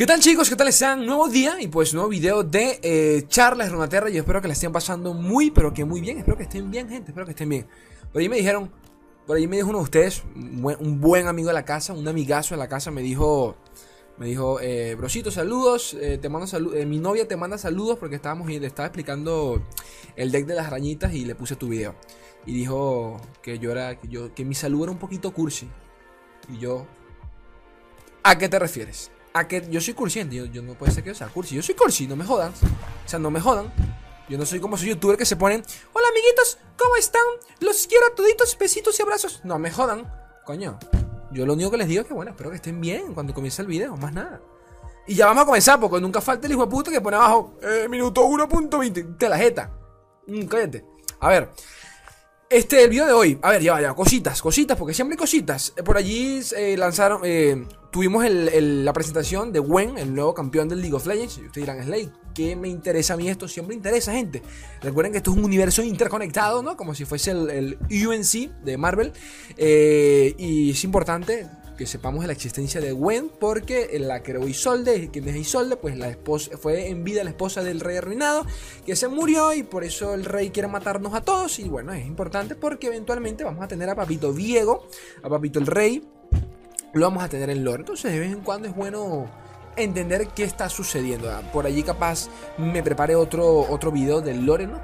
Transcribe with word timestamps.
¿Qué 0.00 0.06
tal 0.06 0.18
chicos? 0.18 0.48
¿Qué 0.48 0.56
tal 0.56 0.68
están? 0.68 1.04
Nuevo 1.04 1.28
día 1.28 1.60
y 1.60 1.68
pues 1.68 1.92
nuevo 1.92 2.08
video 2.08 2.42
de 2.42 2.80
eh, 2.82 3.26
charlas 3.28 3.70
Runaterra 3.70 4.08
y 4.08 4.16
espero 4.16 4.40
que 4.40 4.48
la 4.48 4.54
estén 4.54 4.72
pasando 4.72 5.12
muy 5.12 5.50
pero 5.50 5.74
que 5.74 5.84
muy 5.84 6.00
bien, 6.00 6.16
espero 6.16 6.38
que 6.38 6.44
estén 6.44 6.70
bien 6.70 6.88
gente, 6.88 7.10
espero 7.10 7.26
que 7.26 7.32
estén 7.32 7.50
bien. 7.50 7.66
Por 8.10 8.22
ahí 8.22 8.30
me 8.30 8.36
dijeron, 8.36 8.70
por 9.26 9.36
ahí 9.36 9.46
me 9.46 9.56
dijo 9.56 9.68
uno 9.68 9.76
de 9.76 9.84
ustedes, 9.84 10.22
un 10.34 11.02
buen, 11.02 11.26
amigo 11.26 11.48
de 11.48 11.52
la 11.52 11.66
casa, 11.66 11.92
un 11.92 12.08
amigazo 12.08 12.54
de 12.54 12.58
la 12.60 12.66
casa 12.66 12.90
me 12.90 13.02
dijo, 13.02 13.56
me 14.16 14.24
dijo, 14.24 14.58
eh, 14.62 14.94
brosito 14.94 15.30
saludos, 15.30 15.92
eh, 16.00 16.16
te 16.16 16.30
mando 16.30 16.46
eh, 16.74 16.86
mi 16.86 16.98
novia 16.98 17.28
te 17.28 17.36
manda 17.36 17.58
saludos 17.58 17.98
porque 17.98 18.16
estábamos 18.16 18.48
le 18.48 18.66
estaba 18.66 18.86
explicando 18.86 19.62
el 20.16 20.32
deck 20.32 20.46
de 20.46 20.54
las 20.54 20.66
arañitas 20.66 21.12
y 21.12 21.26
le 21.26 21.34
puse 21.34 21.56
tu 21.56 21.68
video. 21.68 21.94
Y 22.46 22.54
dijo 22.54 23.20
que 23.42 23.58
yo 23.58 23.70
era, 23.70 23.98
que 23.98 24.08
yo, 24.08 24.34
que 24.34 24.46
mi 24.46 24.54
saludo 24.54 24.84
era 24.84 24.92
un 24.92 24.98
poquito 24.98 25.30
cursi. 25.34 25.68
Y 26.48 26.56
yo, 26.56 26.86
¿a 28.22 28.38
qué 28.38 28.48
te 28.48 28.58
refieres? 28.58 29.10
A 29.32 29.46
que 29.46 29.66
yo 29.70 29.80
soy 29.80 29.94
cursi, 29.94 30.26
yo, 30.28 30.44
yo 30.46 30.62
no 30.62 30.74
puede 30.74 30.92
ser 30.92 31.04
que 31.04 31.10
yo 31.10 31.14
sea 31.14 31.28
cursi, 31.28 31.54
yo 31.54 31.62
soy 31.62 31.74
cursi, 31.74 32.06
no 32.06 32.16
me 32.16 32.24
jodan, 32.24 32.52
o 32.52 33.08
sea, 33.08 33.18
no 33.18 33.30
me 33.30 33.40
jodan. 33.40 33.72
Yo 34.28 34.38
no 34.38 34.46
soy 34.46 34.60
como 34.60 34.76
esos 34.76 34.86
youtubers 34.86 35.18
que 35.18 35.26
se 35.26 35.34
ponen, 35.34 35.62
hola 35.92 36.06
amiguitos, 36.08 36.58
¿cómo 36.78 36.94
están? 36.94 37.22
Los 37.58 37.88
quiero 37.88 38.06
a 38.06 38.14
toditos, 38.14 38.56
besitos 38.56 38.96
y 38.98 39.02
abrazos. 39.02 39.40
No 39.42 39.58
me 39.58 39.72
jodan, 39.72 40.08
coño. 40.46 40.78
Yo 41.32 41.46
lo 41.46 41.54
único 41.54 41.72
que 41.72 41.78
les 41.78 41.88
digo 41.88 42.02
es 42.02 42.06
que 42.06 42.14
bueno, 42.14 42.30
espero 42.30 42.50
que 42.50 42.56
estén 42.56 42.80
bien 42.80 43.12
cuando 43.12 43.34
comience 43.34 43.60
el 43.60 43.66
video, 43.66 43.96
más 43.96 44.12
nada. 44.12 44.40
Y 45.08 45.16
ya 45.16 45.26
vamos 45.26 45.42
a 45.42 45.46
comenzar, 45.46 45.80
porque 45.80 46.00
nunca 46.00 46.20
falta 46.20 46.46
el 46.46 46.52
hijo 46.52 46.64
de 46.64 46.70
puta 46.70 46.92
que 46.92 47.00
pone 47.00 47.16
abajo, 47.16 47.58
eh, 47.60 47.88
minuto 47.88 48.24
1.20, 48.24 49.16
te 49.16 49.28
la 49.28 49.36
jeta. 49.36 49.70
Mm, 50.28 50.44
cállate. 50.44 50.84
A 51.18 51.28
ver, 51.28 51.50
este, 52.48 52.82
el 52.82 52.90
video 52.90 53.06
de 53.06 53.12
hoy, 53.12 53.38
a 53.42 53.50
ver, 53.50 53.62
ya 53.62 53.74
vaya, 53.74 53.94
cositas, 53.94 54.42
cositas, 54.42 54.76
porque 54.76 54.92
siempre 54.92 55.14
hay 55.14 55.18
cositas. 55.18 55.72
Eh, 55.76 55.84
por 55.84 55.96
allí 55.96 56.40
eh, 56.56 56.76
lanzaron, 56.76 57.20
eh, 57.24 57.64
tuvimos 57.90 58.24
la 58.28 58.92
presentación 58.92 59.52
de 59.52 59.58
Gwen, 59.58 59.98
el 59.98 60.14
nuevo 60.14 60.34
campeón 60.34 60.68
del 60.68 60.80
League 60.80 60.94
of 60.94 61.06
Legends. 61.06 61.38
Y 61.38 61.46
ustedes 61.46 61.66
dirán, 61.66 61.82
Slay, 61.84 62.10
¿qué 62.34 62.56
me 62.56 62.68
interesa 62.68 63.14
a 63.14 63.16
mí 63.16 63.28
esto? 63.28 63.48
Siempre 63.48 63.74
interesa, 63.74 64.12
gente. 64.12 64.42
Recuerden 64.82 65.12
que 65.12 65.18
esto 65.18 65.32
es 65.32 65.36
un 65.36 65.44
universo 65.44 65.82
interconectado, 65.82 66.62
¿no? 66.62 66.76
Como 66.76 66.94
si 66.94 67.04
fuese 67.04 67.32
el, 67.32 67.78
UNC 67.90 68.62
de 68.62 68.76
Marvel. 68.76 69.12
y 69.58 70.70
es 70.70 70.84
importante 70.84 71.48
que 71.80 71.86
sepamos 71.86 72.20
de 72.20 72.26
la 72.26 72.34
existencia 72.34 72.78
de 72.78 72.92
Gwen, 72.92 73.30
porque 73.40 73.98
la 73.98 74.22
creó 74.22 74.46
Isolde, 74.46 75.08
quien 75.10 75.26
es 75.28 75.36
Isolde, 75.36 75.76
pues 75.76 75.96
la 75.96 76.10
esposa, 76.10 76.58
fue 76.58 76.90
en 76.90 77.04
vida 77.04 77.24
la 77.24 77.30
esposa 77.30 77.62
del 77.62 77.80
rey 77.80 77.96
arruinado, 77.96 78.44
que 78.84 78.94
se 78.96 79.08
murió 79.08 79.54
y 79.54 79.62
por 79.62 79.82
eso 79.82 80.12
el 80.12 80.26
rey 80.26 80.50
quiere 80.50 80.68
matarnos 80.68 81.14
a 81.14 81.22
todos. 81.22 81.58
Y 81.58 81.70
bueno, 81.70 81.94
es 81.94 82.04
importante 82.06 82.54
porque 82.54 82.88
eventualmente 82.88 83.44
vamos 83.44 83.64
a 83.64 83.68
tener 83.68 83.88
a 83.88 83.94
Papito 83.94 84.34
Diego, 84.34 84.86
a 85.22 85.30
Papito 85.30 85.58
el 85.58 85.66
rey, 85.66 86.06
lo 86.92 87.06
vamos 87.06 87.22
a 87.22 87.28
tener 87.28 87.50
en 87.50 87.64
lore. 87.64 87.80
Entonces 87.80 88.12
de 88.12 88.18
vez 88.18 88.32
en 88.32 88.40
cuando 88.40 88.68
es 88.68 88.74
bueno 88.74 89.28
entender 89.76 90.28
qué 90.28 90.44
está 90.44 90.68
sucediendo. 90.68 91.28
Por 91.52 91.66
allí 91.66 91.82
capaz 91.82 92.28
me 92.58 92.82
prepare 92.82 93.14
otro, 93.14 93.60
otro 93.70 93.90
video 93.90 94.20
del 94.20 94.44
lore, 94.44 94.66
¿no? 94.66 94.80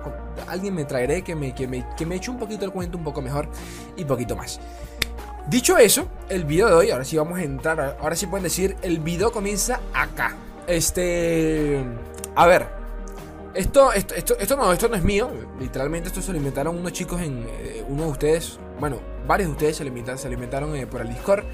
Alguien 0.47 0.75
me 0.75 0.85
traeré 0.85 1.23
que 1.23 1.35
me, 1.35 1.55
que, 1.55 1.67
me, 1.67 1.87
que 1.97 2.07
me 2.07 2.17
eche 2.17 2.31
un 2.31 2.39
poquito 2.39 2.65
el 2.65 2.73
cuento 2.73 2.97
un 2.99 3.05
poco 3.05 3.23
mejor 3.23 3.49
y 3.97 4.05
poquito 4.05 4.37
más. 4.37 4.61
Dicho 5.49 5.79
eso, 5.79 6.09
el 6.29 6.45
video 6.45 6.69
de 6.69 6.75
hoy, 6.75 6.91
ahora 6.91 7.05
sí 7.05 7.17
vamos 7.17 7.39
a 7.39 7.43
entrar, 7.43 7.99
ahora 8.01 8.17
sí 8.17 8.27
pueden 8.27 8.43
decir, 8.43 8.77
el 8.83 8.99
video 8.99 9.31
comienza 9.31 9.81
acá. 9.95 10.35
Este, 10.67 11.85
a 12.35 12.47
ver, 12.47 12.67
esto, 13.55 13.93
esto, 13.93 14.37
esto, 14.39 14.57
no, 14.57 14.73
esto 14.73 14.89
no 14.89 14.97
es 14.97 15.05
mío, 15.05 15.31
literalmente 15.61 16.09
esto 16.09 16.21
se 16.21 16.33
lo 16.33 16.39
inventaron 16.39 16.77
unos 16.77 16.93
chicos 16.93 17.21
en, 17.21 17.47
eh, 17.49 17.85
uno 17.89 18.03
de 18.07 18.09
ustedes, 18.09 18.59
bueno, 18.81 18.99
varios 19.29 19.51
de 19.51 19.53
ustedes 19.53 19.77
se 19.77 19.85
lo 19.85 19.89
inventaron, 19.89 20.19
se 20.19 20.29
lo 20.29 20.75
eh, 20.75 20.87
por 20.89 21.01
el 21.03 21.09
Discord. 21.11 21.45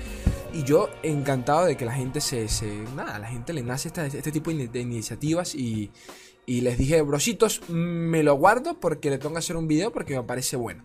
Y 0.53 0.65
yo 0.65 0.91
encantado 1.03 1.65
de 1.65 1.77
que 1.77 1.85
la 1.85 1.93
gente 1.93 2.21
se, 2.21 2.47
nada, 2.95 3.19
la 3.19 3.29
gente 3.29 3.53
le 3.53 3.63
nace 3.63 3.89
este 3.89 4.33
tipo 4.33 4.51
de 4.51 4.81
iniciativas 4.81 5.55
y, 5.55 5.91
y 6.45 6.61
les 6.61 6.77
dije, 6.77 7.01
brositos, 7.03 7.63
me 7.69 8.23
lo 8.23 8.35
guardo 8.35 8.79
porque 8.79 9.09
le 9.11 9.19
tengo 9.19 9.33
que 9.35 9.39
hacer 9.39 9.57
un 9.57 9.67
video 9.67 9.93
porque 9.93 10.15
me 10.15 10.25
parece 10.25 10.57
bueno. 10.57 10.83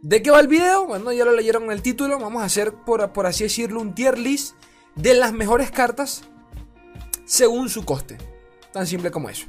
¿De 0.00 0.22
qué 0.22 0.30
va 0.30 0.40
el 0.40 0.48
video? 0.48 0.86
Bueno, 0.86 1.12
ya 1.12 1.24
lo 1.24 1.32
leyeron 1.32 1.64
en 1.64 1.72
el 1.72 1.82
título. 1.82 2.18
Vamos 2.18 2.42
a 2.42 2.44
hacer, 2.44 2.74
por, 2.74 3.12
por 3.12 3.26
así 3.26 3.44
decirlo, 3.44 3.80
un 3.80 3.94
tier 3.94 4.18
list 4.18 4.54
de 4.96 5.14
las 5.14 5.32
mejores 5.32 5.70
cartas 5.70 6.24
según 7.24 7.68
su 7.68 7.84
coste. 7.84 8.18
Tan 8.72 8.86
simple 8.86 9.10
como 9.10 9.28
eso. 9.28 9.46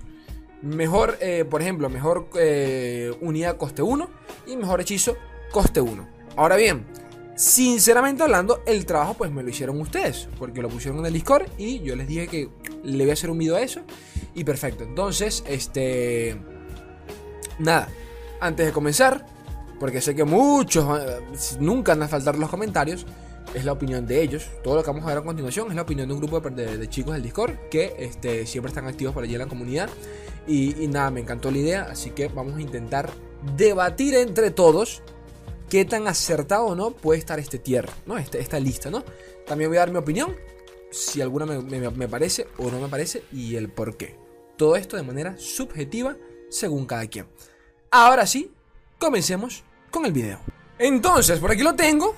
Mejor, 0.61 1.17
eh, 1.21 1.45
por 1.45 1.61
ejemplo, 1.61 1.89
mejor 1.89 2.29
eh, 2.35 3.13
unidad 3.21 3.57
coste 3.57 3.81
1 3.81 4.09
y 4.47 4.55
mejor 4.55 4.81
hechizo 4.81 5.15
coste 5.51 5.81
1. 5.81 6.07
Ahora 6.37 6.55
bien, 6.55 6.85
sinceramente 7.35 8.23
hablando, 8.23 8.61
el 8.65 8.85
trabajo 8.85 9.13
pues 9.15 9.31
me 9.31 9.43
lo 9.43 9.49
hicieron 9.49 9.79
ustedes, 9.79 10.27
porque 10.39 10.61
lo 10.61 10.69
pusieron 10.69 10.99
en 10.99 11.07
el 11.07 11.13
Discord 11.13 11.47
y 11.57 11.79
yo 11.79 11.95
les 11.95 12.07
dije 12.07 12.27
que 12.27 12.49
le 12.83 13.03
voy 13.03 13.09
a 13.09 13.13
hacer 13.13 13.29
un 13.29 13.37
video 13.37 13.55
a 13.55 13.61
eso. 13.61 13.81
Y 14.33 14.43
perfecto, 14.43 14.83
entonces, 14.83 15.43
este... 15.47 16.37
Nada, 17.57 17.87
antes 18.41 18.65
de 18.65 18.73
comenzar, 18.73 19.25
porque 19.79 20.01
sé 20.01 20.15
que 20.15 20.23
muchos 20.23 20.99
eh, 20.99 21.19
nunca 21.59 21.93
van 21.93 22.03
a 22.03 22.07
faltar 22.07 22.37
los 22.37 22.49
comentarios. 22.49 23.05
Es 23.53 23.63
la 23.63 23.71
opinión 23.71 24.05
de 24.05 24.21
ellos. 24.21 24.49
Todo 24.63 24.75
lo 24.75 24.83
que 24.83 24.89
vamos 24.89 25.05
a 25.05 25.07
ver 25.07 25.17
a 25.19 25.21
continuación 25.21 25.69
es 25.69 25.75
la 25.75 25.83
opinión 25.83 26.07
de 26.07 26.13
un 26.13 26.19
grupo 26.19 26.41
de, 26.41 26.89
chicos 26.89 27.13
del 27.13 27.23
Discord 27.23 27.53
que 27.69 27.95
este, 27.99 28.45
siempre 28.45 28.69
están 28.69 28.87
activos 28.87 29.13
por 29.13 29.23
allí 29.23 29.33
en 29.33 29.39
la 29.39 29.47
comunidad. 29.47 29.89
Y, 30.47 30.87
nada, 30.87 31.11
me 31.11 31.21
encantó 31.21 31.51
la 31.51 31.57
idea. 31.57 31.87
Así 31.89 32.09
que 32.09 32.27
vamos 32.27 32.55
a 32.57 32.61
intentar 32.61 33.11
debatir 33.55 34.15
entre 34.15 34.51
todos 34.51 35.03
qué 35.75 35.83
tan 35.83 36.07
acertado 36.07 36.67
o 36.67 36.73
no 36.73 36.91
puede 36.91 37.19
estar 37.19 37.37
este 37.37 37.59
tier, 37.59 37.89
¿no? 38.05 38.17
Este, 38.17 38.39
esta 38.39 38.57
lista, 38.61 38.89
¿no? 38.89 39.03
También 39.45 39.69
voy 39.69 39.75
a 39.75 39.81
dar 39.81 39.91
mi 39.91 39.97
opinión. 39.97 40.33
Si 40.89 41.19
alguna 41.19 41.45
me, 41.45 41.89
me 41.89 42.07
parece 42.07 42.47
o 42.57 42.71
no 42.71 42.79
me 42.79 42.87
parece 42.87 43.25
y 43.33 43.57
el 43.57 43.67
por 43.67 43.97
qué. 43.97 44.17
Todo 44.55 44.77
esto 44.77 44.95
de 44.95 45.03
manera 45.03 45.37
subjetiva 45.37 46.15
según 46.49 46.85
cada 46.85 47.05
quien. 47.07 47.27
Ahora 47.91 48.25
sí, 48.25 48.53
comencemos 48.97 49.65
con 49.91 50.05
el 50.05 50.13
video. 50.13 50.39
Entonces, 50.79 51.39
por 51.39 51.51
aquí 51.51 51.61
lo 51.61 51.75
tengo. 51.75 52.15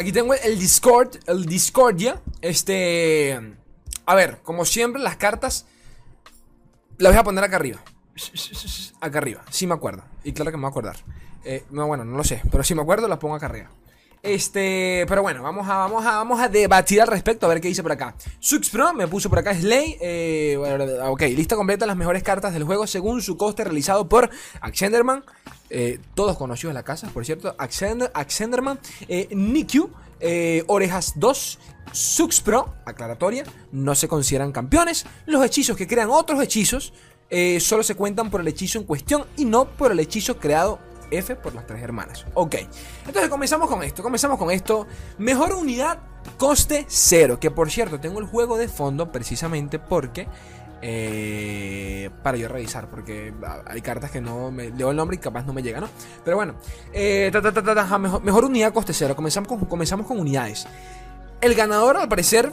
Aquí 0.00 0.10
tengo 0.10 0.34
el 0.34 0.58
Discord, 0.58 1.16
el 1.28 1.46
Discordia. 1.46 2.20
Este... 2.40 3.38
A 4.04 4.16
ver, 4.16 4.40
como 4.42 4.64
siempre, 4.64 5.00
las 5.00 5.16
cartas 5.16 5.66
las 6.98 7.12
voy 7.12 7.20
a 7.20 7.22
poner 7.22 7.44
acá 7.44 7.54
arriba. 7.54 7.80
Acá 9.00 9.18
arriba, 9.18 9.44
sí 9.48 9.68
me 9.68 9.74
acuerdo. 9.74 10.02
Y 10.24 10.32
claro 10.32 10.50
que 10.50 10.56
me 10.56 10.62
voy 10.62 10.70
a 10.70 10.70
acordar. 10.70 10.96
Eh, 11.46 11.64
no, 11.70 11.86
bueno, 11.86 12.04
no 12.04 12.16
lo 12.16 12.24
sé, 12.24 12.42
pero 12.50 12.64
si 12.64 12.74
me 12.74 12.82
acuerdo 12.82 13.08
las 13.08 13.18
pongo 13.18 13.34
acá 13.34 13.46
arriba. 13.46 13.70
Este, 14.22 15.04
pero 15.06 15.22
bueno, 15.22 15.40
vamos 15.40 15.68
a, 15.68 15.76
vamos 15.76 16.04
a, 16.04 16.16
vamos 16.16 16.40
a 16.40 16.48
debatir 16.48 17.00
al 17.00 17.06
respecto, 17.06 17.46
a 17.46 17.48
ver 17.48 17.60
qué 17.60 17.68
dice 17.68 17.82
por 17.82 17.92
acá. 17.92 18.16
Suxpro 18.40 18.92
me 18.92 19.06
puso 19.06 19.28
por 19.30 19.38
acá 19.38 19.54
Slay. 19.54 19.96
Eh, 20.00 20.98
ok, 21.04 21.22
lista 21.36 21.54
completa 21.54 21.86
las 21.86 21.96
mejores 21.96 22.24
cartas 22.24 22.52
del 22.52 22.64
juego 22.64 22.88
según 22.88 23.22
su 23.22 23.36
coste 23.36 23.62
realizado 23.62 24.08
por 24.08 24.28
Axenderman. 24.60 25.24
Eh, 25.70 26.00
todos 26.14 26.36
conocidos 26.36 26.72
en 26.72 26.74
la 26.74 26.82
casa, 26.82 27.08
por 27.14 27.24
cierto. 27.24 27.54
Axender, 27.56 28.10
Axenderman, 28.14 28.80
eh, 29.06 29.28
Nikyu, 29.30 29.90
eh, 30.18 30.64
Orejas 30.66 31.12
2, 31.16 31.58
Suxpro, 31.92 32.74
aclaratoria, 32.84 33.44
no 33.70 33.94
se 33.94 34.08
consideran 34.08 34.50
campeones. 34.50 35.06
Los 35.26 35.44
hechizos 35.44 35.76
que 35.76 35.86
crean 35.86 36.10
otros 36.10 36.42
hechizos 36.42 36.92
eh, 37.30 37.58
solo 37.60 37.82
se 37.82 37.96
cuentan 37.96 38.30
por 38.30 38.40
el 38.40 38.48
hechizo 38.48 38.78
en 38.78 38.84
cuestión 38.84 39.24
y 39.36 39.44
no 39.44 39.66
por 39.66 39.90
el 39.90 39.98
hechizo 39.98 40.38
creado 40.38 40.78
F 41.10 41.36
por 41.36 41.54
las 41.54 41.66
tres 41.66 41.82
hermanas. 41.82 42.26
Ok, 42.34 42.56
entonces 43.06 43.28
comenzamos 43.28 43.68
con 43.68 43.82
esto, 43.82 44.02
comenzamos 44.02 44.38
con 44.38 44.50
esto. 44.50 44.86
Mejor 45.18 45.54
unidad, 45.54 45.98
coste 46.36 46.84
cero. 46.88 47.38
Que 47.40 47.50
por 47.50 47.70
cierto, 47.70 48.00
tengo 48.00 48.18
el 48.20 48.26
juego 48.26 48.56
de 48.56 48.68
fondo 48.68 49.10
precisamente 49.12 49.78
porque... 49.78 50.28
Eh, 50.82 52.10
para 52.22 52.36
yo 52.36 52.48
revisar, 52.48 52.88
porque 52.90 53.32
hay 53.66 53.80
cartas 53.80 54.10
que 54.10 54.20
no 54.20 54.50
me 54.50 54.70
leo 54.70 54.90
el 54.90 54.96
nombre 54.96 55.16
y 55.16 55.18
capaz 55.18 55.44
no 55.46 55.54
me 55.54 55.62
llega, 55.62 55.80
¿no? 55.80 55.88
Pero 56.22 56.36
bueno, 56.36 56.56
eh, 56.92 57.32
mejor, 58.22 58.44
unidad 58.44 58.74
coste 58.74 58.92
cero. 58.92 59.16
Comenzamos 59.16 59.48
con, 59.48 59.64
comenzamos 59.64 60.06
con 60.06 60.20
unidades. 60.20 60.66
El 61.40 61.54
ganador, 61.54 61.96
al 61.96 62.08
parecer, 62.08 62.52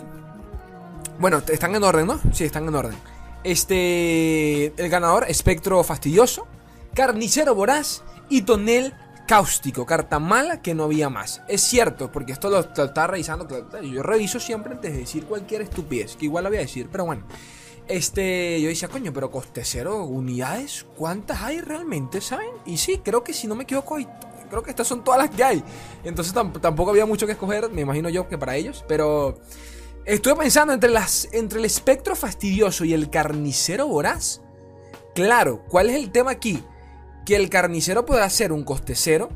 bueno, 1.19 1.41
están 1.47 1.75
en 1.75 1.83
orden, 1.83 2.07
¿no? 2.07 2.19
Sí, 2.31 2.45
están 2.45 2.67
en 2.67 2.73
orden. 2.73 2.95
Este, 3.43 4.67
el 4.81 4.89
ganador, 4.89 5.25
espectro 5.27 5.83
fastidioso, 5.83 6.47
carnicero 6.93 7.53
voraz 7.55 8.03
y 8.29 8.43
tonel 8.43 8.93
cáustico, 9.27 9.85
carta 9.85 10.19
mala 10.19 10.61
que 10.61 10.73
no 10.73 10.83
había 10.83 11.09
más. 11.09 11.41
Es 11.47 11.61
cierto, 11.61 12.11
porque 12.11 12.33
esto 12.33 12.49
lo, 12.49 12.59
estaba 12.59 13.07
revisando. 13.07 13.47
Yo 13.81 14.03
reviso 14.03 14.39
siempre 14.39 14.73
antes 14.73 14.91
de 14.91 14.99
decir 14.99 15.25
cualquier 15.25 15.61
estupidez, 15.61 16.15
que 16.15 16.25
igual 16.25 16.43
lo 16.43 16.49
voy 16.49 16.57
a 16.57 16.61
decir, 16.61 16.89
pero 16.91 17.05
bueno. 17.05 17.25
Este, 17.87 18.61
yo 18.61 18.69
decía, 18.69 18.87
coño, 18.87 19.11
pero 19.11 19.29
coste 19.29 19.65
cero 19.65 20.05
unidades, 20.05 20.85
¿cuántas 20.95 21.41
hay 21.41 21.59
realmente, 21.59 22.21
saben? 22.21 22.51
Y 22.65 22.77
sí, 22.77 23.01
creo 23.03 23.25
que 23.25 23.33
si 23.33 23.45
no 23.45 23.55
me 23.55 23.63
equivoco, 23.63 23.97
creo 24.49 24.63
que 24.63 24.69
estas 24.69 24.87
son 24.87 25.03
todas 25.03 25.19
las 25.19 25.29
que 25.29 25.43
hay. 25.43 25.63
Entonces 26.03 26.33
tampoco 26.33 26.91
había 26.91 27.05
mucho 27.05 27.25
que 27.25 27.33
escoger, 27.33 27.69
me 27.71 27.81
imagino 27.81 28.07
yo 28.09 28.29
que 28.29 28.37
para 28.37 28.55
ellos, 28.55 28.85
pero 28.87 29.41
estuve 30.05 30.35
pensando 30.35 30.73
entre 30.73 30.91
las 30.91 31.27
entre 31.33 31.59
el 31.59 31.65
espectro 31.65 32.15
fastidioso 32.15 32.85
y 32.85 32.93
el 32.93 33.09
carnicero 33.09 33.87
voraz. 33.87 34.41
Claro, 35.13 35.63
¿cuál 35.67 35.89
es 35.89 35.97
el 35.97 36.11
tema 36.11 36.31
aquí? 36.31 36.63
Que 37.25 37.35
el 37.35 37.49
carnicero 37.49 38.05
pueda 38.05 38.29
ser 38.29 38.51
un 38.51 38.63
coste 38.63 38.95
cero, 38.95 39.29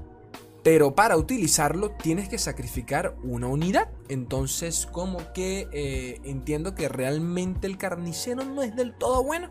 Pero 0.64 0.96
para 0.96 1.16
utilizarlo 1.16 1.92
tienes 1.92 2.28
que 2.28 2.38
sacrificar 2.38 3.16
una 3.24 3.48
unidad. 3.48 3.90
Entonces 4.10 4.86
como 4.86 5.32
que 5.32 5.70
eh, 5.72 6.20
entiendo 6.26 6.76
que 6.76 6.90
realmente 6.90 7.68
el 7.68 7.78
carnicero 7.78 8.44
no 8.44 8.64
es 8.64 8.76
del 8.76 8.94
todo 8.94 9.24
bueno. 9.24 9.50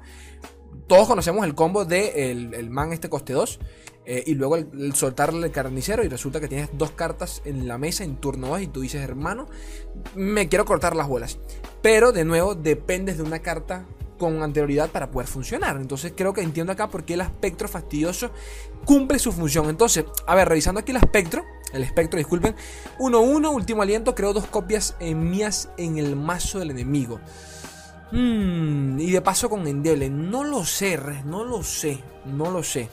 Todos 0.88 1.08
conocemos 1.08 1.46
el 1.46 1.54
combo 1.54 1.86
de 1.86 2.30
el, 2.30 2.70
man 2.70 2.92
este 2.92 3.08
coste 3.08 3.32
2. 3.32 3.60
Eh, 4.08 4.22
y 4.26 4.34
luego 4.34 4.56
el, 4.56 4.94
soltarle 4.94 5.46
el 5.46 5.52
carnicero 5.52 6.04
y 6.04 6.08
resulta 6.08 6.38
que 6.38 6.46
tienes 6.46 6.68
dos 6.74 6.92
cartas 6.92 7.42
en 7.44 7.66
la 7.66 7.76
mesa 7.76 8.04
en 8.04 8.16
turno 8.16 8.48
2 8.48 8.60
y 8.60 8.66
tú 8.68 8.82
dices, 8.82 9.02
hermano, 9.02 9.46
me 10.14 10.48
quiero 10.48 10.64
cortar 10.64 10.94
las 10.94 11.08
bolas. 11.08 11.38
Pero 11.82 12.12
de 12.12 12.24
nuevo 12.24 12.54
dependes 12.54 13.16
de 13.16 13.22
una 13.22 13.40
carta 13.40 13.86
con 14.18 14.42
anterioridad 14.42 14.90
para 14.90 15.10
poder 15.10 15.28
funcionar. 15.28 15.76
Entonces 15.76 16.12
creo 16.16 16.32
que 16.32 16.42
entiendo 16.42 16.72
acá 16.72 16.88
por 16.88 17.04
qué 17.04 17.14
el 17.14 17.20
espectro 17.20 17.68
fastidioso 17.68 18.30
cumple 18.84 19.18
su 19.18 19.32
función. 19.32 19.68
Entonces, 19.68 20.04
a 20.26 20.34
ver, 20.34 20.48
revisando 20.48 20.80
aquí 20.80 20.92
el 20.92 20.98
espectro, 20.98 21.44
el 21.72 21.82
espectro, 21.82 22.18
disculpen, 22.18 22.54
1-1, 22.98 23.52
último 23.52 23.82
aliento, 23.82 24.14
creo 24.14 24.32
dos 24.32 24.46
copias 24.46 24.96
mías 25.00 25.70
en 25.76 25.98
el 25.98 26.16
mazo 26.16 26.58
del 26.58 26.70
enemigo. 26.70 27.20
Hmm, 28.12 29.00
y 29.00 29.10
de 29.10 29.20
paso 29.20 29.50
con 29.50 29.66
Endeble, 29.66 30.08
no 30.08 30.44
lo 30.44 30.64
sé, 30.64 30.98
no 31.24 31.44
lo 31.44 31.62
sé, 31.62 31.98
no 32.24 32.50
lo 32.50 32.62
sé. 32.62 32.88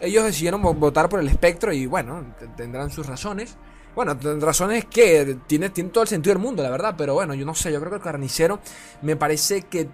Ellos 0.00 0.24
decidieron 0.24 0.60
votar 0.60 1.08
por 1.08 1.20
el 1.20 1.28
espectro 1.28 1.72
y 1.72 1.86
bueno, 1.86 2.34
tendrán 2.56 2.90
sus 2.90 3.06
razones. 3.06 3.56
Bueno, 3.94 4.18
razones 4.40 4.84
que 4.84 5.38
tiene, 5.46 5.70
tiene 5.70 5.90
todo 5.90 6.02
el 6.02 6.08
sentido 6.08 6.34
del 6.34 6.42
mundo, 6.42 6.62
la 6.62 6.68
verdad, 6.68 6.94
pero 6.98 7.14
bueno, 7.14 7.32
yo 7.32 7.46
no 7.46 7.54
sé, 7.54 7.72
yo 7.72 7.78
creo 7.78 7.90
que 7.90 7.96
el 7.96 8.02
carnicero 8.02 8.60
me 9.00 9.16
parece 9.16 9.62
que 9.62 9.88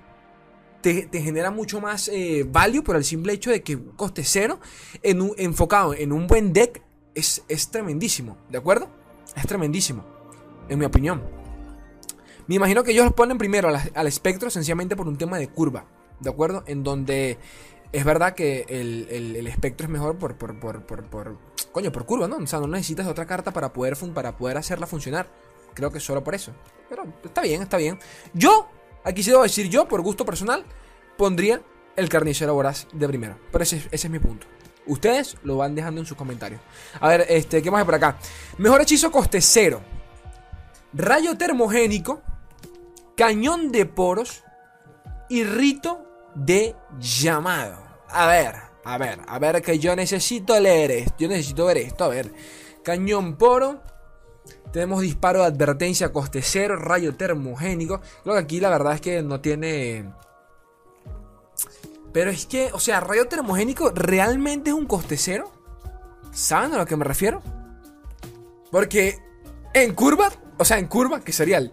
te, 0.83 1.09
genera 1.13 1.51
mucho 1.51 1.81
más 1.81 2.09
eh, 2.09 2.45
value 2.47 2.83
por 2.83 2.97
el 2.97 3.05
simple 3.05 3.33
hecho 3.33 3.51
de 3.51 3.63
que 3.63 3.77
un 3.77 3.93
coste 3.93 4.25
cero 4.25 4.61
en 5.03 5.23
un, 5.23 5.33
enfocado 5.39 5.95
en 5.95 6.13
un 6.13 6.27
buen 6.27 6.53
deck 6.53 6.83
es, 7.15 7.43
es 7.49 7.71
tremendísimo, 7.71 8.37
¿de 8.51 8.59
acuerdo? 8.59 8.89
Es 9.37 9.47
tremendísimo, 9.47 10.05
en 10.69 10.79
mi 10.79 10.85
opinión. 10.85 11.23
Me 12.47 12.57
imagino 12.57 12.83
que 12.83 12.91
ellos 12.91 13.05
lo 13.05 13.15
ponen 13.15 13.39
primero 13.39 13.71
al, 13.95 14.07
espectro 14.07 14.51
sencillamente 14.51 14.97
por 14.97 15.07
un 15.07 15.17
tema 15.17 15.39
de 15.39 15.49
curva, 15.49 15.87
¿de 16.21 16.29
acuerdo? 16.29 16.65
En 16.67 16.83
donde 16.83 17.39
es 17.93 18.05
verdad 18.05 18.35
que 18.35 18.67
el, 18.69 19.47
espectro 19.47 19.87
es 19.87 19.91
mejor 19.91 20.19
por, 20.19 20.37
por, 20.37 20.59
por, 20.59 20.85
por, 20.85 21.39
coño, 21.71 21.93
por 21.93 22.05
curva, 22.05 22.27
¿no? 22.27 22.37
O 22.37 22.47
sea, 22.47 22.59
no 22.59 22.67
necesitas 22.67 23.07
otra 23.07 23.27
carta 23.27 23.53
para 23.53 23.73
poder, 23.73 23.97
para 24.13 24.37
poder 24.37 24.57
hacerla 24.57 24.87
funcionar. 24.87 25.29
Creo 25.75 25.91
que 25.91 26.01
solo 26.01 26.23
por 26.23 26.35
eso. 26.35 26.53
Pero 26.89 27.05
está 27.25 27.43
bien, 27.43 27.63
está 27.63 27.77
bien. 27.77 27.99
Yo 28.35 28.69
Aquí 29.05 29.23
se 29.23 29.31
debo 29.31 29.43
decir 29.43 29.69
yo, 29.69 29.89
por 29.89 30.01
gusto 30.03 30.25
personal, 30.25 30.65
pondría 31.17 31.63
el 31.97 32.09
carnicero 32.09 32.55
voraz 32.55 32.87
de 32.93 33.09
primero. 33.09 33.39
Pero 33.51 33.65
ese, 33.65 33.89
es 33.91 34.11
mi 34.11 34.19
punto. 34.19 34.47
Ustedes 34.87 35.37
lo 35.45 35.57
van 35.57 35.75
dejando 35.75 36.01
en 36.01 36.07
sus 36.07 36.17
comentarios. 36.17 36.61
A 37.01 37.09
ver, 37.09 37.27
este, 37.29 37.63
¿qué 37.63 37.71
más 37.71 37.81
hay 37.81 37.85
por 37.85 37.95
acá? 37.95 38.19
Mejor 38.59 38.81
hechizo 38.83 39.11
coste 39.11 39.41
cero. 39.41 39.81
Rayo 40.93 41.37
termogénico. 41.37 42.23
Cañón 43.17 43.71
de 43.71 43.87
poros. 43.87 44.43
Y 45.29 45.45
rito 45.45 46.05
de 46.35 46.75
llamado. 46.99 47.83
A 48.09 48.27
ver, 48.27 48.55
a 48.85 48.99
ver, 48.99 49.21
a 49.27 49.39
ver 49.39 49.63
que 49.63 49.79
yo 49.79 49.95
necesito 49.95 50.59
leer 50.59 50.91
esto. 50.91 51.15
Yo 51.19 51.29
necesito 51.29 51.67
ver 51.67 51.79
esto. 51.79 52.05
A 52.05 52.09
ver. 52.09 52.33
Cañón 52.83 53.37
poro. 53.37 53.83
Tenemos 54.73 55.03
disparo 55.03 55.41
de 55.41 55.47
advertencia 55.47 56.13
coste 56.13 56.41
cero, 56.43 56.77
rayo 56.77 57.15
termogénico. 57.15 58.01
Creo 58.23 58.35
que 58.35 58.41
aquí 58.41 58.61
la 58.61 58.71
verdad 58.71 58.95
es 58.95 59.01
que 59.01 59.23
no 59.23 59.41
tiene... 59.41 60.11
Pero 62.13 62.31
es 62.31 62.47
que, 62.47 62.71
o 62.73 62.81
sea, 62.81 63.01
rayo 63.01 63.27
termogénico 63.27 63.91
realmente 63.91 64.71
es 64.71 64.77
un 64.77 64.87
coste 64.87 65.17
cero. 65.17 65.51
¿Saben 66.33 66.73
a 66.73 66.79
lo 66.79 66.87
que 66.87 66.97
me 66.97 67.05
refiero? 67.05 67.43
Porque 68.71 69.19
en 69.75 69.95
curva, 69.95 70.33
o 70.59 70.65
sea, 70.65 70.79
en 70.79 70.87
curva, 70.87 71.21
que 71.21 71.33
sería 71.33 71.59
el... 71.59 71.71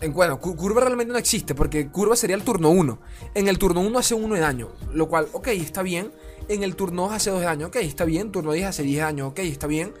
En, 0.00 0.12
bueno, 0.12 0.38
curva 0.40 0.80
realmente 0.80 1.12
no 1.12 1.18
existe, 1.18 1.54
porque 1.54 1.88
curva 1.90 2.16
sería 2.16 2.36
el 2.36 2.44
turno 2.44 2.70
1. 2.70 2.98
En 3.34 3.48
el 3.48 3.58
turno 3.58 3.80
1 3.80 3.98
hace 3.98 4.14
1 4.14 4.34
de 4.34 4.40
daño, 4.40 4.70
lo 4.92 5.08
cual, 5.08 5.28
ok, 5.32 5.48
está 5.48 5.82
bien. 5.82 6.12
En 6.48 6.62
el 6.62 6.76
turno 6.76 7.02
2 7.02 7.12
hace 7.12 7.30
2 7.30 7.40
de 7.40 7.46
daño, 7.46 7.66
ok, 7.66 7.76
está 7.76 8.04
bien. 8.04 8.30
Turno 8.30 8.52
10 8.52 8.66
hace 8.68 8.82
10 8.82 8.96
de 8.96 9.02
daño, 9.02 9.26
ok, 9.28 9.38
está 9.40 9.66
bien. 9.66 9.92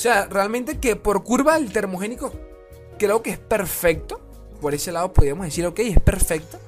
O 0.00 0.02
sea, 0.02 0.24
realmente 0.30 0.78
que 0.78 0.96
por 0.96 1.22
curva 1.24 1.58
el 1.58 1.74
termogénico 1.74 2.32
creo 2.98 3.22
que 3.22 3.28
es 3.28 3.38
perfecto. 3.38 4.18
Por 4.58 4.72
ese 4.72 4.92
lado 4.92 5.12
podríamos 5.12 5.44
decir, 5.44 5.66
ok, 5.66 5.78
es 5.80 6.00
perfecto. 6.00 6.58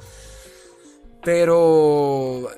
Pero... 1.25 2.50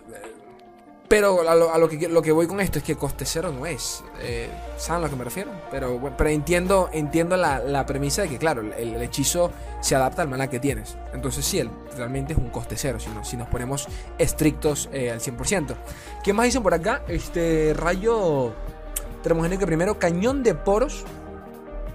Pero 1.07 1.49
a 1.49 1.79
lo, 1.79 1.89
que, 1.89 2.09
lo 2.09 2.23
que 2.23 2.33
voy 2.33 2.49
con 2.49 2.61
esto 2.61 2.81
es 2.81 2.85
que 2.85 2.97
coste 2.97 3.25
cero 3.25 3.55
no 3.57 3.67
es. 3.67 4.03
Eh, 4.21 4.49
¿Saben 4.77 5.03
a 5.03 5.07
lo 5.07 5.11
que 5.11 5.17
me 5.17 5.23
refiero? 5.23 5.53
Pero, 5.71 6.13
pero 6.19 6.31
entiendo, 6.31 6.91
entiendo 6.93 7.37
la, 7.37 7.87
premisa 7.87 8.23
de 8.23 8.31
que, 8.31 8.39
claro, 8.39 8.63
el, 8.63 9.01
hechizo 9.01 9.53
se 9.81 9.95
adapta 9.95 10.23
al 10.23 10.29
mana 10.29 10.51
que 10.51 10.59
tienes. 10.59 10.97
Entonces 11.13 11.45
sí, 11.45 11.63
realmente 11.97 12.33
es 12.33 12.39
un 12.41 12.51
coste 12.51 12.77
cero, 12.77 12.99
si, 12.99 13.11
si 13.23 13.37
nos 13.37 13.47
ponemos 13.47 13.87
estrictos 14.19 14.89
eh, 14.93 15.13
al 15.13 15.21
100%. 15.21 15.77
¿Qué 16.25 16.33
más 16.33 16.47
dicen 16.47 16.65
por 16.65 16.75
acá? 16.75 17.05
Este 17.07 17.75
rayo 17.77 18.55
Termogénico 19.25 19.65
primero, 19.65 19.99
cañón 19.99 20.43
de 20.43 20.55
poros. 20.55 21.03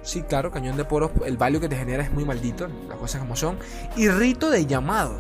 Sí, 0.02 0.24
claro, 0.24 0.50
cañón 0.50 0.78
de 0.78 0.84
poros, 0.84 1.12
el 1.24 1.38
value 1.38 1.60
que 1.60 1.70
te 1.70 1.76
genera 1.76 2.02
es 2.02 2.12
muy 2.12 2.26
maldito, 2.26 2.68
las 2.88 2.98
cosas 2.98 3.22
como 3.22 3.36
son. 3.36 3.60
Y 3.96 4.10
rito 4.10 4.50
de 4.50 4.66
llamado. 4.66 5.16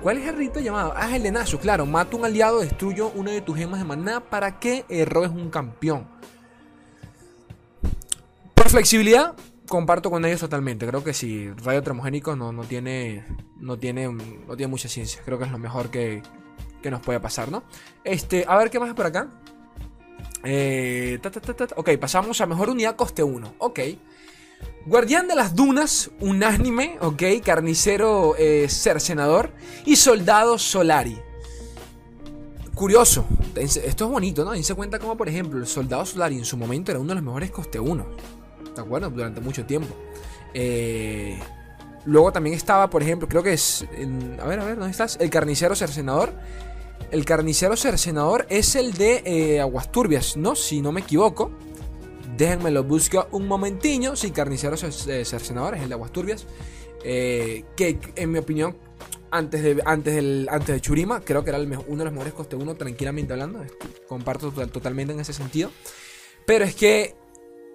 ¿Cuál 0.00 0.18
es 0.18 0.28
el 0.28 0.36
rito 0.36 0.60
de 0.60 0.66
llamado? 0.66 0.92
Ah, 0.94 1.16
el 1.16 1.24
de 1.24 1.58
claro. 1.60 1.84
Mata 1.84 2.16
un 2.16 2.24
aliado, 2.24 2.60
destruyo 2.60 3.10
una 3.16 3.32
de 3.32 3.40
tus 3.40 3.56
gemas 3.56 3.80
de 3.80 3.86
maná 3.86 4.20
para 4.20 4.60
que 4.60 4.84
robes 5.04 5.30
un 5.30 5.50
campeón. 5.50 6.06
Por 8.54 8.68
flexibilidad, 8.68 9.34
comparto 9.66 10.12
con 10.12 10.24
ellos 10.24 10.38
totalmente. 10.38 10.86
Creo 10.86 11.02
que 11.02 11.12
si 11.12 11.50
rayo 11.50 11.82
termogénico 11.82 12.36
no, 12.36 12.52
no, 12.52 12.62
tiene, 12.62 13.24
no, 13.56 13.76
tiene, 13.76 14.08
no 14.08 14.56
tiene 14.56 14.70
mucha 14.70 14.88
ciencia. 14.88 15.22
Creo 15.24 15.38
que 15.38 15.46
es 15.46 15.50
lo 15.50 15.58
mejor 15.58 15.90
que, 15.90 16.22
que 16.80 16.90
nos 16.92 17.00
puede 17.00 17.18
pasar, 17.18 17.50
¿no? 17.50 17.64
Este, 18.04 18.44
a 18.46 18.56
ver 18.56 18.70
qué 18.70 18.78
más 18.78 18.94
por 18.94 19.06
acá. 19.06 19.28
Eh, 20.44 21.18
ok, 21.76 21.90
pasamos 21.98 22.40
a 22.40 22.46
mejor 22.46 22.70
unidad 22.70 22.96
coste 22.96 23.22
1. 23.22 23.54
Ok. 23.58 23.80
Guardián 24.86 25.28
de 25.28 25.34
las 25.34 25.54
Dunas, 25.54 26.10
unánime, 26.20 26.96
ok. 27.00 27.22
Carnicero 27.44 28.34
eh, 28.38 28.66
Cercenador 28.68 29.52
y 29.84 29.96
Soldado 29.96 30.58
Solari. 30.58 31.18
Curioso, 32.74 33.26
esto 33.56 34.04
es 34.04 34.10
bonito, 34.10 34.44
¿no? 34.44 34.54
se 34.62 34.74
cuenta 34.74 35.00
como, 35.00 35.16
por 35.16 35.28
ejemplo, 35.28 35.58
el 35.58 35.66
Soldado 35.66 36.06
Solari 36.06 36.38
en 36.38 36.44
su 36.44 36.56
momento 36.56 36.92
era 36.92 37.00
uno 37.00 37.08
de 37.08 37.16
los 37.16 37.24
mejores 37.24 37.50
coste 37.50 37.80
1. 37.80 38.06
¿De 38.76 38.80
acuerdo? 38.80 39.10
Durante 39.10 39.40
mucho 39.40 39.66
tiempo. 39.66 39.94
Eh, 40.54 41.38
luego 42.04 42.30
también 42.32 42.54
estaba, 42.54 42.88
por 42.88 43.02
ejemplo, 43.02 43.28
creo 43.28 43.42
que 43.42 43.52
es. 43.52 43.84
a 44.40 44.46
ver, 44.46 44.60
a 44.60 44.64
ver, 44.64 44.76
¿dónde 44.76 44.92
estás? 44.92 45.18
El 45.20 45.28
Carnicero 45.28 45.74
Cercenador 45.74 46.32
el 47.10 47.24
carnicero 47.24 47.76
cercenador 47.76 48.46
es 48.50 48.76
el 48.76 48.92
de 48.92 49.22
eh, 49.24 49.60
Aguas 49.60 49.90
Turbias, 49.90 50.36
¿no? 50.36 50.54
Si 50.54 50.80
no 50.80 50.92
me 50.92 51.00
equivoco. 51.00 51.50
Déjenme 52.36 52.70
lo 52.70 52.84
busco 52.84 53.26
un 53.32 53.46
momentiño. 53.46 54.14
Sí, 54.14 54.30
carnicero 54.30 54.76
eh, 54.76 55.24
cercenador 55.24 55.74
es 55.74 55.82
el 55.82 55.88
de 55.88 55.94
Aguas 55.94 56.12
Turbias. 56.12 56.46
Eh, 57.04 57.64
que 57.76 57.98
en 58.14 58.30
mi 58.30 58.38
opinión, 58.38 58.76
antes 59.30 59.62
de, 59.62 59.82
antes 59.84 60.14
del, 60.14 60.48
antes 60.50 60.74
de 60.74 60.80
Churima, 60.80 61.20
creo 61.20 61.42
que 61.44 61.50
era 61.50 61.58
uno 61.58 61.98
de 61.98 62.04
los 62.04 62.12
mejores 62.12 62.34
coste 62.34 62.56
1, 62.56 62.74
tranquilamente 62.76 63.32
hablando. 63.32 63.64
Comparto 64.06 64.50
totalmente 64.50 65.12
en 65.12 65.20
ese 65.20 65.32
sentido. 65.32 65.70
Pero 66.46 66.64
es 66.64 66.74
que 66.74 67.14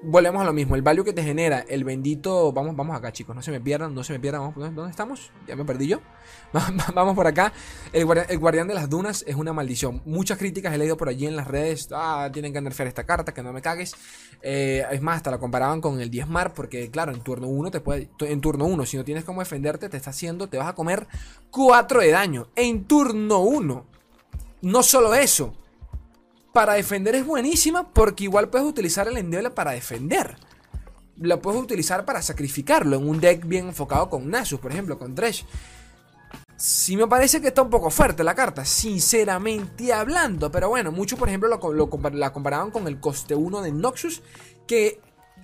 volvemos 0.04 0.42
a 0.42 0.46
lo 0.46 0.54
mismo. 0.54 0.76
El 0.76 0.82
value 0.82 1.04
que 1.04 1.14
te 1.14 1.24
genera 1.24 1.66
el 1.68 1.84
bendito. 1.84 2.52
Vamos, 2.52 2.76
vamos 2.76 2.96
acá, 2.96 3.12
chicos. 3.12 3.36
No 3.36 3.42
se 3.42 3.52
me 3.52 3.62
pierdan, 3.62 3.94
no 3.94 4.04
se 4.04 4.14
me 4.14 4.20
pierdan. 4.20 4.54
¿Dónde 4.56 4.90
estamos? 4.90 5.32
Ya 5.48 5.56
me 5.56 5.66
perdí 5.66 5.88
yo. 5.88 6.00
vamos 6.94 7.16
por 7.16 7.28
acá. 7.28 7.54
El 7.92 8.06
guardián, 8.06 8.68
de 8.68 8.74
las 8.74 8.90
dunas 8.90 9.24
es 9.28 9.36
una 9.36 9.54
maldición. 9.54 10.02
Muchas 10.06 10.38
críticas 10.38 10.74
he 10.74 10.78
leído 10.78 10.98
por 10.98 11.10
allí 11.10 11.26
en 11.26 11.36
las 11.36 11.48
redes. 11.48 11.90
Ah, 11.92 12.30
tienen 12.32 12.54
que 12.54 12.62
nerfear 12.62 12.88
esta 12.88 13.06
carta, 13.06 13.34
que 13.34 13.42
no 13.42 13.54
me 13.54 13.62
cagues. 13.62 13.96
Eh, 14.42 14.86
es 14.92 15.02
más, 15.02 15.18
hasta 15.18 15.32
la 15.32 15.38
comparaban 15.38 15.82
con 15.82 16.00
el 16.02 16.10
10 16.10 16.28
mar. 16.28 16.54
Porque, 16.54 16.90
claro, 16.92 17.12
en 17.12 17.22
turno 17.22 17.48
1 17.48 17.72
te 17.72 17.80
puede. 17.80 18.10
En 18.20 18.42
turno 18.42 18.66
1, 18.66 18.86
si 18.86 18.98
no 18.98 19.04
tienes 19.04 19.24
cómo 19.24 19.42
defenderte, 19.42 19.90
te 19.90 19.98
está 19.98 20.10
haciendo. 20.10 20.48
Te 20.48 20.58
vas 20.58 20.68
a 20.68 20.76
comer 20.76 21.08
4 21.52 22.02
de 22.02 22.12
daño. 22.12 22.48
En 22.56 22.86
turno 22.86 23.40
1. 23.40 23.86
No 24.62 24.84
solo 24.84 25.14
eso 25.14 25.54
para 26.54 26.76
defender 26.76 27.16
es 27.16 27.26
buenísima 27.26 27.90
porque 27.90 28.26
igual 28.26 28.48
puedes 28.48 28.68
utilizar 28.68 29.08
el 29.08 29.18
endeble 29.18 29.50
para 29.50 29.72
defender. 29.72 30.38
Lo 31.18 31.42
puedes 31.42 31.62
utilizar 31.62 32.06
para 32.06 32.22
sacrificarlo 32.22 32.96
en 32.96 33.10
un 33.10 33.20
deck 33.20 33.46
bien 33.46 33.68
enfocado 33.68 34.10
con 34.10 34.30
Nasus, 34.30 34.60
por 34.60 34.72
ejemplo, 34.72 34.98
con 34.98 35.16
Thresh. 35.16 35.46
Sí 36.56 36.96
me 36.96 37.08
parece 37.08 37.42
que 37.42 37.48
está 37.48 37.64
un 37.64 37.72
poco 37.72 37.90
fuerte 37.90 38.24
la 38.24 38.36
carta, 38.36 38.64
sinceramente 38.66 39.92
hablando. 39.92 40.52
Pero 40.52 40.70
bueno, 40.70 40.92
muchos 40.92 41.20
por 41.20 41.28
ejemplo 41.28 41.50
la 41.50 42.32
comparaban 42.32 42.72
con 42.72 42.88
el 42.88 43.00
coste 43.00 43.36
1 43.36 43.62
de 43.64 43.72
Noxus, 43.72 44.22
que 44.68 45.02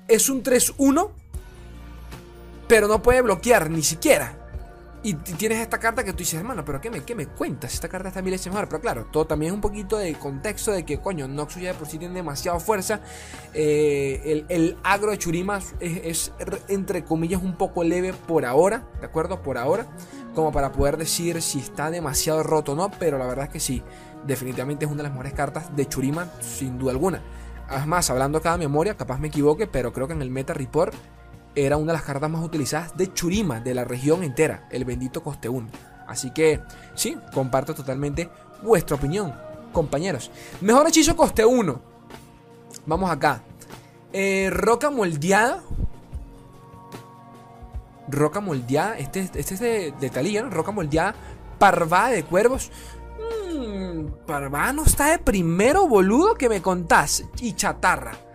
es 0.07 0.29
un 0.29 0.43
3-1, 0.43 1.09
pero 2.67 2.87
no 2.87 3.01
puede 3.01 3.21
bloquear 3.23 3.69
ni 3.69 3.81
siquiera. 3.81 4.38
Y 5.01 5.13
tienes 5.13 5.59
esta 5.59 5.79
carta 5.79 6.03
que 6.03 6.11
tú 6.11 6.19
dices, 6.19 6.39
hermano, 6.39 6.65
pero 6.65 6.81
¿qué 6.81 6.89
me, 6.89 7.01
qué 7.03 7.15
me 7.15 7.25
cuentas? 7.27 7.73
Esta 7.73 7.87
carta 7.87 8.09
está 8.09 8.21
mil 8.21 8.31
veces 8.31 8.51
mejor. 8.51 8.67
Pero 8.67 8.81
claro, 8.81 9.05
todo 9.05 9.25
también 9.25 9.53
es 9.53 9.55
un 9.55 9.61
poquito 9.61 9.97
de 9.97 10.13
contexto 10.15 10.71
de 10.73 10.83
que, 10.83 10.99
coño, 10.99 11.25
Noxus 11.27 11.61
ya 11.61 11.71
de 11.71 11.79
por 11.79 11.87
sí 11.87 11.97
tiene 11.97 12.15
demasiada 12.15 12.59
fuerza. 12.59 12.99
Eh, 13.53 14.45
el, 14.49 14.77
agro 14.83 15.11
de 15.11 15.17
Churima 15.17 15.59
es, 15.79 16.33
entre 16.67 17.05
comillas, 17.05 17.41
un 17.41 17.55
poco 17.55 17.83
leve 17.85 18.13
por 18.13 18.45
ahora, 18.45 18.89
¿de 18.99 19.05
acuerdo? 19.05 19.41
Por 19.41 19.57
ahora. 19.57 19.87
Como 20.35 20.51
para 20.51 20.71
poder 20.73 20.97
decir 20.97 21.41
si 21.41 21.59
está 21.59 21.89
demasiado 21.89 22.43
roto 22.43 22.73
o 22.73 22.75
no. 22.75 22.91
Pero 22.99 23.17
la 23.17 23.25
verdad 23.25 23.45
es 23.45 23.51
que 23.51 23.59
sí, 23.61 23.81
definitivamente 24.27 24.83
es 24.83 24.91
una 24.91 24.97
de 24.97 25.03
las 25.03 25.13
mejores 25.13 25.33
cartas 25.33 25.73
de 25.77 25.87
Churima, 25.87 26.27
sin 26.41 26.77
duda 26.77 26.91
alguna. 26.91 27.21
Además, 27.69 28.09
hablando 28.09 28.41
cada 28.41 28.57
memoria, 28.57 28.97
capaz 28.97 29.17
me 29.17 29.29
equivoque, 29.29 29.65
pero 29.65 29.93
creo 29.93 30.07
que 30.07 30.13
en 30.13 30.21
el 30.21 30.29
Meta 30.29 30.53
Report 30.53 30.93
era 31.65 31.77
una 31.77 31.93
de 31.93 31.97
las 31.97 32.05
cartas 32.05 32.29
más 32.29 32.43
utilizadas 32.43 32.95
de 32.95 33.13
Churima, 33.13 33.59
de 33.59 33.73
la 33.73 33.83
región 33.83 34.23
entera, 34.23 34.67
el 34.71 34.85
bendito 34.85 35.23
coste 35.23 35.49
1. 35.49 35.67
Así 36.07 36.31
que 36.31 36.59
sí, 36.95 37.17
comparto 37.33 37.73
totalmente 37.73 38.29
vuestra 38.61 38.95
opinión, 38.95 39.33
compañeros. 39.71 40.31
Mejor 40.61 40.87
hechizo 40.87 41.15
coste 41.15 41.45
1. 41.45 41.81
Vamos 42.85 43.11
acá. 43.11 43.43
Eh, 44.11 44.49
roca 44.51 44.89
moldeada. 44.89 45.61
Roca 48.07 48.39
moldeada. 48.39 48.97
Este, 48.97 49.19
este 49.19 49.53
es 49.53 49.59
de, 49.59 49.93
de 49.99 50.09
Talía, 50.09 50.41
¿no? 50.41 50.49
Roca 50.49 50.71
moldeada. 50.71 51.13
Parvada 51.59 52.09
de 52.09 52.23
cuervos. 52.23 52.71
Mmm, 53.53 54.05
parvada 54.25 54.73
no 54.73 54.83
está 54.83 55.11
de 55.11 55.19
primero, 55.19 55.87
boludo, 55.87 56.35
que 56.35 56.49
me 56.49 56.61
contás. 56.61 57.23
Y 57.39 57.53
chatarra. 57.53 58.28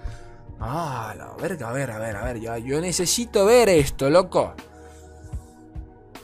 Ah, 0.61 1.15
la 1.17 1.35
verga, 1.41 1.69
a 1.69 1.73
ver, 1.73 1.91
a 1.91 1.99
ver, 1.99 2.17
a 2.17 2.25
ver, 2.25 2.41
ya, 2.41 2.59
yo 2.59 2.81
necesito 2.81 3.45
ver 3.45 3.69
esto, 3.69 4.09
loco. 4.09 4.55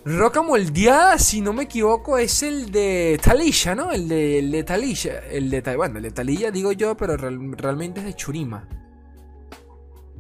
Roca 0.04 0.40
moldeada, 0.40 1.18
si 1.18 1.42
no 1.42 1.52
me 1.52 1.64
equivoco, 1.64 2.16
es 2.16 2.42
el 2.42 2.70
de 2.70 3.20
Talilla, 3.22 3.75
¿no? 3.75 3.92
El 3.92 4.08
de, 4.08 4.38
el 4.38 4.50
de 4.50 4.64
Talilla. 4.64 5.18
El 5.30 5.50
de, 5.50 5.76
bueno, 5.76 5.99
el 5.99 6.04
de 6.04 6.10
Talilla 6.10 6.50
digo 6.50 6.72
yo, 6.72 6.96
pero 6.96 7.16
realmente 7.18 8.00
es 8.00 8.06
de 8.06 8.14
Churima. 8.14 8.66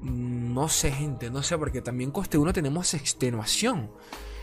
No 0.02 0.68
sé, 0.68 0.92
gente, 0.92 1.30
no 1.30 1.42
sé, 1.42 1.56
porque 1.56 1.80
también 1.80 2.10
coste 2.10 2.36
1 2.36 2.52
tenemos 2.52 2.92
extenuación. 2.92 3.90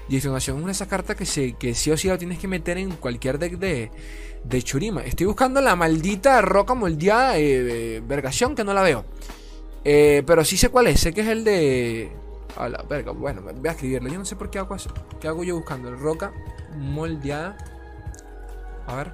Y 0.09 0.15
extenuación 0.15 0.57
es 0.57 0.63
una 0.63 0.71
de 0.71 0.75
esas 0.75 0.87
cartas 0.87 1.15
que, 1.15 1.25
se, 1.25 1.53
que 1.53 1.75
sí 1.75 1.91
o 1.91 1.97
sí 1.97 2.07
la 2.07 2.17
tienes 2.17 2.39
que 2.39 2.47
meter 2.47 2.79
en 2.79 2.91
cualquier 2.91 3.37
deck 3.37 3.59
de, 3.59 3.91
de 4.43 4.61
Churima. 4.63 5.03
Estoy 5.03 5.27
buscando 5.27 5.61
la 5.61 5.75
maldita 5.75 6.41
roca 6.41 6.73
moldeada 6.73 7.37
eh, 7.37 8.01
Vergación 8.03 8.55
que 8.55 8.63
no 8.63 8.73
la 8.73 8.81
veo. 8.81 9.05
Eh, 9.89 10.21
pero 10.27 10.43
sí 10.43 10.57
sé 10.57 10.67
cuál 10.67 10.87
es, 10.87 10.99
sé 10.99 11.13
que 11.13 11.21
es 11.21 11.27
el 11.27 11.45
de... 11.45 12.11
A 12.57 12.67
la 12.67 12.83
verga, 12.83 13.13
bueno, 13.13 13.41
voy 13.41 13.69
a 13.69 13.71
escribirlo. 13.71 14.09
Yo 14.09 14.19
no 14.19 14.25
sé 14.25 14.35
por 14.35 14.49
qué 14.49 14.59
hago 14.59 14.75
eso. 14.75 14.91
¿Qué 15.21 15.29
hago 15.29 15.45
yo 15.45 15.55
buscando? 15.55 15.95
Roca 15.95 16.33
moldeada. 16.75 17.55
A 18.85 18.95
ver. 18.95 19.13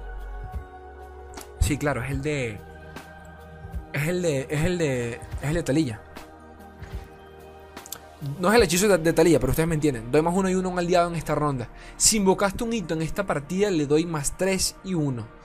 Sí, 1.60 1.78
claro, 1.78 2.02
es 2.02 2.10
el 2.10 2.22
de... 2.22 2.58
Es 3.92 4.08
el 4.08 4.22
de... 4.22 4.48
Es 4.50 4.64
el 4.64 4.78
de... 4.78 5.20
Es 5.42 5.48
el 5.48 5.54
de 5.54 5.62
Talilla. 5.62 6.02
No 8.40 8.48
es 8.48 8.56
el 8.56 8.62
hechizo 8.64 8.88
de, 8.88 8.98
de, 8.98 9.12
Talilla, 9.12 9.38
pero 9.38 9.52
ustedes 9.52 9.68
me 9.68 9.76
entienden. 9.76 10.10
Doy 10.10 10.22
más 10.22 10.34
uno 10.34 10.50
y 10.50 10.56
uno 10.56 10.70
a 10.70 10.72
un 10.72 10.78
aliado 10.80 11.08
en 11.08 11.14
esta 11.14 11.36
ronda. 11.36 11.68
Si 11.96 12.16
invocaste 12.16 12.64
un 12.64 12.72
hito 12.72 12.94
en 12.94 13.02
esta 13.02 13.24
partida, 13.24 13.70
le 13.70 13.86
doy 13.86 14.06
más 14.06 14.36
3 14.36 14.74
y 14.82 14.94
1. 14.94 15.43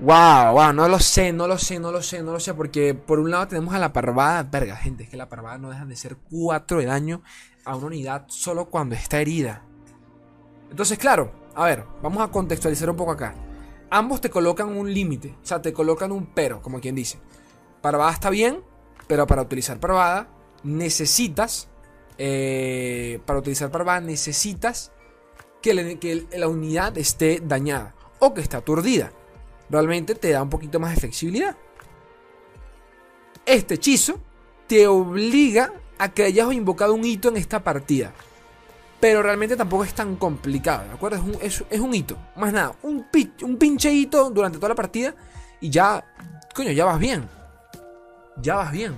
Wow, 0.00 0.52
wow, 0.52 0.72
no 0.72 0.86
lo 0.86 1.00
sé, 1.00 1.32
no 1.32 1.48
lo 1.48 1.58
sé, 1.58 1.80
no 1.80 1.90
lo 1.90 2.00
sé, 2.02 2.22
no 2.22 2.30
lo 2.30 2.38
sé. 2.38 2.54
Porque 2.54 2.94
por 2.94 3.18
un 3.18 3.32
lado 3.32 3.48
tenemos 3.48 3.74
a 3.74 3.80
la 3.80 3.92
parvada. 3.92 4.44
Verga, 4.44 4.76
gente, 4.76 5.04
es 5.04 5.10
que 5.10 5.16
la 5.16 5.28
parvada 5.28 5.58
no 5.58 5.70
dejan 5.70 5.88
de 5.88 5.96
ser 5.96 6.16
4 6.30 6.78
de 6.78 6.86
daño 6.86 7.22
a 7.64 7.74
una 7.74 7.86
unidad 7.86 8.24
solo 8.28 8.66
cuando 8.66 8.94
está 8.94 9.20
herida. 9.20 9.64
Entonces, 10.70 10.98
claro, 10.98 11.32
a 11.54 11.64
ver, 11.64 11.84
vamos 12.00 12.22
a 12.22 12.28
contextualizar 12.28 12.88
un 12.88 12.96
poco 12.96 13.10
acá. 13.10 13.34
Ambos 13.90 14.20
te 14.20 14.30
colocan 14.30 14.68
un 14.68 14.92
límite, 14.92 15.34
o 15.42 15.46
sea, 15.46 15.60
te 15.60 15.72
colocan 15.72 16.12
un 16.12 16.26
pero, 16.26 16.62
como 16.62 16.80
quien 16.80 16.94
dice. 16.94 17.18
Parvada 17.80 18.12
está 18.12 18.30
bien, 18.30 18.60
pero 19.08 19.26
para 19.26 19.42
utilizar 19.42 19.80
parvada 19.80 20.28
necesitas. 20.62 21.68
Eh, 22.18 23.20
para 23.26 23.40
utilizar 23.40 23.70
parvada 23.70 24.00
necesitas 24.00 24.92
que, 25.60 25.98
que 25.98 26.38
la 26.38 26.46
unidad 26.46 26.96
esté 26.98 27.40
dañada 27.44 27.94
o 28.20 28.34
que 28.34 28.42
esté 28.42 28.56
aturdida 28.56 29.12
realmente 29.70 30.14
te 30.14 30.30
da 30.30 30.42
un 30.42 30.50
poquito 30.50 30.80
más 30.80 30.94
de 30.94 31.00
flexibilidad. 31.00 31.56
Este 33.44 33.74
hechizo 33.74 34.20
te 34.66 34.86
obliga 34.86 35.72
a 35.98 36.10
que 36.10 36.24
hayas 36.24 36.52
invocado 36.52 36.94
un 36.94 37.04
hito 37.04 37.28
en 37.28 37.36
esta 37.36 37.62
partida. 37.62 38.12
Pero 39.00 39.22
realmente 39.22 39.56
tampoco 39.56 39.84
es 39.84 39.94
tan 39.94 40.16
complicado, 40.16 40.84
¿de 40.84 40.92
acuerdo? 40.92 41.16
Es 41.40 41.60
un, 41.60 41.66
es, 41.70 41.80
un 41.80 41.94
hito, 41.94 42.18
más 42.36 42.52
nada, 42.52 42.74
un, 42.82 43.06
un 43.42 43.56
pinche 43.56 43.92
hito 43.92 44.28
durante 44.30 44.58
toda 44.58 44.70
la 44.70 44.74
partida 44.74 45.14
y 45.60 45.70
ya, 45.70 46.04
coño, 46.54 46.72
ya 46.72 46.84
vas 46.84 46.98
bien. 46.98 47.28
Ya 48.40 48.56
vas 48.56 48.72
bien. 48.72 48.96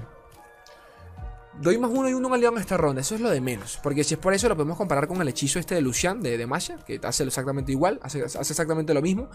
Doy 1.60 1.76
más 1.76 1.90
uno 1.92 2.08
y 2.08 2.14
uno 2.14 2.32
al 2.32 2.40
león 2.40 2.54
en 2.54 2.60
esta 2.60 2.78
ronda, 2.78 3.02
eso 3.02 3.14
es 3.14 3.20
lo 3.20 3.28
de 3.28 3.42
menos. 3.42 3.78
Porque 3.82 4.02
si 4.02 4.14
es 4.14 4.20
por 4.20 4.32
eso, 4.32 4.48
lo 4.48 4.56
podemos 4.56 4.78
comparar 4.78 5.06
con 5.06 5.20
el 5.20 5.28
hechizo 5.28 5.58
este 5.58 5.74
de 5.74 5.82
Lucian, 5.82 6.22
de, 6.22 6.38
de 6.38 6.46
Masha, 6.46 6.78
que 6.78 6.98
hace 7.02 7.24
exactamente 7.24 7.70
igual, 7.70 8.00
hace 8.02 8.20
exactamente 8.20 8.94
lo 8.94 9.02
mismo. 9.02 9.28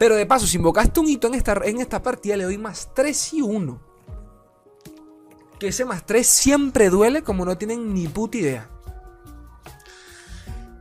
Pero 0.00 0.16
de 0.16 0.24
paso, 0.24 0.46
si 0.46 0.56
invocaste 0.56 0.98
un 0.98 1.10
hito 1.10 1.26
en 1.26 1.34
esta, 1.34 1.60
en 1.62 1.78
esta 1.78 2.02
partida, 2.02 2.34
le 2.34 2.44
doy 2.44 2.56
más 2.56 2.88
3 2.94 3.34
y 3.34 3.42
1. 3.42 3.78
Que 5.58 5.68
ese 5.68 5.84
más 5.84 6.06
3 6.06 6.26
siempre 6.26 6.88
duele 6.88 7.20
como 7.20 7.44
no 7.44 7.58
tienen 7.58 7.92
ni 7.92 8.08
puta 8.08 8.38
idea. 8.38 8.70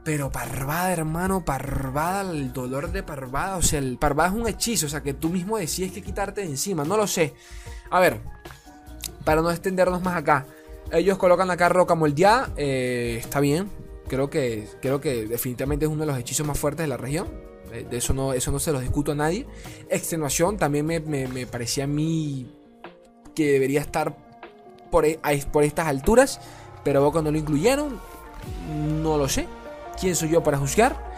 Pero 0.06 0.32
parvada, 0.32 0.94
hermano, 0.94 1.44
parvada, 1.44 2.32
el 2.32 2.54
dolor 2.54 2.94
de 2.94 3.04
parvada. 3.04 3.58
O 3.58 3.62
sea, 3.62 3.80
el 3.80 3.98
parvada 3.98 4.30
es 4.30 4.36
un 4.36 4.48
hechizo, 4.48 4.86
o 4.86 4.90
sea, 4.90 5.04
que 5.04 5.14
tú 5.14 5.28
mismo 5.28 5.58
decides 5.58 5.92
que 5.92 6.02
quitarte 6.02 6.40
de 6.40 6.48
encima. 6.48 6.86
No 6.86 6.96
lo 6.96 7.06
sé. 7.06 7.34
A 7.92 8.00
ver, 8.00 8.22
para 9.26 9.42
no 9.42 9.52
extendernos 9.52 10.02
más 10.02 10.16
acá. 10.16 10.46
Ellos 10.94 11.18
colocan 11.18 11.52
acá 11.52 11.68
roca 11.68 11.94
moldeada. 11.94 12.54
Eh, 12.56 13.18
está 13.20 13.42
bien. 13.42 13.70
Creo 14.08 14.30
que, 14.30 14.70
creo 14.82 15.02
que 15.02 15.26
definitivamente 15.26 15.84
es 15.84 15.92
uno 15.92 16.06
de 16.06 16.08
los 16.08 16.18
hechizos 16.18 16.48
más 16.48 16.58
fuertes 16.58 16.86
de 16.86 16.88
la 16.88 16.96
región. 16.96 17.49
Eso 17.92 18.14
no, 18.14 18.34
eso 18.34 18.52
no 18.52 18.60
se 18.60 18.72
lo 18.72 18.80
discuto 18.80 19.12
a 19.12 19.16
nadie. 19.16 19.46
Extenuación 19.90 20.58
también 20.58 20.86
me, 20.86 21.46
parecía 21.46 21.86
a 21.86 21.88
mí 21.88 22.52
que 23.36 23.54
debería 23.54 23.82
estar 23.82 24.16
por, 24.92 25.06
e, 25.06 25.20
por 25.52 25.64
estas 25.64 25.88
alturas. 25.88 26.40
Pero 26.84 27.12
cuando 27.12 27.32
lo 27.32 27.38
incluyeron, 27.38 28.00
no 29.02 29.18
lo 29.18 29.28
sé. 29.28 29.48
¿Quién 30.00 30.16
soy 30.16 30.30
yo 30.30 30.42
para 30.44 30.58
juzgar? 30.58 31.10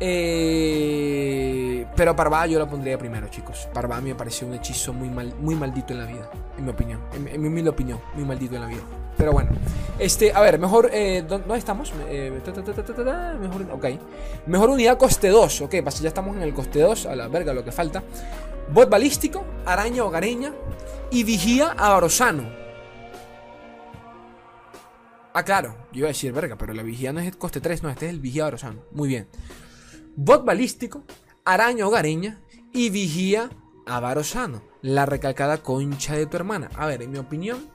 Eh, 0.00 1.86
pero 1.96 2.14
Parvada 2.14 2.46
yo 2.46 2.58
la 2.58 2.68
pondría 2.68 2.98
primero, 2.98 3.28
chicos. 3.28 3.68
Parvada 3.72 4.00
me 4.00 4.14
pareció 4.14 4.46
un 4.46 4.54
hechizo 4.54 4.92
muy, 4.92 5.08
mal, 5.08 5.34
muy 5.40 5.54
maldito 5.54 5.92
en 5.92 6.00
la 6.00 6.06
vida, 6.06 6.30
en 6.58 6.64
mi 6.64 6.70
opinión. 6.70 7.00
En, 7.14 7.40
mi 7.40 7.48
humilde 7.48 7.70
opinión, 7.70 8.00
muy 8.14 8.24
maldito 8.24 8.56
en 8.56 8.60
la 8.60 8.66
vida. 8.66 8.82
Pero 9.16 9.32
bueno, 9.32 9.50
este, 9.98 10.32
a 10.32 10.40
ver, 10.40 10.58
mejor. 10.58 10.90
Eh, 10.92 11.24
¿Dónde 11.26 11.56
estamos? 11.56 11.92
mejor, 13.40 13.66
ok. 13.72 13.84
Mejor 14.46 14.70
unidad 14.70 14.98
coste 14.98 15.28
2. 15.28 15.62
Ok, 15.62 15.74
ya 16.00 16.08
estamos 16.08 16.36
en 16.36 16.42
el 16.42 16.52
coste 16.52 16.80
2. 16.80 17.06
A 17.06 17.16
la 17.16 17.28
verga, 17.28 17.54
lo 17.54 17.64
que 17.64 17.72
falta. 17.72 18.02
Bot 18.72 18.90
balístico, 18.90 19.44
araña 19.64 20.04
hogareña 20.04 20.52
y 21.10 21.24
vigía 21.24 21.74
a. 21.78 22.00
Ah, 25.32 25.44
claro, 25.44 25.76
yo 25.92 25.98
iba 25.98 26.06
a 26.06 26.08
decir 26.08 26.32
verga, 26.32 26.56
pero 26.56 26.72
la 26.72 26.82
vigía 26.82 27.12
no 27.12 27.20
es 27.20 27.26
el 27.26 27.36
coste 27.36 27.60
3, 27.60 27.82
no, 27.82 27.90
este 27.90 28.06
es 28.06 28.10
el 28.10 28.20
vigía 28.20 28.44
Barosano. 28.44 28.80
Muy 28.90 29.08
bien. 29.08 29.28
Bot 30.16 30.44
balístico, 30.44 31.04
araña 31.44 31.86
hogareña 31.86 32.40
y 32.72 32.90
vigía 32.90 33.50
a. 33.86 34.16
La 34.82 35.06
recalcada 35.06 35.58
concha 35.58 36.14
de 36.14 36.26
tu 36.26 36.36
hermana. 36.36 36.70
A 36.74 36.86
ver, 36.86 37.02
en 37.02 37.12
mi 37.12 37.18
opinión, 37.18 37.68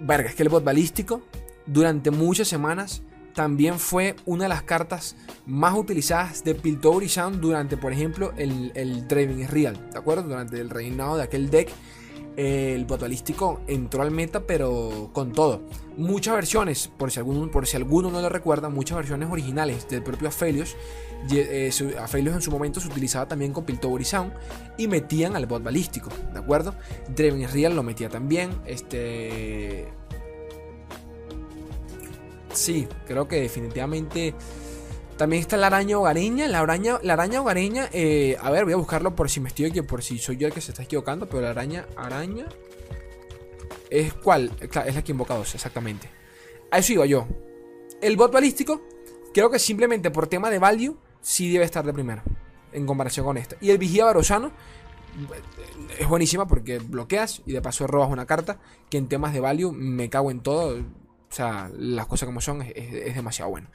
verga, 0.00 0.28
es 0.28 0.34
que 0.34 0.42
el 0.42 0.48
bot 0.48 0.64
balístico 0.64 1.22
durante 1.66 2.10
muchas 2.10 2.48
semanas 2.48 3.02
también 3.34 3.78
fue 3.78 4.14
una 4.26 4.44
de 4.44 4.48
las 4.48 4.62
cartas 4.62 5.16
más 5.44 5.74
utilizadas 5.74 6.44
de 6.44 6.54
Piltover 6.54 7.02
y 7.02 7.08
Sound 7.08 7.40
durante, 7.40 7.76
por 7.76 7.92
ejemplo, 7.92 8.32
el, 8.36 8.70
el 8.74 9.08
Driving 9.08 9.48
Real, 9.48 9.90
¿de 9.90 9.98
acuerdo? 9.98 10.22
Durante 10.22 10.60
el 10.60 10.70
reinado 10.70 11.16
de 11.16 11.24
aquel 11.24 11.50
deck, 11.50 11.68
el 12.36 12.84
bot 12.84 13.00
balístico 13.00 13.60
entró 13.66 14.02
al 14.02 14.10
meta, 14.10 14.40
pero 14.46 15.10
con 15.12 15.32
todo. 15.32 15.62
Muchas 15.96 16.34
versiones, 16.34 16.90
por 16.96 17.10
si 17.10 17.20
alguno, 17.20 17.50
por 17.50 17.66
si 17.66 17.76
alguno 17.76 18.10
no 18.10 18.20
lo 18.20 18.28
recuerda, 18.28 18.68
muchas 18.68 18.96
versiones 18.96 19.30
originales 19.30 19.88
del 19.88 20.02
propio 20.02 20.28
Aphelios. 20.28 20.76
Eh, 21.32 21.70
en 21.72 22.42
su 22.42 22.50
momento 22.50 22.80
se 22.80 22.88
utilizaba 22.88 23.26
también 23.26 23.52
con 23.52 23.64
Piltover 23.64 24.04
Sound 24.04 24.32
y 24.76 24.88
metían 24.88 25.36
al 25.36 25.46
bot 25.46 25.62
balístico, 25.62 26.10
¿de 26.32 26.38
acuerdo? 26.38 26.74
Draven 27.14 27.48
Real 27.50 27.74
lo 27.74 27.82
metía 27.82 28.08
también. 28.08 28.50
Este. 28.66 29.88
Sí, 32.52 32.86
creo 33.06 33.26
que 33.28 33.40
definitivamente. 33.40 34.34
También 35.16 35.40
está 35.40 35.56
la 35.56 35.68
araña 35.68 35.98
hogareña. 35.98 36.48
La 36.48 36.60
araña, 36.60 36.98
la 37.02 37.12
araña 37.12 37.40
hogareña. 37.40 37.88
Eh, 37.92 38.36
a 38.40 38.50
ver, 38.50 38.64
voy 38.64 38.72
a 38.72 38.76
buscarlo 38.76 39.14
por 39.14 39.30
si 39.30 39.40
me 39.40 39.48
estoy 39.48 39.70
por 39.82 40.02
si 40.02 40.18
soy 40.18 40.36
yo 40.36 40.48
el 40.48 40.52
que 40.52 40.60
se 40.60 40.72
está 40.72 40.82
equivocando. 40.82 41.28
Pero 41.28 41.42
la 41.42 41.50
araña. 41.50 41.86
Araña. 41.96 42.46
¿Es 43.90 44.12
cuál? 44.14 44.50
Es 44.60 44.94
la 44.94 45.02
que 45.02 45.12
invocados, 45.12 45.54
exactamente. 45.54 46.08
A 46.70 46.78
eso 46.78 46.92
iba 46.92 47.06
yo. 47.06 47.26
el 48.00 48.16
bot 48.16 48.32
balístico, 48.32 48.82
creo 49.32 49.50
que 49.50 49.58
simplemente 49.58 50.10
por 50.10 50.26
tema 50.26 50.50
de 50.50 50.58
value, 50.58 50.96
sí 51.20 51.52
debe 51.52 51.64
estar 51.64 51.84
de 51.84 51.92
primero. 51.92 52.22
En 52.72 52.86
comparación 52.86 53.24
con 53.24 53.36
esto. 53.36 53.56
Y 53.60 53.70
el 53.70 53.78
vigía 53.78 54.04
barosano 54.04 54.50
es 55.98 56.08
buenísima 56.08 56.46
porque 56.46 56.78
bloqueas 56.78 57.42
y 57.46 57.52
de 57.52 57.62
paso 57.62 57.86
robas 57.86 58.10
una 58.10 58.26
carta 58.26 58.58
que 58.90 58.98
en 58.98 59.08
temas 59.08 59.32
de 59.32 59.40
value 59.40 59.72
me 59.72 60.10
cago 60.10 60.30
en 60.30 60.40
todo. 60.40 60.78
O 61.30 61.34
sea, 61.34 61.68
las 61.76 62.06
cosas 62.06 62.26
como 62.26 62.40
son 62.40 62.62
es, 62.62 63.14
demasiado 63.14 63.50
bueno. 63.50 63.68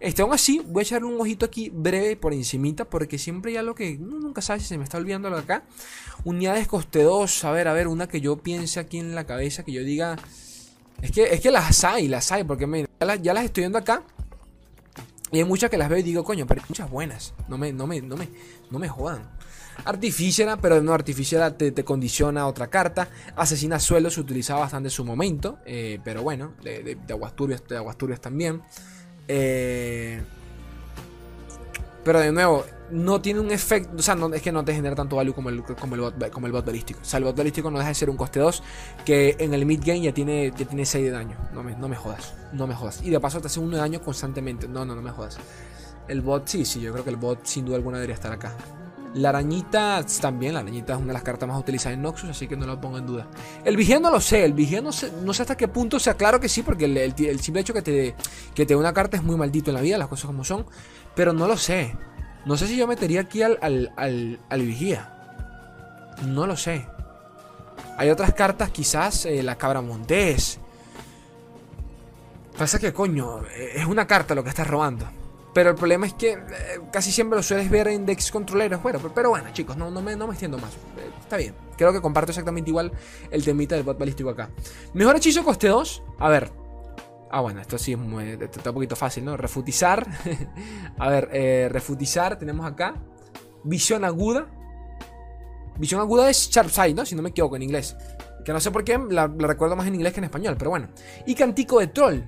Este, 0.00 0.22
aún 0.22 0.32
así, 0.32 0.60
voy 0.66 0.80
a 0.80 0.82
echarle 0.82 1.06
un 1.06 1.20
ojito 1.20 1.46
aquí 1.46 1.70
breve 1.70 2.16
por 2.16 2.32
encimita 2.32 2.86
porque 2.86 3.18
siempre 3.18 3.52
hay 3.52 3.58
algo 3.58 3.74
que 3.74 3.96
nunca 3.98 4.42
sabes 4.42 4.62
si 4.62 4.68
se 4.68 4.78
me 4.78 4.84
está 4.84 4.98
olvidando 4.98 5.30
lo 5.30 5.36
de 5.36 5.42
acá. 5.42 5.64
Unidades 6.24 6.66
coste 6.66 7.02
2, 7.02 7.44
a 7.44 7.52
ver, 7.52 7.68
a 7.68 7.72
ver, 7.72 7.86
una 7.86 8.08
que 8.08 8.20
yo 8.20 8.38
piense 8.38 8.80
aquí 8.80 8.98
en 8.98 9.14
la 9.14 9.24
cabeza, 9.24 9.64
que 9.64 9.72
yo 9.72 9.84
diga... 9.84 10.16
Es 11.02 11.12
que, 11.12 11.24
es 11.24 11.40
que 11.40 11.50
las 11.50 11.84
hay, 11.84 12.08
las 12.08 12.32
hay, 12.32 12.44
porque 12.44 12.66
ya, 13.00 13.06
las, 13.06 13.22
ya 13.22 13.34
las 13.34 13.44
estoy 13.44 13.62
viendo 13.62 13.78
acá. 13.78 14.04
Y 15.30 15.38
hay 15.38 15.44
muchas 15.44 15.68
que 15.68 15.76
las 15.76 15.88
veo 15.88 15.98
y 15.98 16.02
digo, 16.02 16.24
coño, 16.24 16.46
pero 16.46 16.62
hay 16.62 16.66
muchas 16.68 16.90
buenas. 16.90 17.34
No 17.48 17.58
me, 17.58 17.72
no 17.72 17.86
me, 17.86 18.00
no 18.00 18.16
me, 18.16 18.28
no 18.70 18.78
me 18.78 18.88
jodan. 18.88 19.28
Artificiera, 19.84 20.56
pero 20.56 20.82
no 20.82 20.92
Artificiera 20.92 21.56
te, 21.56 21.72
te, 21.72 21.84
condiciona 21.84 22.46
otra 22.46 22.68
carta. 22.68 23.08
Asesina 23.36 23.78
suelo 23.78 24.10
se 24.10 24.20
utilizaba 24.20 24.60
bastante 24.60 24.88
en 24.88 24.90
su 24.90 25.04
momento. 25.04 25.58
Eh, 25.66 25.98
pero 26.04 26.22
bueno, 26.22 26.52
de, 26.62 26.82
de, 26.82 26.94
de, 26.94 27.12
Aguasturbias, 27.12 27.62
de 27.68 28.16
también. 28.18 28.62
Eh, 29.28 30.22
pero 32.04 32.20
de 32.20 32.32
nuevo, 32.32 32.64
no 32.90 33.20
tiene 33.20 33.40
un 33.40 33.50
efecto. 33.50 33.96
O 33.96 34.02
sea, 34.02 34.14
no, 34.14 34.32
es 34.32 34.42
que 34.42 34.52
no 34.52 34.64
te 34.64 34.74
genera 34.74 34.94
tanto 34.94 35.16
value 35.16 35.32
como 35.34 35.48
el, 35.48 35.62
como 35.62 35.94
el, 35.94 36.00
bot, 36.02 36.30
como 36.30 36.46
el 36.46 36.52
bot 36.52 36.64
balístico. 36.64 37.00
O 37.02 37.04
sea, 37.04 37.18
el 37.18 37.24
bot 37.24 37.36
balístico 37.36 37.70
no 37.70 37.78
deja 37.78 37.88
de 37.88 37.94
ser 37.94 38.10
un 38.10 38.16
coste 38.16 38.40
2 38.40 38.62
que 39.04 39.36
en 39.38 39.54
el 39.54 39.64
mid 39.64 39.80
game 39.80 40.02
ya 40.02 40.12
tiene, 40.12 40.52
ya 40.56 40.66
tiene 40.66 40.84
6 40.84 41.04
de 41.04 41.10
daño. 41.10 41.36
No 41.52 41.62
me, 41.62 41.74
no 41.76 41.88
me 41.88 41.96
jodas. 41.96 42.34
No 42.52 42.66
me 42.66 42.74
jodas. 42.74 43.00
Y 43.02 43.10
de 43.10 43.18
paso 43.20 43.40
te 43.40 43.46
hace 43.46 43.58
1 43.58 43.70
de 43.70 43.78
daño 43.78 44.00
constantemente. 44.02 44.68
No, 44.68 44.84
no, 44.84 44.94
no 44.94 45.02
me 45.02 45.10
jodas. 45.10 45.38
El 46.06 46.20
bot, 46.20 46.46
sí, 46.46 46.66
sí, 46.66 46.80
yo 46.80 46.92
creo 46.92 47.04
que 47.04 47.10
el 47.10 47.16
bot 47.16 47.46
sin 47.46 47.64
duda 47.64 47.76
alguna 47.76 47.96
debería 47.96 48.14
estar 48.14 48.32
acá. 48.32 48.54
La 49.14 49.28
arañita 49.28 50.04
también, 50.20 50.54
la 50.54 50.60
arañita 50.60 50.94
es 50.94 50.98
una 50.98 51.08
de 51.08 51.12
las 51.12 51.22
cartas 51.22 51.48
más 51.48 51.58
utilizadas 51.58 51.94
en 51.94 52.02
Noxus, 52.02 52.30
así 52.30 52.48
que 52.48 52.56
no 52.56 52.66
lo 52.66 52.80
pongo 52.80 52.98
en 52.98 53.06
duda. 53.06 53.28
El 53.64 53.76
vigía 53.76 54.00
no 54.00 54.10
lo 54.10 54.20
sé, 54.20 54.44
el 54.44 54.54
vigía 54.54 54.80
no 54.80 54.92
sé, 54.92 55.12
hasta 55.40 55.56
qué 55.56 55.68
punto, 55.68 56.00
sea, 56.00 56.14
claro 56.14 56.40
que 56.40 56.48
sí, 56.48 56.62
porque 56.62 56.86
el, 56.86 57.40
simple 57.40 57.60
hecho 57.60 57.72
que 57.72 57.82
te, 57.82 58.16
que 58.54 58.66
te 58.66 58.74
dé 58.74 58.76
una 58.76 58.92
carta 58.92 59.16
es 59.16 59.22
muy 59.22 59.36
maldito 59.36 59.70
en 59.70 59.76
la 59.76 59.82
vida, 59.82 59.98
las 59.98 60.08
cosas 60.08 60.26
como 60.26 60.42
son, 60.42 60.66
pero 61.14 61.32
no 61.32 61.46
lo 61.46 61.56
sé. 61.56 61.96
No 62.44 62.56
sé 62.56 62.66
si 62.66 62.76
yo 62.76 62.88
metería 62.88 63.20
aquí 63.20 63.42
al, 63.42 63.58
al, 63.62 64.40
al, 64.48 64.62
vigía. 64.62 65.12
No 66.26 66.46
lo 66.46 66.56
sé. 66.56 66.86
Hay 67.96 68.10
otras 68.10 68.34
cartas, 68.34 68.70
quizás 68.70 69.26
eh, 69.26 69.44
la 69.44 69.56
cabra 69.56 69.80
montés. 69.80 70.58
Pasa 72.58 72.80
que, 72.80 72.92
coño, 72.92 73.42
es 73.46 73.86
una 73.86 74.06
carta 74.06 74.34
lo 74.34 74.42
que 74.42 74.50
estás 74.50 74.66
robando. 74.66 75.06
Pero 75.54 75.70
el 75.70 75.76
problema 75.76 76.06
es 76.06 76.14
que 76.14 76.32
eh, 76.32 76.38
casi 76.92 77.12
siempre 77.12 77.36
lo 77.36 77.42
sueles 77.42 77.70
ver 77.70 77.86
en 77.86 78.04
decks 78.04 78.32
controleros. 78.32 78.82
Bueno, 78.82 78.98
pero, 79.14 79.30
bueno, 79.30 79.48
chicos, 79.52 79.76
no, 79.76 79.88
no, 79.88 80.02
me, 80.02 80.16
no 80.16 80.26
me 80.26 80.32
extiendo 80.32 80.58
más. 80.58 80.74
Eh, 80.74 81.10
está 81.20 81.36
bien. 81.36 81.54
Creo 81.78 81.92
que 81.92 82.00
comparto 82.02 82.32
exactamente 82.32 82.70
igual 82.70 82.90
el 83.30 83.44
temita 83.44 83.76
del 83.76 83.84
bot 83.84 83.96
balístico 83.96 84.30
acá. 84.30 84.50
Mejor 84.94 85.16
hechizo 85.16 85.44
coste 85.44 85.68
2. 85.68 86.02
A 86.18 86.28
ver. 86.28 86.50
Ah, 87.30 87.40
bueno, 87.40 87.60
esto 87.60 87.78
sí 87.78 87.92
es 87.92 87.98
muy, 87.98 88.30
está 88.30 88.70
un 88.70 88.74
poquito 88.74 88.96
fácil, 88.96 89.24
¿no? 89.24 89.36
Refutizar. 89.36 90.06
a 90.98 91.08
ver, 91.08 91.30
eh, 91.32 91.68
refutizar 91.70 92.36
tenemos 92.36 92.66
acá. 92.66 92.96
Visión 93.62 94.04
aguda. 94.04 94.48
Visión 95.78 96.00
aguda 96.00 96.28
es 96.28 96.50
Sharp 96.50 96.70
Sight, 96.70 96.96
¿no? 96.96 97.06
Si 97.06 97.14
no 97.14 97.22
me 97.22 97.30
equivoco 97.30 97.54
en 97.54 97.62
inglés. 97.62 97.96
Que 98.44 98.52
no 98.52 98.60
sé 98.60 98.72
por 98.72 98.82
qué 98.82 98.98
la, 98.98 99.28
la 99.28 99.46
recuerdo 99.46 99.76
más 99.76 99.86
en 99.86 99.94
inglés 99.94 100.12
que 100.12 100.18
en 100.18 100.24
español, 100.24 100.56
pero 100.58 100.70
bueno. 100.70 100.88
Y 101.26 101.34
Cantico 101.36 101.78
de 101.78 101.86
Troll. 101.86 102.22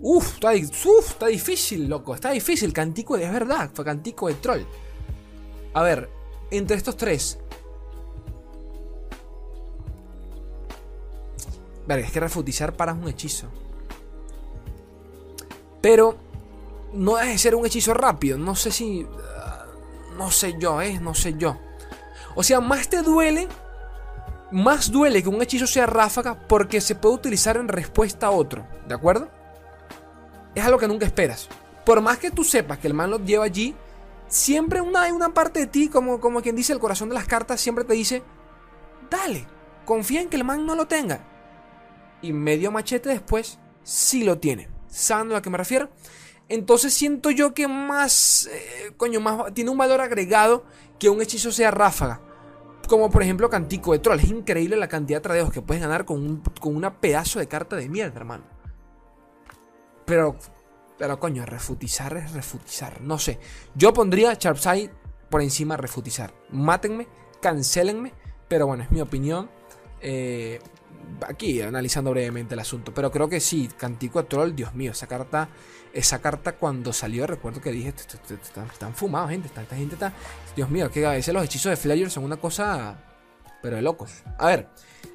Uf, 0.00 0.34
está, 0.34 0.54
está 0.54 1.26
difícil, 1.26 1.88
loco. 1.88 2.14
Está 2.14 2.30
difícil. 2.30 2.72
Cantico, 2.72 3.16
es 3.16 3.32
verdad. 3.32 3.70
Fue 3.72 3.84
Cantico 3.84 4.28
de 4.28 4.34
Troll. 4.34 4.62
A 5.74 5.82
ver, 5.82 6.08
entre 6.50 6.76
estos 6.76 6.96
tres. 6.96 7.38
Vale, 11.86 12.02
es 12.02 12.12
que 12.12 12.20
refutizar 12.20 12.76
para 12.76 12.92
un 12.92 13.08
hechizo. 13.08 13.48
Pero 15.80 16.16
no 16.92 17.16
debe 17.16 17.38
ser 17.38 17.54
un 17.54 17.66
hechizo 17.66 17.94
rápido. 17.94 18.38
No 18.38 18.54
sé 18.54 18.70
si. 18.70 19.04
Uh, 19.04 20.16
no 20.16 20.30
sé 20.30 20.54
yo, 20.58 20.80
eh. 20.80 21.00
No 21.00 21.14
sé 21.14 21.34
yo. 21.36 21.56
O 22.34 22.42
sea, 22.42 22.60
más 22.60 22.88
te 22.88 23.02
duele. 23.02 23.48
Más 24.50 24.90
duele 24.90 25.22
que 25.22 25.28
un 25.28 25.42
hechizo 25.42 25.66
sea 25.66 25.86
ráfaga 25.86 26.38
porque 26.48 26.80
se 26.80 26.94
puede 26.94 27.16
utilizar 27.16 27.56
en 27.56 27.68
respuesta 27.68 28.28
a 28.28 28.30
otro. 28.30 28.66
¿De 28.86 28.94
acuerdo? 28.94 29.37
Es 30.54 30.64
algo 30.64 30.78
que 30.78 30.88
nunca 30.88 31.06
esperas. 31.06 31.48
Por 31.84 32.00
más 32.00 32.18
que 32.18 32.30
tú 32.30 32.44
sepas 32.44 32.78
que 32.78 32.86
el 32.86 32.94
man 32.94 33.10
lo 33.10 33.18
lleva 33.18 33.44
allí, 33.44 33.74
siempre 34.28 34.80
una, 34.80 35.02
hay 35.02 35.12
una 35.12 35.32
parte 35.32 35.60
de 35.60 35.66
ti, 35.66 35.88
como, 35.88 36.20
como 36.20 36.42
quien 36.42 36.56
dice 36.56 36.72
el 36.72 36.78
corazón 36.78 37.08
de 37.08 37.14
las 37.14 37.26
cartas, 37.26 37.60
siempre 37.60 37.84
te 37.84 37.94
dice, 37.94 38.22
dale, 39.10 39.46
confía 39.84 40.20
en 40.20 40.28
que 40.28 40.36
el 40.36 40.44
man 40.44 40.66
no 40.66 40.74
lo 40.74 40.86
tenga. 40.86 41.20
Y 42.20 42.32
medio 42.32 42.70
machete 42.70 43.08
después, 43.08 43.58
sí 43.82 44.24
lo 44.24 44.38
tiene. 44.38 44.68
¿Saben 44.88 45.32
a 45.32 45.42
que 45.42 45.50
me 45.50 45.58
refiero? 45.58 45.88
Entonces 46.48 46.94
siento 46.94 47.30
yo 47.30 47.52
que 47.52 47.68
más, 47.68 48.48
eh, 48.50 48.92
coño, 48.96 49.20
más 49.20 49.52
tiene 49.54 49.70
un 49.70 49.78
valor 49.78 50.00
agregado 50.00 50.64
que 50.98 51.10
un 51.10 51.20
hechizo 51.20 51.52
sea 51.52 51.70
ráfaga. 51.70 52.20
Como 52.88 53.10
por 53.10 53.22
ejemplo 53.22 53.50
Cantico 53.50 53.92
de 53.92 53.98
Troll. 53.98 54.18
Es 54.18 54.30
increíble 54.30 54.76
la 54.76 54.88
cantidad 54.88 55.18
de 55.18 55.22
tradeos 55.22 55.52
que 55.52 55.60
puedes 55.60 55.82
ganar 55.82 56.06
con, 56.06 56.22
un, 56.22 56.42
con 56.58 56.80
pedazo 57.00 57.38
de 57.38 57.46
carta 57.46 57.76
de 57.76 57.88
mierda, 57.88 58.16
hermano. 58.16 58.44
Pero, 60.08 60.36
pero 60.96 61.20
coño, 61.20 61.44
refutizar 61.44 62.16
es 62.16 62.32
refutizar. 62.32 63.02
No 63.02 63.18
sé. 63.18 63.38
Yo 63.74 63.92
pondría 63.92 64.34
Sharpside 64.34 64.90
por 65.28 65.42
encima 65.42 65.76
refutizar. 65.76 66.32
Mátenme, 66.50 67.06
cancelenme. 67.42 68.14
Pero 68.48 68.66
bueno, 68.66 68.82
es 68.82 68.90
mi 68.90 69.02
opinión. 69.02 69.50
Eh, 70.00 70.58
aquí 71.26 71.60
analizando 71.60 72.10
brevemente 72.10 72.54
el 72.54 72.60
asunto. 72.60 72.94
Pero 72.94 73.10
creo 73.12 73.28
que 73.28 73.38
sí, 73.38 73.68
Cantico 73.76 74.24
Troll, 74.24 74.54
Dios 74.54 74.74
mío, 74.74 74.92
esa 74.92 75.06
carta. 75.06 75.50
Esa 75.92 76.20
carta 76.20 76.52
cuando 76.56 76.92
salió, 76.92 77.26
recuerdo 77.26 77.60
que 77.60 77.70
dije, 77.70 77.92
están 78.72 78.94
fumados, 78.94 79.30
gente. 79.30 79.48
Esta, 79.48 79.64
gente 79.76 79.94
está. 79.94 80.14
Dios 80.56 80.70
mío, 80.70 80.90
que 80.90 81.04
a 81.04 81.10
veces 81.10 81.34
los 81.34 81.44
hechizos 81.44 81.70
de 81.70 81.76
Flayer 81.76 82.10
son 82.10 82.24
una 82.24 82.38
cosa. 82.38 83.04
Pero 83.62 83.76
de 83.76 83.82
locos. 83.82 84.22
A 84.38 84.46
ver. 84.46 84.68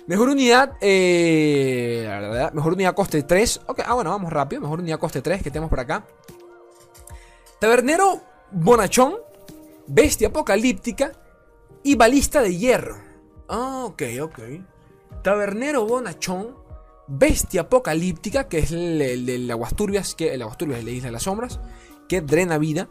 Mejor 0.06 0.28
unidad, 0.28 0.74
eh, 0.82 2.50
mejor 2.54 2.74
unidad 2.74 2.94
coste 2.94 3.24
3. 3.24 3.62
Ok, 3.68 3.82
ah, 3.86 3.94
bueno, 3.94 4.10
vamos 4.10 4.34
rápido. 4.34 4.62
Mejor 4.62 4.80
unidad 4.80 5.00
coste 5.00 5.22
3 5.22 5.42
que 5.42 5.50
tenemos 5.50 5.70
por 5.70 5.80
acá. 5.80 6.06
Tabernero 7.60 8.22
Bonachón, 8.52 9.16
Bestia 9.88 10.28
Apocalíptica 10.28 11.14
y 11.84 11.96
Balista 11.96 12.42
de 12.42 12.58
Hierro. 12.58 12.98
Ah, 13.48 13.84
ok, 13.86 14.04
ok. 14.22 14.40
Tabernero 15.24 15.86
Bonachón, 15.86 16.58
Bestia 17.08 17.62
Apocalíptica, 17.62 18.50
que 18.50 18.60
es 18.60 18.72
el, 18.74 19.26
de 19.26 19.52
Aguasturbias, 19.52 20.16
que 20.16 20.34
el 20.34 20.42
Aguasturbias 20.42 20.80
es 20.80 20.86
la 20.86 20.92
Isla 20.92 21.08
de 21.08 21.12
las 21.14 21.24
Sombras, 21.24 21.62
que 22.10 22.20
drena 22.20 22.58
vida. 22.58 22.90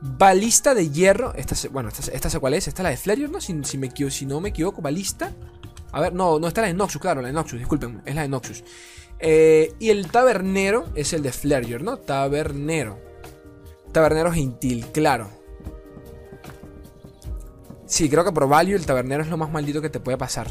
Balista 0.00 0.74
de 0.74 0.90
hierro. 0.90 1.32
Bueno, 1.70 1.88
esta, 1.88 2.12
esta 2.12 2.30
sé 2.30 2.38
cuál 2.38 2.54
es. 2.54 2.68
Esta 2.68 2.82
es 2.82 2.84
la 2.84 2.90
de 2.90 2.96
Flareon, 2.96 3.32
¿no? 3.32 3.40
Si 3.40 4.26
no 4.26 4.40
me 4.40 4.48
equivoco, 4.50 4.80
balista. 4.80 5.32
A 5.92 6.00
ver, 6.00 6.12
no, 6.12 6.38
no 6.38 6.48
está 6.48 6.60
la 6.60 6.66
de 6.68 6.74
Noxus, 6.74 7.00
claro, 7.00 7.22
la 7.22 7.28
de 7.28 7.34
Noxus, 7.34 7.58
disculpen, 7.58 8.02
es 8.04 8.14
la 8.14 8.22
de 8.22 8.28
Noxus. 8.28 8.62
Eh, 9.18 9.74
y 9.78 9.90
el 9.90 10.10
tabernero 10.10 10.86
es 10.94 11.12
el 11.12 11.22
de 11.22 11.32
Flareon, 11.32 11.84
¿no? 11.84 11.96
Tabernero. 11.96 12.98
Tabernero 13.92 14.30
gentil, 14.30 14.86
claro. 14.92 15.30
Sí, 17.86 18.10
creo 18.10 18.24
que 18.24 18.32
por 18.32 18.46
value 18.46 18.76
el 18.76 18.84
tabernero 18.84 19.22
es 19.22 19.28
lo 19.28 19.38
más 19.38 19.50
maldito 19.50 19.80
que 19.80 19.88
te 19.88 19.98
puede 19.98 20.18
pasar. 20.18 20.46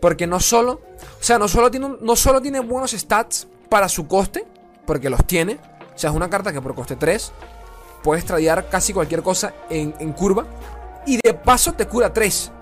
Porque 0.00 0.26
no 0.26 0.38
solo, 0.38 0.80
o 1.20 1.22
sea, 1.22 1.38
no 1.38 1.48
solo 1.48 1.70
tiene, 1.70 1.96
no 2.00 2.16
solo 2.16 2.40
tiene 2.40 2.60
buenos 2.60 2.92
stats 2.92 3.48
para 3.68 3.88
su 3.88 4.06
coste, 4.06 4.46
porque 4.86 5.10
los 5.10 5.26
tiene. 5.26 5.58
O 5.94 5.98
sea, 5.98 6.10
es 6.10 6.16
una 6.16 6.30
carta 6.30 6.52
que 6.52 6.62
por 6.62 6.76
coste 6.76 6.94
3 6.94 7.32
puedes 8.02 8.24
tradear 8.24 8.68
casi 8.68 8.92
cualquier 8.92 9.22
cosa 9.22 9.54
en, 9.70 9.92
curva. 10.12 10.46
Y 11.06 11.18
de 11.22 11.34
paso 11.34 11.72
te 11.72 11.86
cura 11.86 12.12
3 12.12 12.52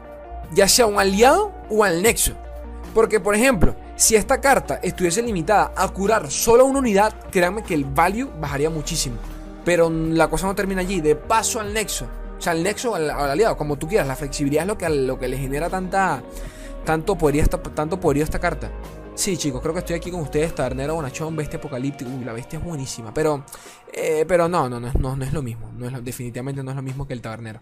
ya 0.53 0.69
sea 0.69 0.87
un 0.87 0.99
aliado 0.99 1.53
o 1.71 1.85
al 1.85 2.03
nexo. 2.03 2.33
Porque, 2.95 3.19
por 3.19 3.35
ejemplo, 3.35 3.75
si 3.97 4.15
esta 4.15 4.41
carta 4.41 4.79
estuviese 4.83 5.21
limitada 5.23 5.73
a 5.77 5.89
curar 5.89 6.31
solo 6.31 6.65
una 6.65 6.79
unidad, 6.79 7.13
créanme 7.31 7.65
que 7.65 7.75
el 7.75 7.85
value 7.85 8.31
bajaría 8.41 8.71
muchísimo. 8.71 9.17
Pero 9.65 9.91
la 9.91 10.29
cosa 10.29 10.47
no 10.47 10.55
termina 10.55 10.83
allí, 10.83 11.01
de 11.01 11.17
paso 11.17 11.59
al 11.59 11.73
nexo. 11.73 12.07
O 12.39 12.41
sea, 12.41 12.53
al 12.53 12.63
nexo 12.63 12.93
o 12.93 12.95
al, 12.95 13.11
aliado, 13.11 13.57
como 13.57 13.77
tú 13.77 13.89
quieras. 13.89 14.07
La 14.07 14.15
flexibilidad 14.15 14.63
es 14.63 14.69
lo 14.69 14.79
que, 14.79 14.89
lo 14.89 15.19
que 15.19 15.27
le 15.27 15.39
genera 15.39 15.69
tanta, 15.69 16.23
tanto, 16.85 17.17
poderío 17.17 17.43
esta, 17.43 17.61
tanto 17.61 17.99
poderío 17.99 18.23
esta 18.23 18.39
carta. 18.39 18.71
Sí, 19.17 19.37
chicos, 19.37 19.63
creo 19.63 19.73
que 19.73 19.79
estoy 19.79 19.97
aquí 19.97 20.11
con 20.11 20.21
ustedes. 20.21 20.55
Tabernero, 20.55 20.97
Bonachón, 20.97 21.37
Bestia 21.37 21.59
Apocalíptico. 21.59 22.11
Uy, 22.11 22.25
la 22.25 22.33
bestia 22.33 22.59
es 22.59 22.65
buenísima. 22.65 23.15
Pero, 23.15 23.45
eh, 23.93 24.25
pero 24.27 24.49
no, 24.49 24.69
no, 24.69 24.81
no, 24.81 24.91
no, 24.99 25.17
no 25.17 25.25
es 25.25 25.33
lo 25.33 25.41
mismo. 25.41 25.71
No 25.73 26.01
definitivamente 26.01 26.63
no 26.65 26.71
es 26.73 26.77
lo 26.77 26.83
mismo 26.83 27.07
que 27.07 27.15
el 27.15 27.21
tabernero. 27.21 27.61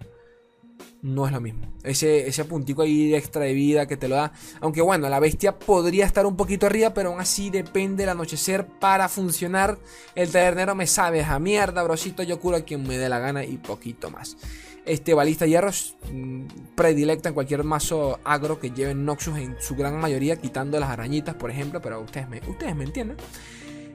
No 1.03 1.27
es 1.27 1.33
lo 1.33 1.41
mismo. 1.41 1.67
Ese, 1.83 2.29
ese 2.29 2.45
puntico 2.45 2.83
ahí 2.83 3.15
extra 3.15 3.43
de 3.43 3.53
vida 3.53 3.87
que 3.87 3.97
te 3.97 4.09
lo 4.09 4.15
da. 4.15 4.33
Aunque 4.61 4.81
bueno, 4.81 5.09
la 5.09 5.19
bestia 5.19 5.59
podría 5.59 6.07
estar 6.07 6.27
un 6.27 6.37
poquito 6.37 6.67
arriba, 6.67 6.95
pero 6.95 7.11
aún 7.11 7.21
así 7.21 7.51
depende 7.51 8.05
del 8.05 8.11
anochecer 8.11 8.67
para 8.67 9.09
funcionar. 9.09 9.79
El 10.15 10.31
tabernero 10.31 10.77
me 10.77 10.87
sabe 10.87 11.23
a 11.25 11.39
mierda, 11.41 11.83
brosito. 11.83 12.23
Yo 12.23 12.39
curo 12.41 12.57
a 12.57 12.61
quien 12.61 12.87
me 12.87 12.99
dé 12.99 13.09
la 13.09 13.19
gana 13.19 13.45
y 13.45 13.59
poquito 13.59 14.11
más. 14.11 14.37
Este 14.85 15.15
balista 15.15 15.47
hierros 15.47 15.97
mm, 16.13 16.47
predilecta 16.77 17.29
en 17.29 17.35
cualquier 17.35 17.65
mazo 17.65 18.19
agro 18.25 18.59
que 18.59 18.71
lleve 18.71 18.95
Noxus 18.95 19.39
en 19.39 19.57
su 19.61 19.75
gran 19.75 19.99
mayoría, 20.01 20.37
quitando 20.37 20.79
las 20.79 20.91
arañitas, 20.91 21.35
por 21.35 21.51
ejemplo. 21.51 21.81
Pero 21.83 22.01
ustedes 22.01 22.29
me, 22.29 22.41
ustedes 22.49 22.77
me 22.77 22.85
entienden. 22.85 23.17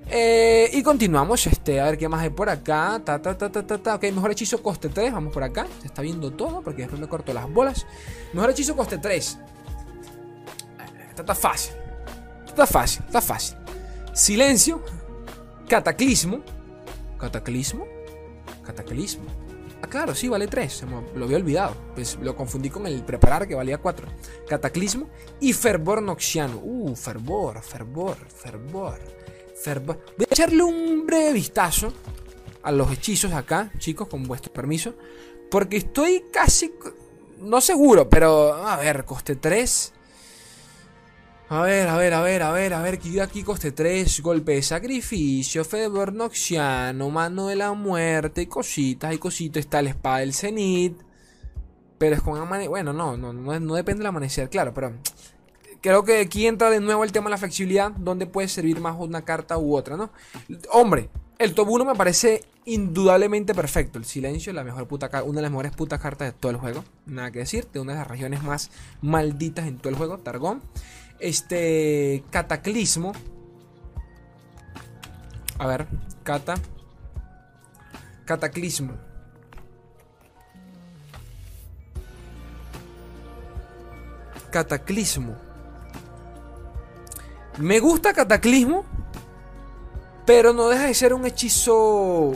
Eh, 0.09 0.69
y 0.71 0.83
continuamos, 0.83 1.45
este, 1.47 1.81
a 1.81 1.85
ver 1.85 1.97
qué 1.97 2.07
más 2.07 2.21
hay 2.21 2.29
por 2.29 2.49
acá. 2.49 3.01
Ta, 3.03 3.21
ta, 3.21 3.37
ta, 3.37 3.51
ta, 3.51 3.77
ta, 3.77 3.95
Ok, 3.95 4.03
mejor 4.13 4.31
hechizo 4.31 4.61
coste 4.63 4.89
3. 4.89 5.11
Vamos 5.11 5.33
por 5.33 5.43
acá. 5.43 5.67
Se 5.81 5.87
está 5.87 6.01
viendo 6.01 6.31
todo 6.31 6.61
porque 6.61 6.83
después 6.83 7.01
me 7.01 7.07
corto 7.07 7.33
las 7.33 7.51
bolas. 7.51 7.85
Mejor 8.33 8.51
hechizo 8.51 8.75
coste 8.75 8.97
3. 8.97 9.39
Está, 11.09 11.21
está 11.21 11.35
fácil. 11.35 11.73
Está 12.45 12.65
fácil, 12.65 13.03
está 13.05 13.21
fácil. 13.21 13.57
Silencio. 14.13 14.81
Cataclismo. 15.67 16.41
Cataclismo. 17.19 17.85
Cataclismo. 18.63 19.25
Ah, 19.81 19.87
claro, 19.87 20.15
sí, 20.15 20.27
vale 20.27 20.47
3. 20.47 20.85
Lo 21.15 21.25
había 21.25 21.37
olvidado. 21.37 21.75
Pues 21.93 22.17
lo 22.21 22.35
confundí 22.35 22.69
con 22.69 22.87
el 22.87 23.03
preparar 23.03 23.47
que 23.47 23.55
valía 23.55 23.77
4. 23.77 24.07
Cataclismo 24.47 25.09
y 25.41 25.53
fervor 25.53 26.01
noxiano. 26.01 26.59
Uh, 26.63 26.95
fervor, 26.95 27.61
fervor, 27.61 28.17
fervor. 28.29 28.99
Voy 29.65 30.25
a 30.29 30.33
echarle 30.33 30.63
un 30.63 31.05
breve 31.05 31.33
vistazo 31.33 31.93
a 32.63 32.71
los 32.71 32.91
hechizos 32.91 33.33
acá, 33.33 33.71
chicos, 33.77 34.07
con 34.07 34.23
vuestro 34.23 34.53
permiso. 34.53 34.95
Porque 35.49 35.77
estoy 35.77 36.25
casi... 36.31 36.73
No 37.39 37.61
seguro, 37.61 38.09
pero... 38.09 38.53
A 38.53 38.77
ver, 38.77 39.05
coste 39.05 39.35
3. 39.35 39.93
A 41.49 41.61
ver, 41.61 41.87
a 41.87 41.95
ver, 41.95 42.13
a 42.13 42.21
ver, 42.21 42.43
a 42.43 42.51
ver, 42.51 42.73
a 42.73 42.81
ver, 42.81 42.99
que 42.99 43.21
aquí 43.21 43.41
coste 43.41 43.71
3, 43.71 44.21
golpe 44.21 44.53
de 44.53 44.61
sacrificio, 44.61 45.63
Fedor 45.63 46.11
Noxiano, 46.11 47.09
mano 47.09 47.47
de 47.47 47.55
la 47.55 47.71
muerte, 47.71 48.49
cositas, 48.49 49.13
y 49.13 49.17
cositas, 49.17 49.61
está 49.61 49.81
la 49.81 49.91
espada 49.91 50.19
del 50.19 50.33
cenit. 50.33 50.97
Pero 51.97 52.15
es 52.15 52.21
con 52.21 52.37
amanecer. 52.37 52.69
Bueno, 52.69 52.91
no, 52.91 53.15
no, 53.15 53.31
no, 53.31 53.59
no 53.59 53.75
depende 53.75 53.99
del 53.99 54.07
amanecer, 54.07 54.49
claro, 54.49 54.73
pero 54.73 54.93
creo 55.81 56.03
que 56.03 56.19
aquí 56.19 56.47
entra 56.47 56.69
de 56.69 56.79
nuevo 56.79 57.03
el 57.03 57.11
tema 57.11 57.25
de 57.25 57.31
la 57.31 57.37
flexibilidad, 57.37 57.91
donde 57.91 58.27
puede 58.27 58.47
servir 58.47 58.79
más 58.79 58.95
una 58.97 59.23
carta 59.23 59.57
u 59.57 59.75
otra, 59.75 59.97
¿no? 59.97 60.11
Hombre, 60.71 61.09
el 61.39 61.53
top 61.53 61.69
1 61.69 61.85
me 61.85 61.95
parece 61.95 62.45
indudablemente 62.65 63.53
perfecto. 63.53 63.99
El 63.99 64.05
silencio, 64.05 64.51
la 64.53 64.63
mejor 64.63 64.87
puta 64.87 65.09
una 65.23 65.37
de 65.37 65.41
las 65.43 65.51
mejores 65.51 65.71
putas 65.71 66.01
cartas 66.01 66.27
de 66.27 66.31
todo 66.33 66.51
el 66.51 66.57
juego. 66.57 66.83
Nada 67.05 67.31
que 67.31 67.39
decir, 67.39 67.67
de 67.71 67.79
una 67.79 67.93
de 67.93 67.99
las 67.99 68.07
regiones 68.07 68.43
más 68.43 68.71
malditas 69.01 69.67
en 69.67 69.77
todo 69.77 69.89
el 69.89 69.95
juego, 69.95 70.17
Targón. 70.17 70.61
Este 71.19 72.23
cataclismo. 72.31 73.13
A 75.59 75.67
ver, 75.67 75.87
cata. 76.23 76.55
Cataclismo. 78.25 78.93
Cataclismo. 84.51 85.46
Me 87.57 87.79
gusta 87.79 88.13
Cataclismo, 88.13 88.85
pero 90.25 90.53
no 90.53 90.67
deja 90.69 90.83
de 90.83 90.93
ser 90.93 91.13
un 91.13 91.25
hechizo... 91.25 92.33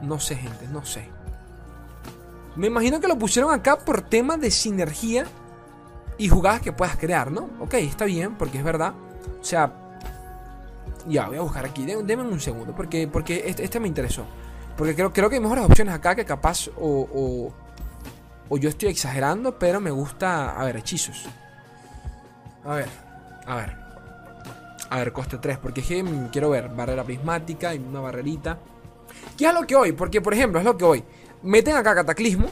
No 0.00 0.20
sé, 0.20 0.36
gente, 0.36 0.68
no 0.68 0.84
sé. 0.84 1.08
Me 2.56 2.68
imagino 2.68 3.00
que 3.00 3.08
lo 3.08 3.18
pusieron 3.18 3.52
acá 3.52 3.78
por 3.78 4.02
tema 4.02 4.36
de 4.36 4.50
sinergia 4.50 5.26
y 6.16 6.28
jugadas 6.28 6.60
que 6.60 6.72
puedas 6.72 6.96
crear, 6.96 7.30
¿no? 7.30 7.50
Ok, 7.60 7.74
está 7.74 8.04
bien, 8.04 8.36
porque 8.36 8.58
es 8.58 8.64
verdad. 8.64 8.94
O 9.40 9.44
sea, 9.44 9.72
ya, 11.06 11.26
voy 11.26 11.36
a 11.36 11.42
buscar 11.42 11.64
aquí. 11.64 11.84
Denme 11.84 12.22
un 12.22 12.40
segundo, 12.40 12.74
porque, 12.74 13.08
porque 13.08 13.44
este, 13.46 13.64
este, 13.64 13.80
me 13.80 13.88
interesó. 13.88 14.24
Porque 14.76 14.94
creo, 14.94 15.12
creo 15.12 15.28
que 15.28 15.36
hay 15.36 15.42
mejores 15.42 15.64
opciones 15.64 15.94
acá 15.94 16.14
que 16.14 16.24
capaz 16.24 16.68
o, 16.76 17.08
o, 17.12 17.52
o 18.48 18.56
yo 18.56 18.68
estoy 18.68 18.88
exagerando, 18.88 19.58
pero 19.58 19.80
me 19.80 19.90
gusta... 19.90 20.58
A 20.58 20.64
ver, 20.64 20.76
hechizos. 20.76 21.26
A 22.64 22.74
ver, 22.74 22.88
a 23.46 23.56
ver. 23.56 23.77
A 24.90 24.98
ver, 24.98 25.12
coste 25.12 25.38
3, 25.38 25.58
porque 25.58 25.82
quiero 26.32 26.50
ver 26.50 26.70
barrera 26.70 27.04
prismática 27.04 27.74
y 27.74 27.78
una 27.78 28.00
barrerita. 28.00 28.58
¿Qué 29.36 29.46
es 29.46 29.54
lo 29.54 29.66
que 29.66 29.76
hoy? 29.76 29.92
Porque, 29.92 30.20
por 30.20 30.32
ejemplo, 30.32 30.58
es 30.58 30.64
lo 30.64 30.76
que 30.76 30.84
hoy. 30.84 31.04
Meten 31.42 31.76
acá 31.76 31.94
cataclismo, 31.94 32.48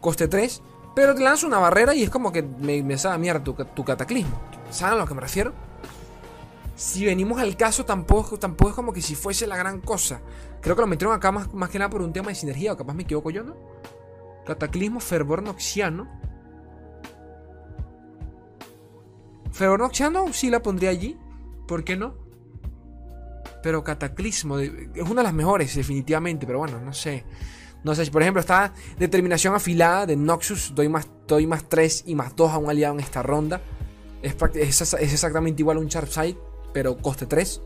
coste 0.00 0.28
3, 0.28 0.62
pero 0.94 1.14
te 1.14 1.22
lanzo 1.22 1.46
una 1.46 1.58
barrera 1.58 1.94
y 1.94 2.02
es 2.02 2.10
como 2.10 2.32
que 2.32 2.42
me, 2.42 2.82
me 2.82 2.98
sabe 2.98 3.18
mierda 3.18 3.42
tu, 3.42 3.84
cataclismo. 3.84 4.40
¿Saben 4.70 4.94
a 4.94 5.02
lo 5.02 5.06
que 5.06 5.14
me 5.14 5.20
refiero? 5.20 5.52
Si 6.74 7.04
venimos 7.04 7.40
al 7.40 7.56
caso, 7.56 7.84
tampoco, 7.84 8.38
tampoco 8.38 8.70
es 8.70 8.76
como 8.76 8.92
que 8.92 9.00
si 9.00 9.14
fuese 9.14 9.46
la 9.46 9.56
gran 9.56 9.80
cosa. 9.80 10.20
Creo 10.60 10.74
que 10.74 10.82
lo 10.82 10.86
metieron 10.86 11.14
acá 11.14 11.32
más, 11.32 11.52
más 11.54 11.70
que 11.70 11.78
nada 11.78 11.88
por 11.88 12.02
un 12.02 12.12
tema 12.12 12.28
de 12.28 12.34
sinergia, 12.34 12.72
o 12.72 12.76
capaz 12.76 12.94
me 12.94 13.04
equivoco 13.04 13.30
yo, 13.30 13.44
¿no? 13.44 13.56
Cataclismo, 14.44 15.00
fervor 15.00 15.42
noxiano. 15.42 16.08
Fervor 19.52 19.80
noxiano 19.80 20.32
sí 20.32 20.50
la 20.50 20.60
pondría 20.60 20.90
allí. 20.90 21.18
¿Por 21.66 21.84
qué 21.84 21.96
no? 21.96 22.14
Pero 23.62 23.82
Cataclismo 23.82 24.58
es 24.58 24.70
una 25.02 25.22
de 25.22 25.24
las 25.24 25.34
mejores, 25.34 25.74
definitivamente. 25.74 26.46
Pero 26.46 26.58
bueno, 26.58 26.80
no 26.80 26.92
sé. 26.92 27.24
No 27.84 27.94
sé, 27.94 28.10
por 28.10 28.22
ejemplo 28.22 28.40
está 28.40 28.72
Determinación 28.98 29.54
afilada 29.54 30.06
de 30.06 30.16
Noxus. 30.16 30.74
Doy 30.74 30.88
más, 30.88 31.08
doy 31.26 31.46
más 31.46 31.68
3 31.68 32.04
y 32.06 32.14
más 32.14 32.34
2 32.34 32.50
a 32.52 32.58
un 32.58 32.70
aliado 32.70 32.94
en 32.94 33.00
esta 33.00 33.22
ronda. 33.22 33.60
Es, 34.22 34.36
es, 34.54 34.94
exactamente 34.94 35.62
igual 35.62 35.76
a 35.76 35.80
un 35.80 35.86
Sharpside, 35.86 36.36
pero 36.72 36.96
coste 36.96 37.26
3. 37.26 37.60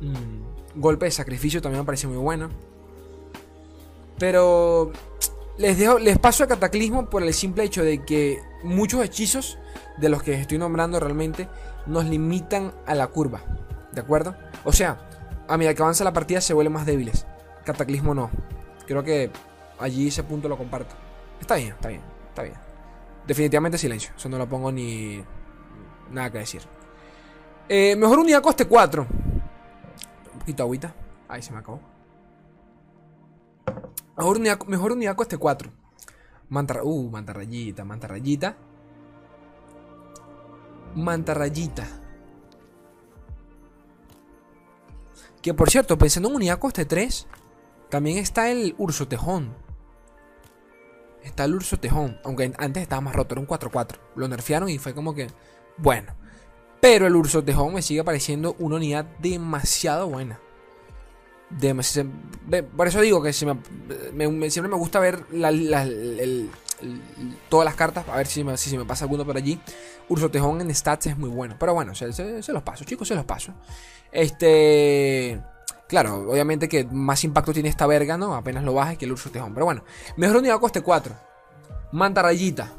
Mm, 0.00 0.80
golpe 0.80 1.06
de 1.06 1.10
sacrificio 1.10 1.60
también 1.60 1.82
me 1.82 1.86
parece 1.86 2.06
muy 2.06 2.16
bueno. 2.16 2.48
Pero 4.18 4.92
les, 5.58 5.76
dejo, 5.76 5.98
les 5.98 6.18
paso 6.18 6.44
a 6.44 6.46
Cataclismo 6.46 7.10
por 7.10 7.22
el 7.22 7.34
simple 7.34 7.64
hecho 7.64 7.82
de 7.84 8.04
que 8.04 8.40
muchos 8.62 9.04
hechizos 9.04 9.58
de 9.98 10.08
los 10.08 10.22
que 10.22 10.34
estoy 10.34 10.58
nombrando 10.58 10.98
realmente 11.00 11.48
nos 11.86 12.04
limitan 12.06 12.72
a 12.86 12.94
la 12.94 13.08
curva. 13.08 13.42
¿De 13.92 14.00
acuerdo? 14.00 14.36
O 14.64 14.72
sea, 14.72 15.08
a 15.48 15.56
medida 15.56 15.74
que 15.74 15.82
avanza 15.82 16.04
la 16.04 16.12
partida 16.12 16.40
se 16.40 16.54
vuelven 16.54 16.72
más 16.72 16.86
débiles. 16.86 17.26
Cataclismo 17.64 18.14
no. 18.14 18.30
Creo 18.86 19.02
que 19.02 19.30
allí 19.78 20.08
ese 20.08 20.22
punto 20.22 20.48
lo 20.48 20.56
comparto. 20.56 20.94
Está 21.40 21.56
bien, 21.56 21.70
está 21.70 21.88
bien, 21.88 22.02
está 22.28 22.42
bien. 22.42 22.56
Definitivamente 23.26 23.76
silencio. 23.78 24.12
Eso 24.16 24.28
no 24.28 24.38
lo 24.38 24.48
pongo 24.48 24.70
ni 24.70 25.22
nada 26.10 26.30
que 26.30 26.38
decir. 26.38 26.62
Eh, 27.68 27.96
mejor 27.96 28.20
unidad 28.20 28.42
coste 28.42 28.66
4. 28.66 29.06
Un 30.32 30.38
poquito 30.38 30.62
agüita. 30.62 30.94
Ahí 31.28 31.42
se 31.42 31.52
me 31.52 31.58
acabó. 31.58 31.80
Mejor 34.18 34.38
unidad, 34.38 34.58
mejor 34.66 34.92
unidad 34.92 35.14
coste 35.14 35.38
4. 35.38 35.70
Manta, 36.48 36.82
uh, 36.82 37.08
mantarrayita, 37.08 37.84
mantarrayita. 37.84 38.56
Mantarrayita. 40.96 41.86
Que 45.40 45.54
por 45.54 45.70
cierto, 45.70 45.96
pensando 45.96 46.28
en 46.30 46.34
unidad 46.34 46.58
coste 46.58 46.84
3, 46.84 47.28
también 47.90 48.18
está 48.18 48.50
el 48.50 48.74
urso 48.76 49.06
tejón. 49.06 49.54
Está 51.22 51.44
el 51.44 51.54
urso 51.54 51.78
tejón. 51.78 52.18
Aunque 52.24 52.52
antes 52.58 52.82
estaba 52.82 53.00
más 53.00 53.14
roto, 53.14 53.34
era 53.34 53.40
un 53.40 53.46
4-4. 53.46 54.00
Lo 54.16 54.26
nerfearon 54.26 54.68
y 54.68 54.78
fue 54.78 54.94
como 54.94 55.14
que. 55.14 55.28
Bueno. 55.76 56.12
Pero 56.80 57.06
el 57.06 57.14
urso 57.14 57.44
tejón 57.44 57.74
me 57.74 57.82
sigue 57.82 58.02
pareciendo 58.02 58.56
una 58.58 58.76
unidad 58.76 59.04
demasiado 59.20 60.08
buena. 60.08 60.40
Por 62.76 62.88
eso 62.88 63.00
digo 63.00 63.22
que 63.22 63.32
siempre 63.32 63.56
me 64.12 64.76
gusta 64.76 65.00
ver 65.00 65.24
todas 67.48 67.64
las 67.64 67.74
cartas. 67.74 68.08
A 68.08 68.16
ver 68.16 68.26
si, 68.26 68.44
me 68.44 68.84
pasa 68.84 69.04
alguno 69.04 69.24
por 69.24 69.36
allí. 69.36 69.60
Urso 70.08 70.30
Tejón 70.30 70.60
en 70.60 70.74
stats 70.74 71.06
es 71.06 71.18
muy 71.18 71.30
bueno. 71.30 71.56
Pero 71.58 71.74
bueno, 71.74 71.94
se, 71.94 72.06
los 72.06 72.62
paso, 72.62 72.84
chicos, 72.84 73.08
se 73.08 73.14
los 73.14 73.24
paso. 73.24 73.52
Este. 74.12 75.42
Claro, 75.88 76.30
obviamente 76.30 76.68
que 76.68 76.84
más 76.84 77.24
impacto 77.24 77.52
tiene 77.52 77.70
esta 77.70 77.86
verga, 77.86 78.18
¿no? 78.18 78.34
Apenas 78.34 78.62
lo 78.62 78.74
baja 78.74 78.96
que 78.96 79.06
el 79.06 79.12
Urso 79.12 79.30
Tejón. 79.30 79.54
Pero 79.54 79.64
bueno, 79.64 79.84
mejor 80.16 80.36
unidad 80.36 80.60
coste 80.60 80.82
4. 80.82 81.14
Manta 81.92 82.22
Rayita. 82.22 82.72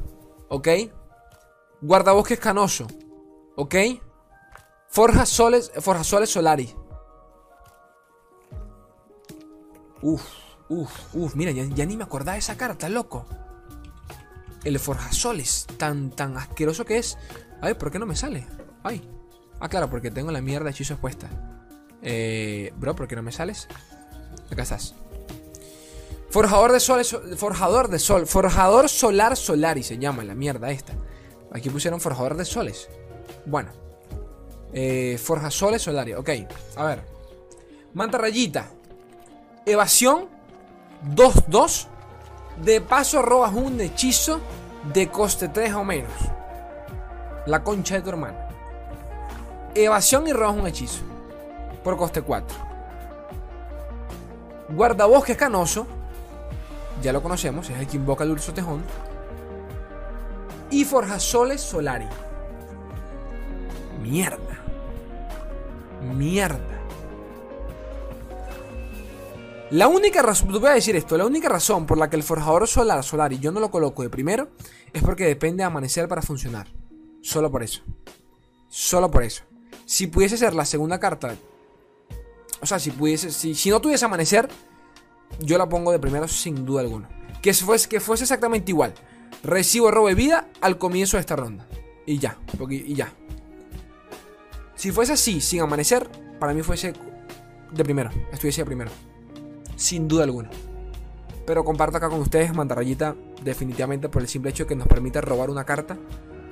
¿Ok? 0.48 0.68
Guardabosques 1.80 2.38
Canoso. 2.38 2.86
¿Ok? 3.56 3.74
Forja 4.88 5.26
Soles, 5.26 5.72
Forja 5.80 6.04
Soles 6.04 6.30
Solari. 6.30 6.74
Uf, 10.02 10.22
uf, 10.68 11.14
uf. 11.14 11.34
Mira, 11.34 11.50
ya, 11.50 11.86
ni 11.86 11.96
me 11.96 12.04
acordaba 12.04 12.34
de 12.34 12.40
esa 12.40 12.56
carta, 12.56 12.88
loco 12.88 13.26
el 14.64 14.78
forjasoles, 14.78 15.66
tan, 15.76 16.10
tan 16.10 16.36
asqueroso 16.36 16.84
que 16.84 16.98
es. 16.98 17.16
Ay, 17.60 17.74
¿por 17.74 17.90
qué 17.90 17.98
no 17.98 18.06
me 18.06 18.16
sale? 18.16 18.46
Ay. 18.82 19.02
Ah, 19.58 19.68
claro, 19.68 19.90
porque 19.90 20.10
tengo 20.10 20.30
la 20.30 20.40
mierda 20.40 20.64
de 20.64 20.70
hechizos 20.70 20.98
puesta. 20.98 21.28
Eh, 22.02 22.72
bro, 22.76 22.94
¿por 22.94 23.08
qué 23.08 23.16
no 23.16 23.22
me 23.22 23.32
sales? 23.32 23.68
Acá 24.50 24.62
estás. 24.62 24.94
Forjador 26.30 26.72
de 26.72 26.80
sol, 26.80 27.04
forjador 27.36 27.88
de 27.88 27.98
sol, 27.98 28.26
forjador 28.26 28.88
solar 28.88 29.36
solari 29.36 29.82
se 29.82 29.98
llama 29.98 30.24
la 30.24 30.34
mierda 30.34 30.70
esta. 30.70 30.94
Aquí 31.52 31.68
pusieron 31.68 32.00
forjador 32.00 32.36
de 32.36 32.44
soles. 32.44 32.88
Bueno. 33.46 33.70
Eh, 34.72 35.18
forja 35.22 35.50
soles 35.50 35.82
solari, 35.82 36.14
ok. 36.14 36.30
A 36.76 36.84
ver. 36.84 37.04
Manta 37.94 38.18
rayita. 38.18 38.70
Evasión 39.66 40.26
2-2. 41.14 41.86
De 42.64 42.80
paso 42.80 43.22
robas 43.22 43.52
un 43.54 43.80
hechizo 43.80 44.40
de 44.92 45.08
coste 45.08 45.48
3 45.48 45.74
o 45.74 45.84
menos. 45.84 46.12
La 47.46 47.62
concha 47.62 47.94
de 47.94 48.02
tu 48.02 48.10
hermano. 48.10 48.38
Evasión 49.74 50.26
y 50.26 50.32
robas 50.32 50.56
un 50.56 50.66
hechizo. 50.66 51.02
Por 51.84 51.96
coste 51.96 52.22
4. 52.22 52.56
Guardabosque 54.70 55.36
canoso. 55.36 55.86
Ya 57.02 57.12
lo 57.12 57.22
conocemos, 57.22 57.68
es 57.70 57.78
el 57.78 57.86
que 57.86 57.96
invoca 57.96 58.24
el 58.24 58.30
Urso 58.30 58.52
Tejón. 58.52 58.82
Y 60.70 60.84
Forjasoles 60.84 61.60
Solari. 61.60 62.08
Mierda. 64.02 64.58
Mierda. 66.14 66.79
La 69.70 69.86
única 69.86 70.20
razón, 70.20 70.50
voy 70.50 70.66
a 70.66 70.74
decir 70.74 70.96
esto, 70.96 71.16
la 71.16 71.26
única 71.26 71.48
razón 71.48 71.86
por 71.86 71.96
la 71.96 72.10
que 72.10 72.16
el 72.16 72.24
forjador 72.24 72.66
solar 72.66 73.04
Solari 73.04 73.38
yo 73.38 73.52
no 73.52 73.60
lo 73.60 73.70
coloco 73.70 74.02
de 74.02 74.10
primero 74.10 74.48
es 74.92 75.00
porque 75.00 75.24
depende 75.26 75.58
de 75.58 75.64
amanecer 75.64 76.08
para 76.08 76.22
funcionar. 76.22 76.66
Solo 77.22 77.52
por 77.52 77.62
eso. 77.62 77.82
Solo 78.68 79.12
por 79.12 79.22
eso. 79.22 79.44
Si 79.86 80.08
pudiese 80.08 80.36
ser 80.36 80.54
la 80.54 80.64
segunda 80.64 80.98
carta, 80.98 81.36
o 82.60 82.66
sea, 82.66 82.80
si 82.80 82.90
pudiese, 82.90 83.30
si, 83.30 83.70
no 83.70 83.80
tuviese 83.80 84.04
amanecer, 84.04 84.48
yo 85.38 85.56
la 85.56 85.68
pongo 85.68 85.92
de 85.92 86.00
primero 86.00 86.26
sin 86.26 86.64
duda 86.64 86.80
alguna. 86.80 87.08
Que 87.40 87.54
fuese, 87.54 87.88
que 87.88 88.00
fuese 88.00 88.24
exactamente 88.24 88.72
igual. 88.72 88.92
Recibo 89.44 89.92
robo 89.92 90.08
de 90.08 90.14
vida 90.16 90.48
al 90.60 90.78
comienzo 90.78 91.16
de 91.16 91.20
esta 91.20 91.36
ronda. 91.36 91.68
Y 92.06 92.18
ya, 92.18 92.38
y 92.68 92.94
ya. 92.94 93.12
Si 94.74 94.90
fuese 94.90 95.12
así, 95.12 95.40
sin 95.40 95.60
amanecer, 95.60 96.10
para 96.40 96.54
mí 96.54 96.62
fuese 96.62 96.92
de 97.70 97.84
primero. 97.84 98.10
Estuviese 98.32 98.62
de 98.62 98.66
primero. 98.66 98.90
Sin 99.80 100.08
duda 100.08 100.24
alguna. 100.24 100.50
Pero 101.46 101.64
comparto 101.64 101.96
acá 101.96 102.10
con 102.10 102.20
ustedes 102.20 102.54
Mandarrayita 102.54 103.16
definitivamente 103.42 104.10
por 104.10 104.20
el 104.20 104.28
simple 104.28 104.50
hecho 104.50 104.66
que 104.66 104.76
nos 104.76 104.86
permite 104.86 105.22
robar 105.22 105.48
una 105.48 105.64
carta, 105.64 105.96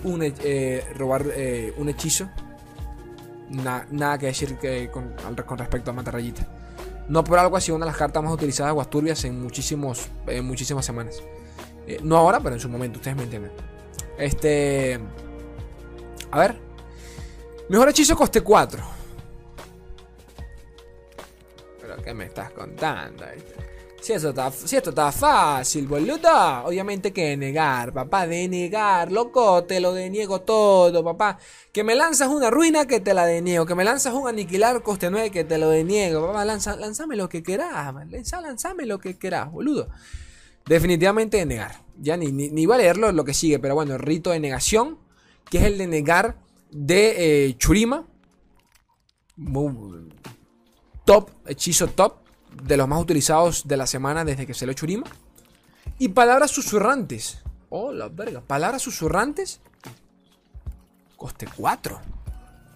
un, 0.02 0.22
eh, 0.22 0.82
robar 0.96 1.26
eh, 1.34 1.74
un 1.76 1.90
hechizo. 1.90 2.30
nada 3.50 4.16
que 4.16 4.26
decir 4.26 4.56
que 4.56 4.90
con, 4.90 5.14
respecto 5.58 5.90
a 5.90 5.94
Mandarrayita. 5.94 6.48
No 7.10 7.22
por 7.22 7.38
algo 7.38 7.58
ha 7.58 7.60
sido 7.60 7.76
una 7.76 7.84
de 7.84 7.90
las 7.90 7.98
cartas 7.98 8.22
más 8.22 8.32
utilizadas 8.32 8.70
de 8.70 8.74
Guasturbias 8.74 9.22
en, 9.24 9.42
muchísimos, 9.42 10.08
en 10.26 10.46
muchísimas 10.46 10.86
semanas. 10.86 11.22
Eh, 11.86 12.00
no 12.02 12.16
ahora, 12.16 12.40
pero 12.40 12.54
en 12.54 12.60
su 12.62 12.70
momento, 12.70 12.98
ustedes 12.98 13.16
me 13.16 13.24
entienden. 13.24 13.52
Este. 14.16 14.98
A 16.30 16.38
ver. 16.38 16.58
Mejor 17.68 17.90
hechizo 17.90 18.16
coste 18.16 18.40
4. 18.40 18.97
¿Qué 22.04 22.14
me 22.14 22.26
estás 22.26 22.50
contando? 22.52 23.24
Si, 24.00 24.12
eso 24.12 24.28
está, 24.28 24.50
si 24.52 24.76
esto 24.76 24.90
está 24.90 25.10
fácil, 25.10 25.86
boludo. 25.88 26.64
Obviamente 26.64 27.12
que 27.12 27.36
negar, 27.36 27.92
papá. 27.92 28.26
Denegar, 28.26 29.10
loco. 29.10 29.64
Te 29.64 29.80
lo 29.80 29.92
deniego 29.92 30.40
todo, 30.42 31.02
papá. 31.02 31.38
Que 31.72 31.82
me 31.82 31.96
lanzas 31.96 32.28
una 32.28 32.50
ruina, 32.50 32.86
que 32.86 33.00
te 33.00 33.12
la 33.12 33.26
deniego. 33.26 33.66
Que 33.66 33.74
me 33.74 33.84
lanzas 33.84 34.14
un 34.14 34.28
aniquilar 34.28 34.82
coste 34.82 35.10
9, 35.10 35.30
que 35.30 35.44
te 35.44 35.58
lo 35.58 35.70
deniego. 35.70 36.26
Papá, 36.28 36.44
lanza, 36.44 36.76
lanzame 36.76 37.16
lo 37.16 37.28
que 37.28 37.42
querás. 37.42 37.92
Lanza, 38.08 38.40
lanzame 38.40 38.86
lo 38.86 38.98
que 39.00 39.18
querás, 39.18 39.50
boludo. 39.50 39.88
Definitivamente 40.66 41.44
negar. 41.44 41.82
Ya 41.98 42.16
ni, 42.16 42.30
ni, 42.30 42.66
va 42.66 42.76
a 42.76 42.78
leerlo 42.78 43.10
lo 43.10 43.24
que 43.24 43.34
sigue, 43.34 43.58
pero 43.58 43.74
bueno, 43.74 43.98
rito 43.98 44.30
de 44.30 44.38
negación, 44.38 44.98
que 45.50 45.58
es 45.58 45.64
el 45.64 45.78
de 45.78 45.88
negar 45.88 46.36
de 46.70 47.46
eh, 47.48 47.56
Churima. 47.58 48.06
Top, 51.08 51.30
hechizo 51.46 51.86
top 51.86 52.16
de 52.62 52.76
los 52.76 52.86
más 52.86 53.00
utilizados 53.00 53.66
de 53.66 53.78
la 53.78 53.86
semana 53.86 54.26
desde 54.26 54.46
que 54.46 54.52
se 54.52 54.66
lo 54.66 54.74
Churima. 54.74 55.06
Y 55.98 56.08
palabras 56.08 56.50
susurrantes. 56.50 57.38
Oh, 57.70 57.92
la 57.92 58.10
verga. 58.10 58.42
Palabras 58.42 58.82
susurrantes. 58.82 59.60
Coste 61.16 61.48
4. 61.56 61.98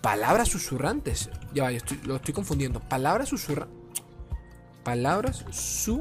Palabras 0.00 0.48
susurrantes. 0.48 1.28
Ya, 1.52 1.70
lo 2.04 2.16
estoy 2.16 2.32
confundiendo. 2.32 2.80
Palabras 2.80 3.28
susurrantes. 3.28 3.76
Palabras 4.82 5.44
su. 5.50 6.00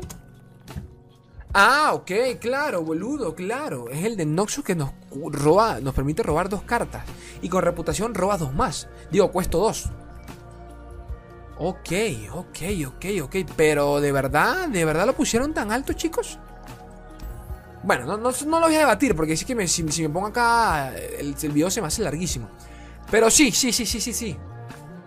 Ah, 1.54 1.92
ok, 1.94 2.12
claro, 2.40 2.82
boludo, 2.82 3.36
claro. 3.36 3.90
Es 3.90 4.06
el 4.06 4.16
de 4.16 4.26
Noxus 4.26 4.64
que 4.64 4.74
nos 4.74 4.92
roba, 5.12 5.82
nos 5.82 5.94
permite 5.94 6.24
robar 6.24 6.48
dos 6.48 6.62
cartas. 6.62 7.04
Y 7.42 7.50
con 7.50 7.62
reputación 7.62 8.16
roba 8.16 8.38
dos 8.38 8.54
más. 8.54 8.88
Digo, 9.12 9.34
cuesto 9.34 9.60
dos. 9.60 9.92
Ok, 11.64 11.92
ok, 12.34 12.58
ok, 12.88 13.06
ok. 13.22 13.36
Pero 13.56 14.02
de 14.02 14.12
verdad, 14.12 14.68
¿de 14.68 14.84
verdad 14.84 15.06
lo 15.06 15.14
pusieron 15.14 15.54
tan 15.54 15.72
alto, 15.72 15.94
chicos? 15.94 16.40
Bueno, 17.84 18.06
no, 18.06 18.18
no, 18.18 18.60
lo 18.60 18.66
voy 18.66 18.76
a 18.76 18.80
debatir 18.80 19.16
porque 19.16 19.34
es 19.34 19.46
que 19.46 19.68
si, 19.68 19.84
me 19.84 20.10
pongo 20.10 20.26
acá, 20.26 20.92
el, 20.96 21.36
video 21.52 21.70
se 21.70 21.80
me 21.80 21.86
hace 21.86 22.02
larguísimo. 22.02 22.50
Pero 23.12 23.30
sí, 23.30 23.52
sí, 23.52 23.72
sí, 23.72 23.86
sí, 23.86 24.02
sí, 24.02 24.12
sí. 24.12 24.36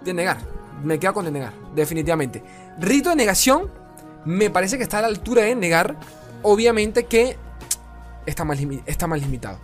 De 0.05 0.15
negar. 0.15 0.39
Me 0.85 1.01
quedo 1.01 1.15
con 1.15 1.25
de 1.25 1.33
negar, 1.33 1.53
definitivamente. 1.75 2.45
Rito 2.79 3.11
de 3.11 3.17
negación 3.17 3.69
me 4.25 4.49
parece 4.49 4.77
que 4.77 4.85
está 4.85 4.99
a 4.99 5.03
la 5.03 5.09
altura 5.09 5.43
de 5.43 5.57
negar. 5.57 5.97
Obviamente 6.43 7.07
que 7.07 7.37
está 8.27 8.45
más, 8.45 8.61
está 8.87 9.09
limitado. 9.09 9.59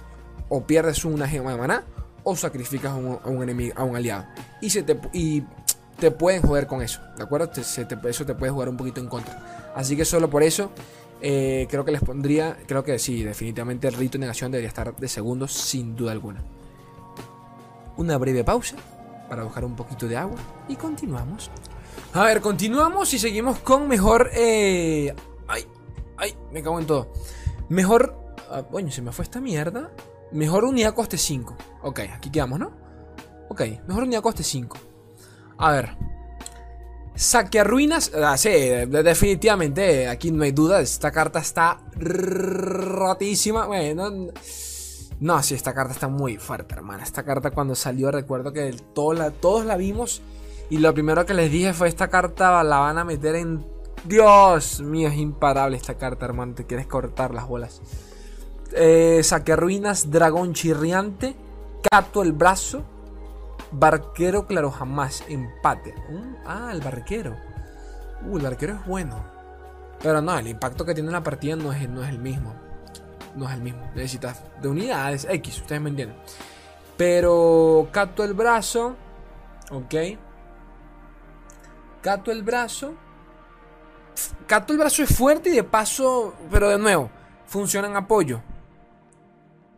O 0.48 0.66
pierdes 0.66 1.05
una 1.05 1.29
gema 1.29 1.53
de 1.53 1.57
maná 1.57 1.85
o 2.24 2.37
sacrificas 2.37 2.92
a 2.92 2.96
un, 2.96 3.42
enemigo, 3.42 3.74
a 3.76 3.85
un 3.85 3.96
aliado. 3.96 4.26
Y, 4.61 4.70
se 4.70 4.83
te, 4.83 4.98
y 5.12 5.42
te 6.01 6.11
pueden 6.11 6.43
joder 6.43 6.67
con 6.67 6.83
eso, 6.83 7.01
¿de 7.17 7.23
acuerdo? 7.23 7.51
eso 7.55 7.85
te 8.27 8.35
puede 8.35 8.51
jugar 8.51 8.69
un 8.69 8.77
poquito 8.77 9.01
en 9.01 9.07
contra. 9.07 9.73
Así 9.77 9.97
que 9.97 10.05
solo 10.05 10.29
por 10.29 10.43
eso 10.43 10.73
eh, 11.21 11.67
creo 11.71 11.85
que 11.85 11.93
les 11.93 12.01
pondría, 12.01 12.57
creo 12.67 12.83
que 12.83 12.99
sí, 12.99 13.23
definitivamente 13.23 13.87
el 13.87 13.95
rito 13.95 14.13
de 14.13 14.21
negación 14.21 14.51
debería 14.51 14.69
estar 14.69 14.97
de 14.97 15.09
segundos 15.09 15.53
sin 15.53 15.95
duda 15.95 16.13
alguna. 16.13 16.43
Una 17.97 18.17
breve 18.17 18.43
pausa 18.43 18.77
para 19.29 19.45
buscar 19.45 19.65
un 19.65 19.77
poquito 19.77 20.09
de 20.09 20.17
agua 20.17 20.39
y 20.69 20.77
continuamos. 20.77 21.51
A 22.15 22.25
ver, 22.25 22.41
continuamos 22.41 23.13
y 23.15 23.19
seguimos 23.19 23.59
con 23.59 23.87
mejor... 23.87 24.31
Eh... 24.33 25.15
Ay, 25.47 25.67
ay, 26.17 26.35
me 26.53 26.63
cago 26.63 26.81
en 26.81 26.87
todo. 26.87 27.13
Mejor... 27.69 28.17
Ah, 28.51 28.63
bueno, 28.69 28.91
se 28.91 29.03
me 29.03 29.13
fue 29.13 29.25
esta 29.25 29.41
mierda. 29.41 29.91
Mejor 30.33 30.65
unidad 30.65 30.95
coste 30.95 31.19
5. 31.19 31.57
Ok, 31.83 32.01
aquí 32.13 32.31
quedamos, 32.31 32.59
¿no? 32.59 32.73
Ok, 33.49 33.63
mejor 33.87 34.05
unidad 34.05 34.23
coste 34.23 34.43
5. 34.43 34.89
A 35.61 35.73
ver. 35.73 35.96
Saque 37.14 37.62
ruinas. 37.62 38.11
Ah, 38.14 38.37
sí, 38.37 38.49
definitivamente. 38.49 40.09
Aquí 40.09 40.31
no 40.31 40.42
hay 40.42 40.53
duda. 40.53 40.81
Esta 40.81 41.12
carta 41.12 41.38
está 41.38 41.81
rotísima. 41.96 43.66
Bueno. 43.66 44.33
No, 45.20 45.42
sí, 45.42 45.55
esta 45.55 45.75
carta 45.75 45.92
está 45.92 46.09
muy 46.09 46.38
fuerte, 46.38 46.75
hermana. 46.75 47.03
Esta 47.03 47.23
carta 47.25 47.51
cuando 47.51 47.75
salió, 47.75 48.11
recuerdo 48.11 48.55
que 48.55 48.75
todos 48.94 49.66
la 49.66 49.77
vimos. 49.77 50.23
Y 50.70 50.79
lo 50.79 50.94
primero 50.94 51.27
que 51.27 51.35
les 51.35 51.53
dije 51.53 51.75
fue: 51.75 51.88
Esta 51.88 52.09
carta 52.09 52.64
la 52.64 52.79
van 52.79 52.96
a 52.96 53.05
meter 53.05 53.35
en. 53.35 53.66
Dios 54.07 54.81
mío, 54.81 55.09
es 55.09 55.16
imparable 55.16 55.77
esta 55.77 55.99
carta, 55.99 56.25
hermano. 56.25 56.55
Te 56.55 56.64
quieres 56.64 56.87
cortar 56.87 57.35
las 57.35 57.46
bolas. 57.46 57.83
Eh, 58.73 59.20
saque 59.23 59.57
ruinas, 59.57 60.11
dragón 60.11 60.55
chirriante, 60.55 61.35
cato 61.90 62.23
el 62.23 62.33
brazo, 62.33 62.85
Barquero, 63.73 64.47
claro, 64.47 64.71
jamás. 64.71 65.25
Empate. 65.29 65.95
Ah, 66.45 66.71
el 66.73 66.81
barquero. 66.81 67.37
Uh, 68.27 68.37
el 68.37 68.43
barquero 68.43 68.75
es 68.75 68.87
bueno. 68.87 69.25
Pero 70.03 70.21
no, 70.21 70.39
el 70.39 70.49
impacto 70.49 70.85
que 70.85 70.95
tiene 70.95 71.09
en 71.09 71.13
la 71.13 71.23
partida 71.23 71.57
no 71.57 71.73
es, 71.73 71.89
no 71.89 72.03
es 72.03 72.09
el 72.09 72.19
mismo. 72.19 72.55
No 73.37 73.49
es 73.49 73.55
el 73.55 73.63
mismo. 73.63 73.83
Necesitas 73.95 74.43
de 74.61 74.69
unidades 74.69 75.27
X, 75.29 75.61
ustedes 75.61 75.81
me 75.81 75.91
entienden. 75.91 76.17
Pero 76.97 77.89
cato 77.93 78.25
el 78.25 78.35
brazo. 78.35 78.97
Ok. 79.71 79.95
Cato 82.03 82.33
el 82.33 82.43
brazo. 82.43 82.95
Cato 84.47 84.73
el 84.73 84.79
brazo 84.79 85.03
es 85.03 85.17
fuerte 85.17 85.51
y 85.51 85.55
de 85.55 85.65
paso. 85.65 86.35
Pero 86.51 86.69
de 86.69 86.79
nuevo, 86.79 87.11
funciona 87.47 87.89
en 87.89 87.97
apoyo. 87.97 88.43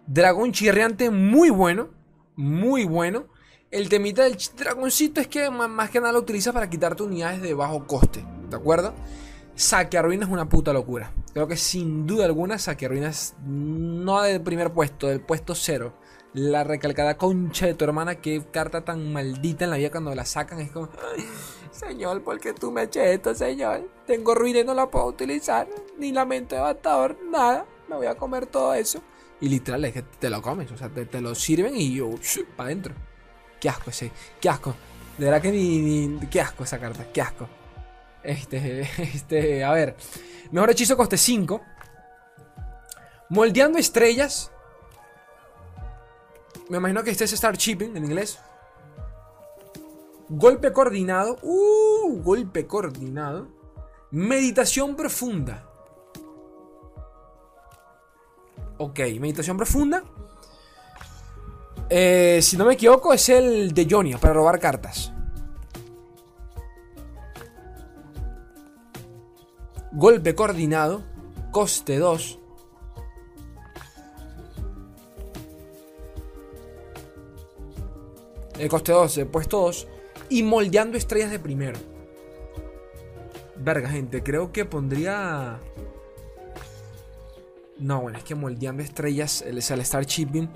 Dragón 0.07 0.53
chirriante 0.53 1.11
muy 1.11 1.51
bueno. 1.51 1.91
Muy 2.37 2.85
bueno. 2.85 3.27
El 3.73 3.89
temita 3.89 4.25
del 4.25 4.37
dragoncito 4.55 5.23
es 5.23 5.29
que 5.29 5.49
más 5.49 5.89
que 5.89 5.99
nada 5.99 6.13
lo 6.13 6.19
utiliza 6.19 6.53
para 6.53 6.69
quitarte 6.69 7.05
unidades 7.05 7.41
de 7.41 7.55
bajo 7.55 7.87
coste, 7.87 8.23
¿de 8.51 8.55
acuerdo? 8.55 8.93
Saque 9.55 9.97
a 9.97 10.03
ruinas 10.03 10.29
es 10.29 10.33
una 10.33 10.47
puta 10.47 10.75
locura. 10.75 11.11
Creo 11.33 11.49
que 11.49 11.57
sin 11.57 12.07
duda 12.07 12.27
alguna 12.27 12.59
Saque 12.59 12.85
a 12.85 12.91
ruinas 12.91 13.35
no 13.47 14.21
del 14.21 14.43
primer 14.43 14.75
puesto, 14.75 15.09
del 15.09 15.23
puesto 15.23 15.55
cero. 15.55 15.95
La 16.35 16.65
recalcada 16.65 17.17
concha 17.17 17.65
de 17.67 17.73
tu 17.73 17.85
hermana, 17.85 18.17
que 18.17 18.45
carta 18.51 18.85
tan 18.85 19.11
maldita 19.11 19.65
en 19.65 19.71
la 19.71 19.79
vida 19.79 19.91
cuando 19.91 20.15
la 20.15 20.27
sacan. 20.27 20.61
Es 20.61 20.71
como. 20.71 20.91
Señor, 21.71 22.23
¿por 22.23 22.41
qué 22.41 22.53
tú 22.53 22.71
me 22.71 22.83
eches 22.83 23.07
esto, 23.07 23.35
señor? 23.35 23.89
Tengo 24.07 24.35
ruina 24.35 24.61
y 24.61 24.65
no 24.65 24.75
la 24.75 24.91
puedo 24.91 25.07
utilizar. 25.07 25.67
Ni 25.99 26.13
lamento 26.13 26.57
devastador, 26.57 27.17
nada. 27.31 27.65
Me 27.89 27.97
voy 27.97 28.07
a 28.07 28.17
comer 28.17 28.45
todo 28.45 28.75
eso. 28.75 29.03
Y 29.41 29.49
literal, 29.49 29.83
es 29.87 29.95
que 29.95 30.03
te 30.03 30.29
lo 30.29 30.43
comes. 30.43 30.71
O 30.73 30.77
sea, 30.77 30.91
te, 30.91 31.21
lo 31.23 31.35
sirven 31.35 31.75
y 31.75 31.95
yo, 31.95 32.11
para 32.55 32.69
adentro. 32.69 32.95
Qué 33.63 33.69
asco 33.69 33.91
ese, 33.91 34.11
qué 34.41 34.49
asco. 34.49 34.75
De 35.17 35.27
verdad 35.27 35.41
que 35.41 35.53
ni, 35.53 36.09
ni, 36.09 36.27
Qué 36.27 36.41
asco 36.41 36.65
esa 36.65 36.81
carta, 36.81 37.07
qué 37.13 37.23
asco. 37.23 37.49
Este, 38.25 38.81
este, 38.99 39.63
a 39.63 39.71
ver. 39.71 39.97
Mejor 40.51 40.73
hechizo 40.73 40.97
coste 40.97 41.17
5. 41.17 41.61
Moldeando 43.29 43.79
estrellas. 43.79 44.51
Me 46.69 46.79
imagino 46.79 47.05
que 47.05 47.11
este 47.11 47.23
es 47.23 47.33
Star 47.35 47.57
Chipping 47.57 47.97
en 47.97 48.05
inglés. 48.05 48.41
Golpe 50.29 50.73
coordinado. 50.73 51.39
Uh, 51.43 52.21
golpe 52.21 52.67
coordinado. 52.67 53.47
Meditación 54.11 54.97
profunda. 54.97 55.69
Ok, 58.79 58.99
meditación 59.21 59.57
profunda. 59.57 60.03
Eh, 61.95 62.41
si 62.41 62.57
no 62.57 62.65
me 62.65 62.73
equivoco, 62.73 63.13
es 63.13 63.29
el 63.29 63.75
de 63.75 63.87
Jonia 63.87 64.17
para 64.17 64.33
robar 64.33 64.59
cartas. 64.59 65.13
Golpe 69.93 70.35
coordinado. 70.35 71.03
Coste 71.51 71.99
2. 71.99 72.39
El 78.59 78.69
coste 78.71 78.93
2, 78.93 79.21
puesto 79.31 79.61
2 79.61 79.87
y 80.31 80.43
moldeando 80.45 80.97
estrellas 80.97 81.31
de 81.31 81.41
primero. 81.41 81.79
Verga, 83.57 83.91
gente, 83.91 84.23
creo 84.23 84.51
que 84.51 84.65
pondría. 84.65 85.61
No, 87.79 88.01
bueno, 88.01 88.17
es 88.17 88.25
que 88.25 88.35
moldeando 88.35 88.83
estrellas, 88.83 89.43
el, 89.43 89.59
el 89.59 89.81
Star 89.81 90.07
Chipping, 90.07 90.49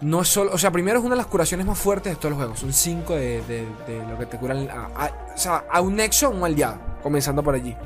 no 0.00 0.22
es 0.22 0.28
solo. 0.28 0.52
O 0.52 0.58
sea, 0.58 0.70
primero 0.70 0.98
es 0.98 1.04
una 1.04 1.14
de 1.14 1.18
las 1.18 1.26
curaciones 1.26 1.66
más 1.66 1.78
fuertes 1.78 2.12
de 2.12 2.16
todos 2.16 2.30
los 2.30 2.38
juegos. 2.38 2.60
Son 2.60 2.72
5 2.72 3.14
de, 3.14 3.66
lo 4.08 4.18
que 4.18 4.26
te 4.26 4.38
curan. 4.38 4.68
o 4.68 5.38
sea, 5.38 5.64
a 5.70 5.80
un 5.80 5.96
nexo, 5.96 6.30
un 6.30 6.38
moldeado. 6.38 6.78
Comenzando 7.02 7.42
por 7.42 7.54
allí. 7.54 7.76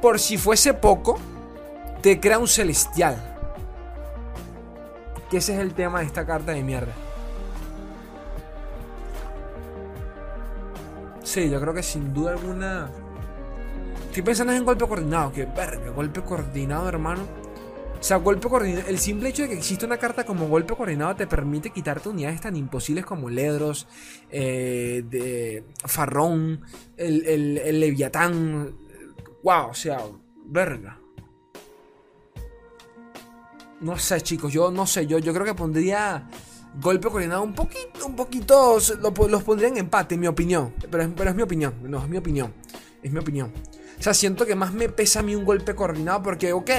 Por 0.00 0.18
si 0.18 0.36
fuese 0.36 0.74
poco, 0.74 1.18
te 2.02 2.20
crea 2.20 2.38
un 2.38 2.48
celestial. 2.48 3.16
Que 5.30 5.38
ese 5.38 5.54
es 5.54 5.60
el 5.60 5.74
tema 5.74 6.00
de 6.00 6.06
esta 6.06 6.26
carta 6.26 6.52
de 6.52 6.62
mierda. 6.62 6.92
Sí, 11.22 11.48
yo 11.48 11.60
creo 11.60 11.72
que 11.72 11.82
sin 11.82 12.12
duda 12.12 12.32
alguna. 12.32 12.90
Estoy 14.08 14.22
pensando 14.22 14.52
en 14.52 14.64
golpe 14.64 14.86
coordinado. 14.86 15.32
Que 15.32 15.46
verga, 15.46 15.90
golpe 15.90 16.20
coordinado, 16.20 16.88
hermano. 16.88 17.41
O 18.02 18.04
sea, 18.04 18.16
golpe 18.16 18.48
coordinado. 18.48 18.88
El 18.88 18.98
simple 18.98 19.28
hecho 19.28 19.42
de 19.42 19.50
que 19.50 19.54
existe 19.54 19.86
una 19.86 19.96
carta 19.96 20.24
como 20.24 20.48
golpe 20.48 20.74
coordinado 20.74 21.14
te 21.14 21.28
permite 21.28 21.70
quitarte 21.70 22.08
unidades 22.08 22.40
tan 22.40 22.56
imposibles 22.56 23.06
como 23.06 23.30
Ledros, 23.30 23.86
eh, 24.28 25.04
de 25.08 25.64
Farrón, 25.84 26.62
el, 26.96 27.24
el, 27.64 27.78
Leviatán. 27.78 28.74
Wow, 29.44 29.68
o 29.70 29.74
sea, 29.74 30.00
verga. 30.46 30.98
No 33.80 33.96
sé, 33.96 34.20
chicos, 34.20 34.52
yo 34.52 34.72
no 34.72 34.84
sé, 34.84 35.06
yo, 35.06 35.20
yo 35.20 35.32
creo 35.32 35.46
que 35.46 35.54
pondría 35.54 36.28
golpe 36.80 37.08
coordinado 37.08 37.44
un 37.44 37.54
poquito, 37.54 38.04
un 38.04 38.16
poquito, 38.16 38.78
los 39.28 39.42
pondría 39.44 39.68
en 39.68 39.76
empate, 39.76 40.16
en 40.16 40.22
mi 40.22 40.26
opinión. 40.26 40.74
Pero, 40.90 41.04
es 41.04 41.34
mi 41.36 41.42
opinión, 41.42 41.74
no, 41.84 42.02
es 42.02 42.08
mi 42.08 42.16
opinión. 42.16 42.52
Es 43.00 43.12
mi 43.12 43.20
opinión. 43.20 43.52
O 44.02 44.04
sea, 44.04 44.14
siento 44.14 44.46
que 44.46 44.56
más 44.56 44.72
me 44.72 44.88
pesa 44.88 45.20
a 45.20 45.22
mí 45.22 45.36
un 45.36 45.44
golpe 45.44 45.76
coordinado 45.76 46.24
porque, 46.24 46.52
ok, 46.52 46.70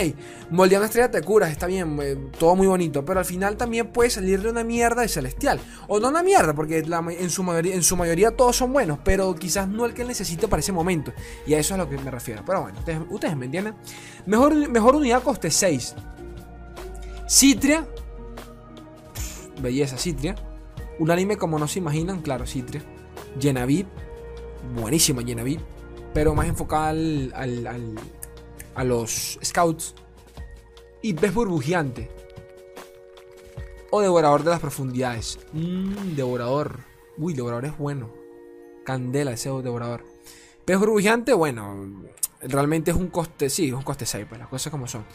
moldeando 0.50 0.88
estrella 0.88 1.10
te 1.10 1.22
curas, 1.22 1.52
está 1.52 1.68
bien, 1.68 1.98
eh, 2.02 2.18
todo 2.38 2.54
muy 2.58 2.68
bonito, 2.68 3.06
pero 3.06 3.20
al 3.20 3.26
final 3.26 3.56
también 3.56 3.94
puede 3.94 4.10
salirle 4.10 4.50
una 4.50 4.66
mierda 4.66 5.04
de 5.04 5.08
celestial. 5.08 5.62
O 5.88 6.02
no 6.02 6.10
una 6.10 6.22
mierda, 6.22 6.54
porque 6.54 6.80
en, 6.80 7.30
su 7.30 7.42
mayoría, 7.44 7.76
en 7.76 7.82
su 7.82 7.96
mayoría 7.96 8.32
todos 8.32 8.58
son 8.58 8.74
buenos, 8.74 9.00
pero 9.06 9.34
quizás 9.36 9.70
no 9.70 9.86
el 9.86 9.94
que 9.94 10.04
necesite 10.04 10.50
para 10.50 10.60
ese 10.60 10.74
momento. 10.74 11.14
Y 11.48 11.54
a 11.54 11.60
eso 11.60 11.76
es 11.76 11.80
a 11.80 11.84
lo 11.86 11.90
que 11.90 11.98
me 11.98 12.12
refiero. 12.12 12.44
Pero 12.46 12.64
bueno, 12.64 12.80
ustedes, 13.10 13.38
me 13.38 13.46
entienden. 13.46 13.76
Mejor, 14.26 14.68
mejor 14.68 14.98
unidad 14.98 15.24
coste 15.24 15.50
6. 15.50 15.96
Citria, 17.30 17.88
belleza, 19.62 19.98
Citria. 19.98 20.36
Un 21.00 21.10
anime 21.10 21.38
como 21.38 21.58
no 21.58 21.70
se 21.70 21.80
imaginan, 21.80 22.22
claro, 22.22 22.46
Citria. 22.46 22.82
Genevieve, 23.40 23.88
buenísima 24.76 25.24
Genevieve, 25.24 25.64
pero 26.14 26.36
más 26.36 26.48
enfocada 26.48 26.90
al, 26.90 27.34
al, 27.36 27.96
a 28.76 28.84
los 28.84 29.40
scouts. 29.44 29.96
Y 31.02 31.14
pez 31.14 31.34
burbujeante. 31.34 32.10
O 33.92 34.02
devorador 34.02 34.44
de 34.44 34.52
las 34.52 34.60
profundidades. 34.60 35.40
Mmm, 35.52 36.16
devorador. 36.16 36.80
Uy, 37.18 37.34
devorador 37.34 37.66
es 37.66 37.78
bueno. 37.78 38.10
Candela 38.86 39.32
ese 39.32 39.50
devorador. 39.50 40.06
Pez 40.66 40.80
burbujeante, 40.80 41.34
bueno, 41.34 42.08
realmente 42.42 42.92
es 42.92 42.98
un 42.98 43.08
coste, 43.08 43.50
sí, 43.50 43.68
es 43.68 43.74
un 43.74 43.84
coste 43.84 44.06
6, 44.06 44.26
pues 44.30 44.40
las 44.40 44.48
cosas 44.48 44.72
como 44.72 44.88
son. 44.88 45.06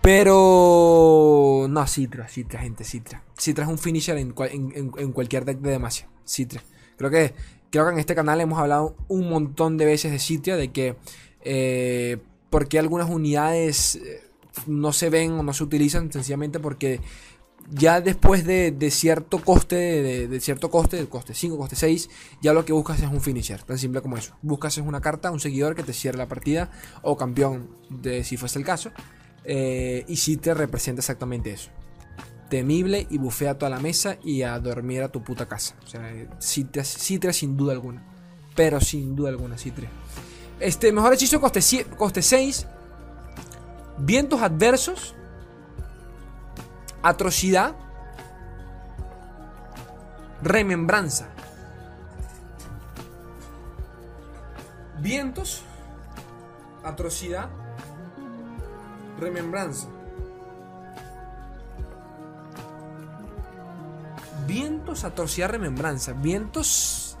Pero. 0.00 1.66
No, 1.68 1.86
Citra, 1.86 2.28
Citra, 2.28 2.60
gente, 2.60 2.84
Citra. 2.84 3.22
Citra 3.38 3.64
es 3.64 3.70
un 3.70 3.78
finisher 3.78 4.16
en, 4.16 4.32
cualquier 4.32 5.44
deck 5.44 5.58
de 5.58 5.70
Demacia. 5.70 6.08
Citra. 6.26 6.62
Creo 6.96 7.10
que, 7.10 7.34
creo 7.82 7.86
que 7.88 7.94
en 7.94 8.00
este 8.00 8.14
canal 8.14 8.40
hemos 8.40 8.58
hablado 8.58 8.96
un 9.08 9.28
montón 9.28 9.76
de 9.76 9.86
veces 9.86 10.12
de 10.12 10.18
Citra, 10.18 10.56
de 10.56 10.68
que. 10.68 10.96
Eh, 11.42 12.18
porque 12.50 12.78
algunas 12.78 13.10
unidades 13.10 13.96
eh, 13.96 14.22
no 14.66 14.92
se 14.92 15.10
ven 15.10 15.32
o 15.32 15.42
no 15.42 15.52
se 15.52 15.64
utilizan, 15.64 16.10
sencillamente 16.10 16.58
porque 16.60 17.00
ya 17.70 18.00
después 18.00 18.44
de, 18.44 18.90
cierto 18.90 19.38
coste, 19.38 19.76
de, 20.28 20.40
cierto 20.40 20.70
coste, 20.70 21.04
coste 21.06 21.34
5, 21.34 21.56
coste 21.56 21.76
6, 21.76 22.08
ya 22.40 22.52
lo 22.52 22.64
que 22.64 22.72
buscas 22.72 23.00
es 23.00 23.08
un 23.08 23.20
finisher, 23.20 23.62
tan 23.62 23.78
simple 23.78 24.00
como 24.00 24.16
eso. 24.16 24.36
Buscas 24.42 24.78
es 24.78 24.84
una 24.84 25.00
carta, 25.00 25.30
un 25.30 25.40
seguidor 25.40 25.74
que 25.74 25.82
te 25.82 25.92
cierre 25.92 26.18
la 26.18 26.28
partida, 26.28 26.70
o 27.02 27.16
campeón, 27.16 27.68
de, 27.90 28.24
si 28.24 28.36
fuese 28.36 28.58
el 28.58 28.64
caso. 28.64 28.90
Eh, 29.44 30.04
y 30.08 30.16
Citra 30.16 30.54
representa 30.54 31.00
exactamente 31.00 31.52
eso. 31.52 31.70
Temible 32.48 33.06
y 33.10 33.18
bufea 33.18 33.52
a 33.52 33.54
toda 33.58 33.70
la 33.70 33.80
mesa 33.80 34.18
y 34.22 34.42
a 34.42 34.58
dormir 34.60 35.02
a 35.02 35.08
tu 35.08 35.22
puta 35.22 35.46
casa. 35.46 35.74
O 35.84 35.86
sea, 35.86 36.12
Citra, 36.40 37.32
sin 37.32 37.56
duda 37.56 37.72
alguna. 37.72 38.04
Pero 38.54 38.80
sin 38.80 39.16
duda 39.16 39.30
alguna, 39.30 39.58
Citra. 39.58 39.88
Este, 40.60 40.92
mejor 40.92 41.12
hechizo 41.12 41.40
coste, 41.40 41.60
coste 41.96 42.22
6. 42.22 42.66
Vientos 43.98 44.40
adversos. 44.40 45.14
Atrocidad. 47.02 47.74
Remembranza. 50.42 51.28
Vientos. 55.00 55.62
Atrocidad 56.84 57.48
Remembranza. 59.18 59.88
Vientos, 64.46 65.04
atrocidad, 65.04 65.50
remembranza. 65.50 66.12
Vientos. 66.12 67.16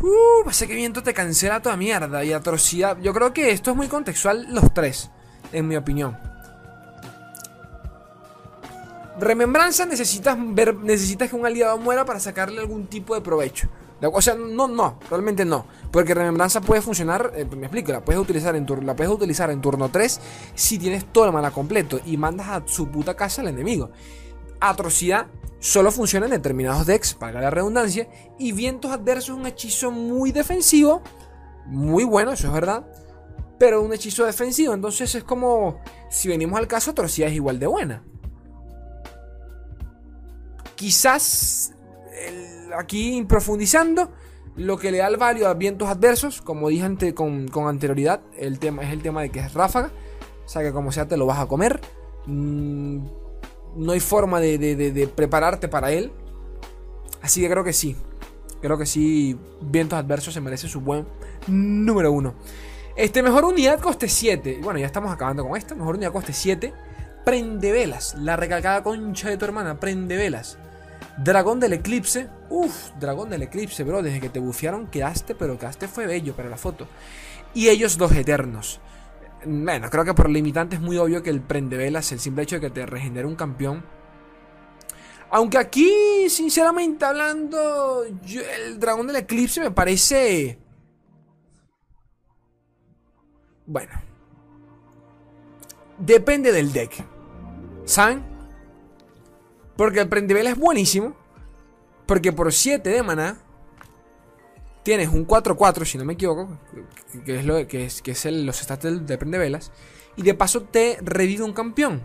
Uh, 0.00 0.44
pasa 0.44 0.66
que 0.66 0.74
viento 0.74 1.02
te 1.02 1.14
cancela 1.14 1.62
toda 1.62 1.76
mierda. 1.76 2.24
Y 2.24 2.32
atrocidad. 2.32 2.98
Yo 2.98 3.12
creo 3.14 3.32
que 3.32 3.50
esto 3.50 3.70
es 3.70 3.76
muy 3.76 3.88
contextual, 3.88 4.46
los 4.50 4.72
tres, 4.74 5.10
en 5.52 5.68
mi 5.68 5.76
opinión. 5.76 6.18
Remembranza 9.18 9.86
necesitas 9.86 10.36
ver, 10.38 10.74
necesitas 10.74 11.30
que 11.30 11.36
un 11.36 11.46
aliado 11.46 11.78
muera 11.78 12.04
para 12.04 12.18
sacarle 12.18 12.60
algún 12.60 12.86
tipo 12.86 13.14
de 13.14 13.20
provecho. 13.20 13.68
O 14.10 14.20
sea, 14.20 14.34
no, 14.34 14.66
no, 14.66 14.98
realmente 15.08 15.44
no. 15.44 15.66
Porque 15.92 16.12
remembranza 16.12 16.60
puede 16.60 16.82
funcionar, 16.82 17.32
eh, 17.36 17.44
me 17.44 17.66
explico, 17.66 17.92
la 17.92 18.00
puedes 18.00 18.20
utilizar 18.20 18.56
en 18.56 18.66
turno, 18.66 18.84
la 18.84 18.96
puedes 18.96 19.12
utilizar 19.12 19.50
en 19.50 19.60
turno 19.60 19.90
3 19.90 20.20
si 20.54 20.78
tienes 20.78 21.04
todo 21.12 21.26
el 21.26 21.32
mana 21.32 21.52
completo 21.52 22.00
y 22.04 22.16
mandas 22.16 22.48
a 22.48 22.62
su 22.66 22.88
puta 22.88 23.14
casa 23.14 23.42
al 23.42 23.48
enemigo. 23.48 23.90
Atrocidad 24.68 25.26
solo 25.58 25.92
funciona 25.92 26.26
en 26.26 26.32
determinados 26.32 26.86
decks, 26.86 27.14
para 27.14 27.40
la 27.40 27.50
redundancia, 27.50 28.08
y 28.38 28.52
vientos 28.52 28.90
adversos 28.90 29.30
es 29.30 29.36
un 29.36 29.46
hechizo 29.46 29.90
muy 29.90 30.32
defensivo, 30.32 31.02
muy 31.66 32.04
bueno, 32.04 32.32
eso 32.32 32.48
es 32.48 32.52
verdad, 32.52 32.84
pero 33.58 33.82
un 33.82 33.92
hechizo 33.92 34.24
defensivo, 34.24 34.74
entonces 34.74 35.14
es 35.14 35.24
como 35.24 35.80
si 36.10 36.28
venimos 36.28 36.58
al 36.58 36.66
caso, 36.66 36.90
atrocidad 36.90 37.28
es 37.28 37.36
igual 37.36 37.60
de 37.60 37.66
buena. 37.66 38.02
Quizás 40.74 41.74
aquí 42.76 43.24
profundizando, 43.28 44.10
lo 44.56 44.76
que 44.78 44.90
le 44.90 44.98
da 44.98 45.08
el 45.08 45.16
valio 45.16 45.48
a 45.48 45.54
vientos 45.54 45.88
adversos, 45.88 46.42
como 46.42 46.68
dije 46.68 47.14
con, 47.14 47.48
anterioridad, 47.66 48.20
el 48.36 48.58
tema, 48.58 48.82
es 48.82 48.92
el 48.92 49.02
tema 49.02 49.22
de 49.22 49.30
que 49.30 49.40
es 49.40 49.54
ráfaga. 49.54 49.90
O 50.44 50.48
sea 50.48 50.62
que 50.62 50.72
como 50.72 50.92
sea 50.92 51.08
te 51.08 51.16
lo 51.16 51.24
vas 51.26 51.38
a 51.38 51.46
comer. 51.46 51.80
Mm, 52.26 53.06
no 53.76 53.92
hay 53.92 54.00
forma 54.00 54.40
de, 54.40 55.10
prepararte 55.14 55.68
para 55.68 55.92
él. 55.92 56.12
Así 57.20 57.40
que 57.40 57.48
creo 57.48 57.64
que 57.64 57.72
sí. 57.72 57.96
Creo 58.60 58.78
que 58.78 58.86
sí, 58.86 59.36
vientos 59.60 59.98
adversos 59.98 60.34
se 60.34 60.40
merece 60.40 60.68
su 60.68 60.80
buen 60.80 61.06
número 61.48 62.12
uno. 62.12 62.34
Este, 62.94 63.22
mejor 63.22 63.44
unidad 63.44 63.80
coste 63.80 64.08
7. 64.08 64.60
Bueno, 64.62 64.78
ya 64.78 64.86
estamos 64.86 65.10
acabando 65.12 65.46
con 65.46 65.56
esta. 65.56 65.74
Mejor 65.74 65.96
unidad 65.96 66.12
coste 66.12 66.32
7. 66.32 66.72
Prende 67.24 67.72
velas. 67.72 68.14
La 68.18 68.36
recalcada 68.36 68.82
concha 68.82 69.30
de 69.30 69.36
tu 69.36 69.44
hermana. 69.44 69.80
Prende 69.80 70.16
velas. 70.16 70.58
Dragón 71.16 71.58
del 71.58 71.72
eclipse. 71.72 72.28
Uf, 72.50 72.90
dragón 73.00 73.30
del 73.30 73.42
eclipse, 73.42 73.82
bro. 73.82 74.02
Desde 74.02 74.20
que 74.20 74.28
te 74.28 74.38
bufearon 74.38 74.86
quedaste, 74.86 75.34
pero 75.34 75.58
quedaste 75.58 75.88
fue 75.88 76.06
bello 76.06 76.34
para 76.34 76.48
la 76.48 76.56
foto. 76.56 76.86
Y 77.54 77.68
ellos 77.68 77.98
dos 77.98 78.12
eternos. 78.12 78.80
Bueno, 79.44 79.90
creo 79.90 80.04
que 80.04 80.14
por 80.14 80.30
limitante 80.30 80.76
es 80.76 80.82
muy 80.82 80.98
obvio 80.98 81.22
que 81.22 81.30
el 81.30 81.40
prende 81.40 81.76
velas, 81.76 82.12
el 82.12 82.20
simple 82.20 82.44
hecho 82.44 82.56
de 82.56 82.60
que 82.60 82.70
te 82.70 82.86
regenere 82.86 83.26
un 83.26 83.34
campeón. 83.34 83.84
Aunque 85.30 85.58
aquí, 85.58 86.28
sinceramente 86.28 87.04
hablando, 87.04 88.04
el 88.04 88.78
dragón 88.78 89.06
del 89.06 89.16
eclipse 89.16 89.60
me 89.60 89.70
parece 89.70 90.58
bueno. 93.66 93.92
Depende 95.98 96.52
del 96.52 96.72
deck. 96.72 97.04
¿Saben? 97.84 98.22
Porque 99.76 100.00
el 100.00 100.08
prendevela 100.08 100.50
es 100.50 100.58
buenísimo. 100.58 101.16
Porque 102.06 102.32
por 102.32 102.52
7 102.52 102.90
de 102.90 103.02
maná 103.02 103.38
tienes 104.82 105.08
un 105.08 105.26
4-4, 105.26 105.84
si 105.84 105.98
no 105.98 106.04
me 106.04 106.14
equivoco, 106.14 106.58
que 107.24 107.38
es, 107.38 107.44
lo, 107.44 107.66
que 107.66 107.84
es, 107.84 108.02
que 108.02 108.12
es 108.12 108.24
los 108.26 108.56
stats 108.56 108.84
de, 108.84 108.98
de 109.00 109.18
prendevelas, 109.18 109.72
y 110.16 110.22
de 110.22 110.34
paso 110.34 110.62
te 110.62 110.98
revive 111.00 111.44
un 111.44 111.52
campeón. 111.52 112.02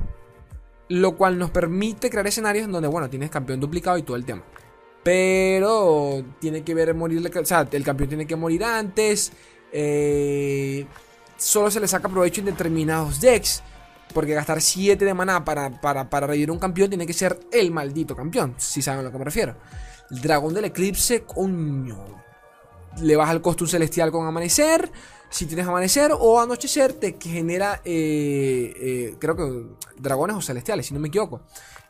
Lo 0.89 1.17
cual 1.17 1.37
nos 1.37 1.51
permite 1.51 2.09
crear 2.09 2.25
escenarios 2.27 2.65
en 2.65 2.71
donde, 2.71 2.87
bueno, 2.87 3.09
tienes 3.09 3.29
campeón 3.29 3.59
duplicado 3.59 3.97
y 3.97 4.03
todo 4.03 4.15
el 4.15 4.23
tema. 4.23 4.43
Pero 5.03 6.23
tiene 6.39 6.63
que 6.63 6.73
ver 6.73 6.93
morir, 6.93 7.21
o 7.37 7.45
sea, 7.45 7.67
el 7.69 7.83
campeón 7.83 8.09
tiene 8.09 8.25
que 8.27 8.35
morir 8.35 8.63
antes. 8.63 9.33
Eh, 9.73 10.85
solo 11.35 11.69
se 11.69 11.81
le 11.81 11.87
saca 11.87 12.07
provecho 12.07 12.41
en 12.41 12.47
determinados 12.47 13.19
decks. 13.19 13.63
Porque 14.13 14.33
gastar 14.33 14.61
7 14.61 15.03
de 15.03 15.13
maná 15.13 15.43
para, 15.43 15.81
para, 15.81 16.09
para 16.09 16.27
revivir 16.27 16.49
un 16.49 16.59
campeón 16.59 16.89
tiene 16.89 17.05
que 17.05 17.13
ser 17.13 17.37
el 17.51 17.71
maldito 17.71 18.15
campeón, 18.15 18.55
si 18.57 18.81
saben 18.81 19.01
a 19.01 19.03
lo 19.03 19.11
que 19.11 19.17
me 19.17 19.25
refiero. 19.25 19.55
El 20.09 20.21
dragón 20.21 20.53
del 20.53 20.65
eclipse, 20.65 21.23
coño. 21.23 22.26
Le 23.01 23.15
baja 23.15 23.31
el 23.31 23.41
costo 23.41 23.63
un 23.63 23.69
celestial 23.69 24.11
con 24.11 24.25
amanecer. 24.27 24.91
Si 25.29 25.45
tienes 25.45 25.67
amanecer 25.67 26.11
o 26.17 26.39
anochecer, 26.39 26.93
te 26.93 27.17
genera, 27.19 27.81
eh, 27.83 28.73
eh, 28.75 29.15
creo 29.19 29.35
que 29.35 29.65
dragones 29.99 30.37
o 30.37 30.41
celestiales, 30.41 30.85
si 30.85 30.93
no 30.93 30.99
me 30.99 31.09
equivoco. 31.09 31.41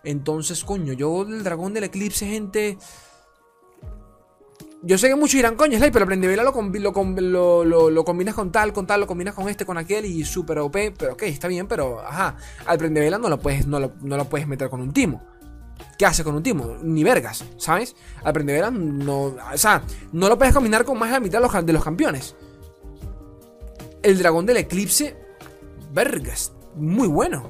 Entonces, 0.04 0.64
coño, 0.64 0.94
yo 0.94 1.22
el 1.22 1.44
dragón 1.44 1.74
del 1.74 1.84
eclipse, 1.84 2.26
gente, 2.26 2.78
yo 4.84 4.98
sé 4.98 5.08
que 5.08 5.16
muchos 5.16 5.34
dirán, 5.34 5.56
coño, 5.56 5.78
Sly, 5.78 5.92
pero 5.92 6.06
Prendevela 6.06 6.44
lo, 6.44 6.54
lo, 6.54 7.66
lo, 7.66 7.90
lo, 7.90 8.06
combinas 8.06 8.36
con 8.36 8.52
tal, 8.52 8.74
con 8.74 8.86
tal, 8.86 9.02
lo 9.02 9.08
combinas 9.08 9.34
con 9.34 9.50
este, 9.50 9.66
con 9.66 9.78
aquel 9.78 10.06
y 10.06 10.24
super 10.24 10.60
OP. 10.60 10.76
Pero 10.98 11.14
ok, 11.14 11.24
está 11.24 11.48
bien, 11.48 11.68
pero 11.68 12.00
ajá. 12.00 12.38
Al 12.66 12.78
Prendevela 12.78 13.18
no 13.18 13.28
lo 13.28 13.40
puedes, 13.40 13.66
no 13.66 13.80
lo, 13.80 13.94
no 14.02 14.18
lo 14.18 14.26
puedes 14.26 14.48
meter 14.48 14.70
con 14.70 14.82
un 14.82 14.94
timo. 14.94 15.24
¿Qué 15.98 16.06
hace 16.06 16.24
con 16.24 16.36
un 16.36 16.44
timo? 16.44 16.78
Ni 16.84 17.04
vergas, 17.04 17.44
¿sabes? 17.58 17.96
Al 18.24 18.34
Prendevela 18.34 18.70
no. 18.70 19.36
O 19.54 19.58
sea, 19.58 19.82
no 20.12 20.30
lo 20.30 20.38
puedes 20.38 20.54
combinar 20.54 20.86
con 20.86 20.98
más 21.00 21.10
de 21.10 21.14
la 21.14 21.20
mitad 21.20 21.40
de 21.64 21.74
los, 21.74 21.84
campeones. 21.84 22.36
El 24.04 24.20
dragón 24.20 24.46
del 24.46 24.58
eclipse, 24.58 25.16
vergas, 25.92 26.54
muy 26.76 27.08
bueno. 27.08 27.50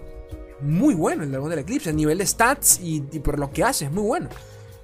Muy 0.62 0.96
bueno 0.96 1.24
el 1.24 1.32
dragón 1.32 1.50
del 1.50 1.60
eclipse. 1.60 1.90
A 1.90 1.94
nivel 1.94 2.18
de 2.18 2.26
stats 2.26 2.80
y, 2.82 3.02
por 3.20 3.38
lo 3.38 3.52
que 3.52 3.64
hace, 3.64 3.86
es 3.86 3.92
muy 3.92 4.04
bueno. 4.04 4.30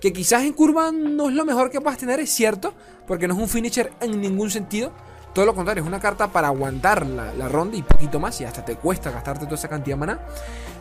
Que 0.02 0.12
quizás 0.12 0.44
en 0.44 0.52
curva 0.52 0.91
no 0.91 1.30
es 1.30 1.36
lo 1.36 1.46
mejor 1.46 1.72
que 1.72 1.80
puedas 1.80 1.98
tener, 1.98 2.20
es 2.20 2.30
cierto, 2.30 2.74
porque 3.08 3.30
no 3.30 3.34
es 3.36 3.39
un 3.39 3.48
finisher 3.48 3.94
en 4.02 4.20
ningún 4.20 4.52
sentido. 4.52 4.91
Todo 5.34 5.46
lo 5.46 5.56
contrario, 5.56 5.82
es 5.82 5.88
una 5.88 6.02
carta 6.02 6.28
para 6.28 6.50
aguantar 6.50 7.08
la, 7.08 7.48
ronda 7.48 7.78
y 7.78 7.82
poquito 7.82 8.20
más, 8.20 8.39
y 8.41 8.44
hasta 8.44 8.64
te 8.64 8.76
cuesta 8.76 9.10
gastarte 9.10 9.46
toda 9.46 9.56
esa 9.56 9.70
cantidad 9.70 9.96
de 9.96 10.00
mana. 10.00 10.20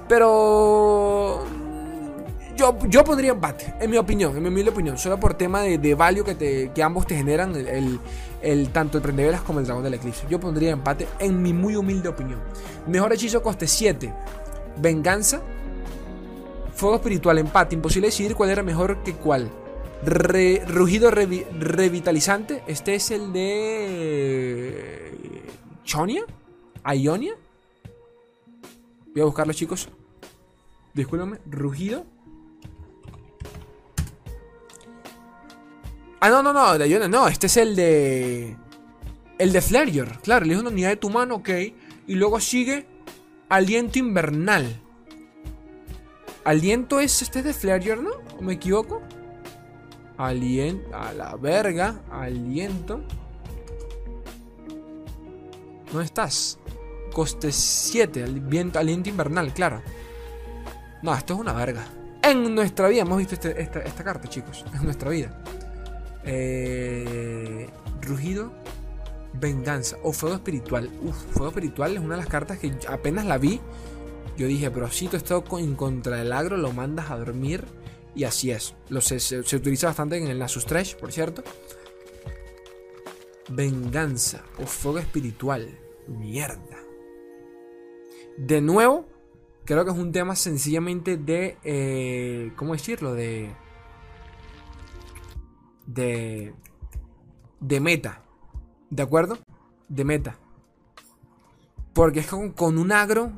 Pero 0.09 1.47
yo, 2.57 2.79
yo 2.89 3.05
pondría 3.05 3.33
empate, 3.33 3.75
en 3.81 3.91
mi 3.91 3.97
opinión, 3.97 4.37
en 4.37 4.43
mi 4.43 4.49
humilde 4.49 4.71
opinión, 4.71 4.99
solo 4.99 5.19
por 5.19 5.35
tema 5.35 5.61
de, 5.61 5.79
de 5.79 5.95
value 5.95 6.25
que, 6.25 6.35
te, 6.35 6.71
que 6.73 6.83
ambos 6.83 7.07
te 7.07 7.17
generan, 7.17 7.55
el, 7.55 8.01
el, 8.41 8.69
tanto 8.71 8.99
el 8.99 9.03
prendevelas 9.03 9.43
como 9.43 9.61
el 9.61 9.67
dragón 9.67 9.85
del 9.85 9.95
eclipse. 9.95 10.27
Yo 10.29 10.39
pondría 10.41 10.71
empate 10.71 11.09
en 11.19 11.43
mi 11.43 11.53
muy 11.53 11.77
humilde 11.77 12.09
opinión. 12.09 12.41
Mejor 12.87 13.13
hechizo 13.13 13.43
coste 13.43 13.67
7, 13.67 14.13
venganza, 14.79 15.41
Fuego 16.75 16.97
espiritual, 16.97 17.39
empate. 17.39 17.75
Imposible 17.75 18.09
decidir 18.09 18.35
cuál 18.35 18.51
era 18.51 18.63
mejor 18.63 19.03
que 19.03 19.15
cuál. 19.15 19.51
rugido 20.05 21.11
revitalizante. 21.11 22.63
Este 22.67 22.95
es 22.95 23.11
el 23.11 23.33
de. 23.33 25.13
¿Chonia? 25.85 26.25
¿Ionia? 26.85 27.35
Voy 29.13 29.23
a 29.23 29.27
buscarlo, 29.27 29.53
chicos. 29.53 29.89
Discúlpame. 30.95 31.39
Rugido. 31.47 32.05
Ah, 36.25 36.31
no, 36.31 36.41
no, 36.41 36.53
no. 36.53 36.79
De 36.79 36.89
Ionia 36.89 37.09
no. 37.09 37.27
Este 37.27 37.49
es 37.49 37.57
el 37.57 37.75
de. 37.75 38.57
El 39.41 39.53
de 39.53 39.61
Flareor. 39.61 40.21
Claro, 40.23 40.47
le 40.47 40.57
una 40.57 40.71
unidad 40.71 40.91
de 40.91 40.97
tu 40.97 41.11
mano, 41.11 41.35
ok. 41.35 41.49
Y 42.07 42.15
luego 42.15 42.39
sigue. 42.39 42.87
Aliento 43.49 43.99
invernal. 43.99 44.81
Aliento 46.45 47.01
es 47.01 47.23
este 47.23 47.43
de 47.43 47.53
Flareor, 47.53 48.05
¿no? 48.05 48.11
¿O 48.39 48.43
me 48.43 48.53
equivoco? 48.53 49.03
Aliento. 50.17 50.97
A 50.97 51.13
la 51.13 51.35
verga. 51.35 52.03
Aliento. 52.09 53.03
¿Dónde 55.91 56.05
estás? 56.05 56.61
Coste 57.13 57.51
7. 57.51 58.23
Aliento, 58.23 58.79
aliento 58.79 59.09
invernal, 59.09 59.53
claro. 59.53 59.83
No, 61.03 61.13
esto 61.17 61.35
es 61.35 61.41
una 61.41 61.53
verga. 61.53 61.85
En 62.23 62.55
nuestra 62.55 62.87
vida 62.87 63.03
hemos 63.03 63.19
visto 63.19 63.35
este, 63.35 63.61
esta, 63.61 64.05
carta, 64.05 64.29
chicos. 64.29 64.65
En 64.73 64.85
nuestra 64.85 65.11
vida. 65.11 65.43
Eh, 66.25 67.69
rugido. 68.01 68.53
Venganza. 69.35 69.97
O 70.03 70.13
fuego 70.13 70.37
espiritual. 70.37 70.91
Uf, 71.03 71.17
fuego 71.33 71.49
espiritual 71.49 71.95
es 71.95 72.01
una 72.01 72.17
de 72.17 72.23
las 72.23 72.31
cartas 72.31 72.59
que 72.59 72.73
apenas 72.89 73.25
la 73.25 73.39
vi. 73.39 73.61
Yo 74.37 74.47
dije, 74.47 74.71
pero 74.71 74.91
si 74.91 75.09
tú 75.09 75.17
estás 75.17 75.43
en 75.59 75.75
contra 75.75 76.17
del 76.17 76.33
agro, 76.33 76.57
lo 76.57 76.73
mandas 76.73 77.11
a 77.11 77.19
dormir. 77.19 77.65
Y 78.15 78.25
así 78.25 78.51
es. 78.51 78.75
Lo 78.89 79.01
se, 79.01 79.21
se, 79.21 79.57
utiliza 79.57 79.87
bastante 79.87 80.19
en 80.19 80.27
el 80.27 80.41
Asus 80.43 80.67
Trash, 80.67 80.95
por 80.97 81.13
cierto. 81.13 81.43
Venganza 83.49 84.43
o 84.59 84.67
fuego 84.67 84.99
espiritual. 84.99 85.79
Mierda. 86.09 86.79
De 88.37 88.61
nuevo, 88.61 89.07
creo 89.65 89.85
que 89.85 89.91
es 89.91 89.97
un 89.97 90.13
tema 90.13 90.37
sencillamente 90.37 91.17
de. 91.17 91.57
Eh, 91.65 92.53
¿Cómo 92.57 92.73
decirlo? 92.73 93.15
De. 93.15 93.55
De. 95.87 96.55
De 97.61 97.81
meta. 97.81 98.23
¿De 98.91 99.03
acuerdo? 99.03 99.39
De 99.89 100.05
meta. 100.05 100.39
Porque 101.93 102.21
es 102.21 102.27
con, 102.27 102.53
con 102.53 102.79
un 102.79 102.93
agro 102.93 103.33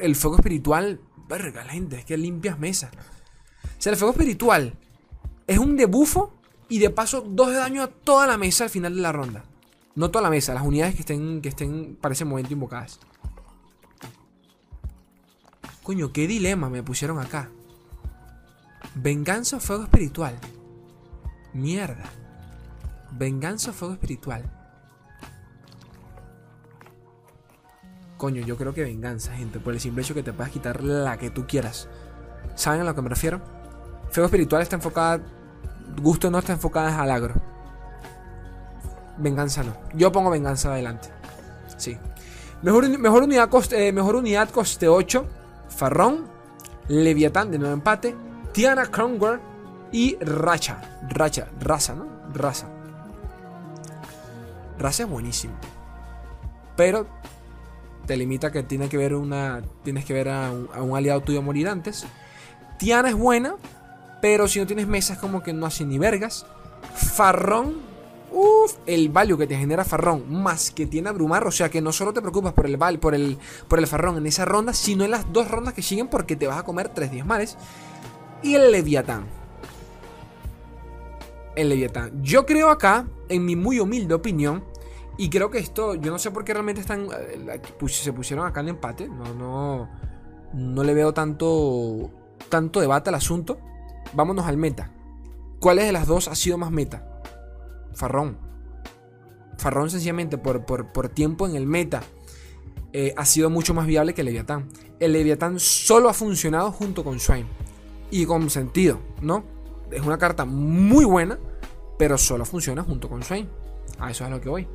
el 0.00 0.16
fuego 0.16 0.36
espiritual, 0.36 1.00
verga, 1.28 1.64
la 1.64 1.72
gente, 1.72 1.98
es 1.98 2.04
que 2.04 2.16
limpias 2.16 2.58
mesas. 2.58 2.90
O 2.92 3.80
sea, 3.80 3.92
el 3.92 3.98
fuego 3.98 4.12
espiritual 4.12 4.74
es 5.46 5.58
un 5.58 5.76
debufo 5.76 6.34
y 6.68 6.78
de 6.78 6.90
paso 6.90 7.22
dos 7.22 7.48
de 7.48 7.54
daño 7.54 7.82
a 7.82 7.88
toda 7.88 8.26
la 8.26 8.38
mesa 8.38 8.64
al 8.64 8.70
final 8.70 8.94
de 8.94 9.00
la 9.00 9.12
ronda. 9.12 9.44
No 9.94 10.10
toda 10.10 10.22
la 10.22 10.30
mesa, 10.30 10.54
las 10.54 10.64
unidades 10.64 10.94
que 10.94 11.00
estén, 11.00 11.40
que 11.40 11.48
estén 11.48 11.96
para 12.00 12.12
ese 12.12 12.24
momento 12.24 12.52
invocadas. 12.52 13.00
Coño, 15.82 16.12
qué 16.12 16.26
dilema 16.26 16.68
me 16.68 16.82
pusieron 16.82 17.18
acá. 17.18 17.50
Venganza 18.94 19.56
o 19.56 19.60
fuego 19.60 19.84
espiritual. 19.84 20.38
Mierda. 21.58 22.04
Venganza 23.10 23.72
fuego 23.72 23.94
espiritual. 23.94 24.44
Coño, 28.16 28.42
yo 28.42 28.56
creo 28.56 28.72
que 28.72 28.82
venganza, 28.82 29.34
gente, 29.34 29.58
por 29.58 29.74
el 29.74 29.80
simple 29.80 30.02
hecho 30.02 30.14
que 30.14 30.22
te 30.22 30.32
puedas 30.32 30.52
quitar 30.52 30.82
la 30.82 31.18
que 31.18 31.30
tú 31.30 31.46
quieras. 31.46 31.88
¿Saben 32.54 32.80
a 32.80 32.84
lo 32.84 32.94
que 32.94 33.02
me 33.02 33.08
refiero? 33.08 33.40
Fuego 34.10 34.26
espiritual 34.26 34.62
está 34.62 34.76
enfocada, 34.76 35.20
gusto 36.00 36.30
no 36.30 36.38
está 36.38 36.52
enfocada 36.52 37.00
al 37.00 37.10
agro. 37.10 37.34
Venganza 39.18 39.64
no. 39.64 39.76
Yo 39.94 40.12
pongo 40.12 40.30
venganza 40.30 40.72
adelante. 40.72 41.08
Sí. 41.76 41.98
Mejor, 42.62 42.88
mejor, 42.98 43.22
unidad, 43.24 43.48
coste, 43.48 43.88
eh, 43.88 43.92
mejor 43.92 44.14
unidad 44.16 44.48
coste 44.50 44.88
8. 44.88 45.26
Farrón. 45.68 46.26
Leviatán 46.86 47.50
de 47.50 47.58
nuevo 47.58 47.74
empate. 47.74 48.16
Tiana 48.52 48.86
Kronwer 48.86 49.40
y 49.92 50.16
Racha. 50.20 51.00
Racha. 51.08 51.48
Raza, 51.60 51.94
¿no? 51.94 52.06
Raza. 52.34 52.68
Raza 54.78 55.02
es 55.02 55.08
buenísimo. 55.08 55.54
Pero 56.76 57.06
te 58.06 58.16
limita 58.16 58.50
que 58.50 58.62
tiene 58.62 58.88
que 58.88 58.96
ver 58.96 59.14
una. 59.14 59.62
Tienes 59.84 60.04
que 60.04 60.14
ver 60.14 60.28
a 60.28 60.50
un, 60.50 60.96
aliado 60.96 61.20
tuyo 61.20 61.42
morir 61.42 61.68
antes. 61.68 62.06
Tiana 62.78 63.08
es 63.08 63.16
buena, 63.16 63.56
pero 64.22 64.46
si 64.48 64.60
no 64.60 64.66
tienes 64.66 64.86
mesas 64.86 65.18
como 65.18 65.42
que 65.42 65.52
no 65.52 65.66
hace 65.66 65.84
ni 65.84 65.98
vergas. 65.98 66.46
Farrón. 66.94 67.88
Uf, 68.30 68.74
el 68.86 69.08
value 69.08 69.38
que 69.38 69.46
te 69.46 69.56
genera 69.56 69.86
Farrón, 69.86 70.30
más 70.30 70.70
que 70.70 70.86
tiene 70.86 71.08
Abrumar, 71.08 71.46
o 71.46 71.50
sea 71.50 71.70
que 71.70 71.80
no 71.80 71.92
solo 71.92 72.12
te 72.12 72.20
preocupas 72.20 72.52
por 72.52 72.66
el 72.66 72.76
val, 72.76 72.98
por 72.98 73.14
el, 73.14 73.38
por 73.68 73.78
el 73.78 73.86
Farrón 73.86 74.18
en 74.18 74.26
esa 74.26 74.44
ronda, 74.44 74.74
sino 74.74 75.02
en 75.04 75.12
las 75.12 75.32
dos 75.32 75.50
rondas 75.50 75.72
que 75.72 75.80
siguen 75.80 76.08
porque 76.08 76.36
te 76.36 76.46
vas 76.46 76.58
a 76.58 76.62
comer 76.62 76.90
3 76.90 77.10
diezmales. 77.10 77.56
Y 78.42 78.54
el 78.54 78.70
Leviatán. 78.70 79.37
El 81.58 81.68
Leviatán. 81.70 82.22
Yo 82.22 82.46
creo 82.46 82.70
acá, 82.70 83.08
en 83.28 83.44
mi 83.44 83.56
muy 83.56 83.80
humilde 83.80 84.14
opinión, 84.14 84.64
y 85.16 85.28
creo 85.28 85.50
que 85.50 85.58
esto, 85.58 85.96
yo 85.96 86.12
no 86.12 86.18
sé 86.20 86.30
por 86.30 86.44
qué 86.44 86.54
realmente 86.54 86.80
están, 86.80 87.08
eh, 87.12 87.60
se 87.88 88.12
pusieron 88.12 88.46
acá 88.46 88.60
en 88.60 88.68
empate, 88.68 89.08
no, 89.08 89.34
no, 89.34 89.88
no 90.54 90.84
le 90.84 90.94
veo 90.94 91.12
tanto, 91.12 92.12
tanto 92.48 92.80
debate 92.80 93.10
al 93.10 93.16
asunto. 93.16 93.58
Vámonos 94.14 94.46
al 94.46 94.56
meta. 94.56 94.92
¿Cuáles 95.58 95.86
de 95.86 95.92
las 95.92 96.06
dos 96.06 96.28
ha 96.28 96.36
sido 96.36 96.56
más 96.56 96.70
meta? 96.70 97.20
Farrón. 97.92 98.38
Farrón 99.58 99.90
sencillamente 99.90 100.38
por, 100.38 100.64
por, 100.64 101.08
tiempo 101.08 101.48
en 101.48 101.56
el 101.56 101.66
meta 101.66 102.00
eh, 102.92 103.12
ha 103.16 103.24
sido 103.24 103.50
mucho 103.50 103.74
más 103.74 103.88
viable 103.88 104.14
que 104.14 104.20
el 104.20 104.26
Leviatán. 104.26 104.68
El 105.00 105.12
Leviatán 105.12 105.58
solo 105.58 106.08
ha 106.08 106.14
funcionado 106.14 106.70
junto 106.70 107.02
con 107.02 107.18
Swain. 107.18 107.46
Y 108.12 108.24
con 108.24 108.48
sentido, 108.48 109.00
¿no? 109.20 109.42
Es 109.90 110.02
una 110.02 110.16
carta 110.16 110.44
muy 110.44 111.04
buena, 111.04 111.38
pero 111.98 112.16
solo 112.16 112.44
funciona 112.44 112.82
junto 112.82 113.08
con 113.08 113.22
Swain. 113.22 113.48
A 113.98 114.10
eso 114.10 114.24
es 114.24 114.28
a 114.28 114.34
lo 114.34 114.40
que 114.40 114.48
voy. 114.48 114.68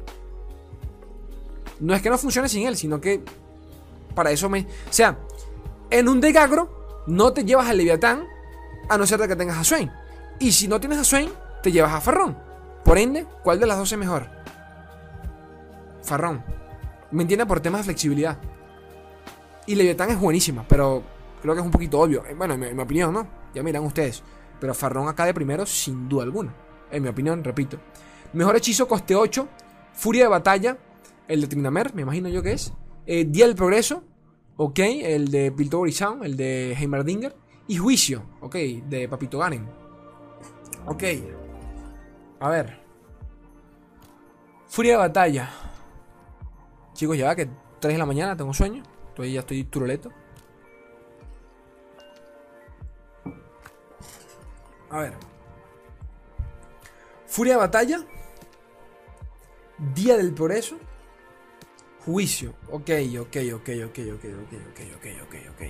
No 1.80 1.96
es 1.96 2.02
que 2.02 2.10
no 2.10 2.18
funcione 2.18 2.50
sin 2.50 2.68
él, 2.68 2.76
sino 2.76 3.02
que 3.02 3.24
para 4.14 4.32
eso 4.32 4.50
me... 4.50 4.62
O 4.62 4.92
sea, 4.94 5.18
en 5.90 6.08
un 6.08 6.22
deck 6.22 6.36
agro 6.36 7.04
no 7.08 7.34
te 7.34 7.44
llevas 7.44 7.68
al 7.70 7.78
Leviatán 7.78 8.26
a 8.90 8.98
no 8.98 9.08
ser 9.08 9.20
de 9.20 9.28
que 9.28 9.36
tengas 9.36 9.58
a 9.58 9.64
Swain. 9.64 9.92
Y 10.40 10.52
si 10.52 10.68
no 10.68 10.80
tienes 10.80 11.00
a 11.00 11.04
Swain, 11.04 11.30
te 11.62 11.72
llevas 11.72 11.94
a 11.94 12.02
Farrón. 12.02 12.38
Por 12.84 12.98
ende, 12.98 13.26
¿cuál 13.44 13.60
de 13.60 13.66
las 13.66 13.78
dos 13.78 13.92
es 13.92 13.98
mejor? 13.98 14.28
Farrón. 16.04 16.44
Me 17.12 17.22
entiende 17.22 17.46
por 17.46 17.60
temas 17.60 17.82
de 17.82 17.86
flexibilidad. 17.86 18.38
Y 19.66 19.76
Leviatán 19.76 20.10
es 20.10 20.20
buenísima, 20.20 20.66
pero 20.68 21.04
creo 21.42 21.54
que 21.54 21.62
es 21.62 21.66
un 21.66 21.72
poquito 21.72 22.00
obvio. 22.00 22.26
Eh, 22.26 22.34
bueno, 22.34 22.56
en 22.56 22.76
mi, 22.76 22.84
opinión, 22.84 23.14
¿no? 23.14 23.28
Ya 23.54 23.64
miran 23.64 23.84
ustedes. 23.84 24.22
Pero 24.60 24.74
Farrón 24.74 25.08
acá 25.08 25.26
de 25.26 25.34
primero, 25.34 25.66
sin 25.66 26.10
duda 26.10 26.24
alguna. 26.24 26.54
En 26.92 27.04
mi 27.04 27.10
opinión, 27.10 27.44
repito. 27.44 27.78
Mejor 28.34 28.56
hechizo, 28.56 28.88
coste 28.88 29.16
8. 29.16 29.48
Furia 29.94 30.24
de 30.24 30.30
batalla. 30.30 30.78
El 31.28 31.42
de 31.42 31.48
Trinamer, 31.48 31.94
me 31.94 32.02
imagino 32.02 32.30
yo 32.30 32.42
que 32.42 32.54
es. 32.54 32.74
Eh, 33.06 33.26
Día 33.26 33.48
del 33.48 33.56
Progreso. 33.56 34.04
Ok. 34.58 34.80
El 34.80 35.30
de 35.30 35.52
Piltover 35.52 35.92
Sound. 35.92 36.24
El 36.26 36.38
de 36.38 36.74
Heimerdinger. 36.74 37.36
Y 37.68 37.78
Juicio. 37.78 38.24
Ok. 38.42 38.56
De 38.56 39.08
Papito 39.08 39.40
Ganen. 39.40 39.68
Ok. 40.86 41.04
A 42.40 42.50
ver. 42.50 42.80
Furia 44.68 44.94
de 44.94 44.98
batalla. 44.98 45.50
Chicos, 46.94 47.18
ya 47.18 47.28
va 47.28 47.36
que 47.36 47.48
3 47.80 47.94
de 47.94 47.98
la 47.98 48.06
mañana, 48.06 48.36
tengo 48.36 48.54
sueño. 48.54 48.84
Estoy, 49.10 49.34
ya 49.34 49.42
estoy 49.42 49.64
turoleto. 49.66 50.10
A 54.90 54.98
ver. 55.00 55.33
Furia 57.34 57.54
de 57.54 57.60
batalla. 57.62 58.00
Día 59.96 60.18
del 60.18 60.36
progreso. 60.36 60.78
Juicio. 62.06 62.54
Ok, 62.70 62.92
ok, 63.22 63.38
ok, 63.56 63.70
ok, 63.86 63.88
ok, 63.88 64.00
ok, 64.14 64.54
ok, 64.70 64.80
ok, 64.96 65.06
ok, 65.24 65.36
ok. 65.50 65.62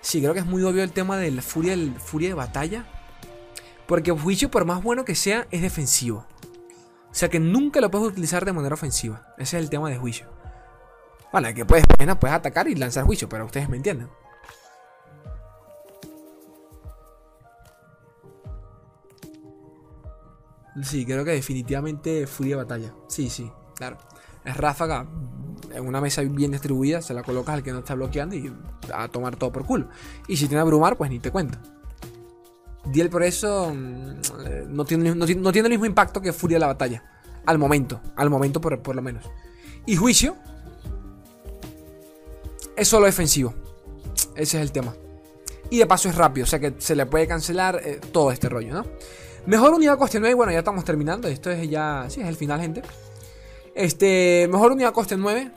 Sí, 0.00 0.22
creo 0.22 0.32
que 0.32 0.40
es 0.40 0.46
muy 0.46 0.62
obvio 0.62 0.82
el 0.82 0.92
tema 0.92 1.18
de 1.18 1.30
la 1.32 1.42
furia, 1.42 1.76
furia 1.98 2.28
de 2.30 2.34
batalla. 2.34 2.86
Porque 3.86 4.10
juicio, 4.10 4.50
por 4.50 4.64
más 4.64 4.82
bueno 4.82 5.04
que 5.04 5.14
sea, 5.14 5.46
es 5.50 5.60
defensivo. 5.60 6.26
O 7.10 7.14
sea 7.14 7.28
que 7.28 7.40
nunca 7.40 7.82
lo 7.82 7.90
puedes 7.90 8.08
utilizar 8.08 8.46
de 8.46 8.54
manera 8.54 8.72
ofensiva. 8.72 9.34
Ese 9.36 9.58
es 9.58 9.64
el 9.64 9.68
tema 9.68 9.90
de 9.90 9.98
juicio. 9.98 10.32
Bueno, 11.30 11.52
que 11.52 11.66
puedes, 11.66 11.84
puedes 12.18 12.34
atacar 12.34 12.68
y 12.68 12.74
lanzar 12.74 13.04
juicio, 13.04 13.28
pero 13.28 13.44
ustedes 13.44 13.68
me 13.68 13.76
entienden. 13.76 14.08
Sí, 20.82 21.06
creo 21.06 21.24
que 21.24 21.32
definitivamente 21.32 22.26
furia 22.26 22.56
de 22.56 22.62
batalla. 22.62 22.94
Sí, 23.08 23.30
sí, 23.30 23.50
claro. 23.74 23.98
Es 24.44 24.56
ráfaga 24.56 25.06
en 25.72 25.86
una 25.86 26.00
mesa 26.00 26.22
bien 26.22 26.52
distribuida, 26.52 27.02
se 27.02 27.14
la 27.14 27.22
colocas 27.22 27.54
al 27.54 27.62
que 27.62 27.72
no 27.72 27.80
está 27.80 27.94
bloqueando 27.94 28.36
y 28.36 28.52
a 28.92 29.08
tomar 29.08 29.36
todo 29.36 29.50
por 29.50 29.64
culo. 29.64 29.88
Y 30.28 30.36
si 30.36 30.46
tiene 30.46 30.60
abrumar, 30.60 30.96
pues 30.96 31.10
ni 31.10 31.18
te 31.18 31.30
cuento. 31.30 31.58
Diel 32.84 33.10
por 33.10 33.22
eso 33.22 33.72
mm, 33.74 34.68
no 34.68 34.84
tiene, 34.84 35.14
no, 35.14 35.26
tiene, 35.26 35.66
el 35.66 35.70
mismo 35.70 35.86
impacto 35.86 36.20
que 36.20 36.32
Furia 36.32 36.56
de 36.56 36.60
la 36.60 36.68
Batalla. 36.68 37.02
Al 37.46 37.58
momento, 37.58 38.00
al 38.16 38.30
momento 38.30 38.60
por, 38.60 38.80
por 38.82 38.94
lo 38.94 39.02
menos. 39.02 39.24
Y 39.86 39.96
Juicio 39.96 40.36
es 42.76 42.86
solo 42.86 43.06
defensivo. 43.06 43.54
Ese 44.34 44.58
es 44.58 44.62
el 44.62 44.72
tema. 44.72 44.94
Y 45.70 45.78
de 45.78 45.86
paso 45.86 46.08
es 46.08 46.14
rápido, 46.14 46.44
o 46.44 46.46
sea 46.46 46.60
que 46.60 46.74
se 46.78 46.94
le 46.94 47.06
puede 47.06 47.26
cancelar 47.26 47.80
eh, 47.84 48.00
todo 48.12 48.30
este 48.30 48.48
rollo, 48.48 48.74
¿no? 48.74 48.84
Mejor 49.46 49.74
unidad 49.74 49.96
coste 49.96 50.18
9, 50.18 50.34
bueno, 50.34 50.50
ya 50.50 50.58
estamos 50.58 50.84
terminando. 50.84 51.28
Esto 51.28 51.50
es 51.52 51.70
ya, 51.70 52.06
sí, 52.08 52.20
es 52.20 52.26
el 52.26 52.34
final, 52.34 52.60
gente. 52.60 52.82
Este, 53.76 54.48
mejor 54.50 54.72
unidad 54.72 54.92
coste 54.92 55.16
9. 55.16 55.52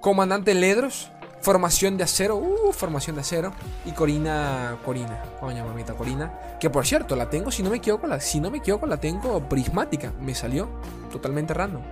Comandante 0.00 0.54
Ledros. 0.54 1.12
Formación 1.40 1.96
de 1.96 2.02
acero, 2.02 2.36
uh, 2.36 2.72
formación 2.72 3.14
de 3.14 3.22
acero. 3.22 3.52
Y 3.84 3.92
Corina, 3.92 4.76
Corina, 4.84 5.22
coño 5.38 5.64
mamita, 5.64 5.94
Corina. 5.94 6.56
Que 6.58 6.68
por 6.68 6.84
cierto, 6.84 7.14
la 7.14 7.30
tengo, 7.30 7.52
si 7.52 7.62
no 7.62 7.70
me 7.70 7.76
equivoco, 7.76 8.08
la, 8.08 8.18
si 8.18 8.40
no 8.40 8.50
me 8.50 8.58
equivoco, 8.58 8.86
la 8.86 8.96
tengo 8.96 9.48
prismática. 9.48 10.12
Me 10.20 10.34
salió 10.34 10.68
totalmente 11.12 11.54
random. 11.54 11.82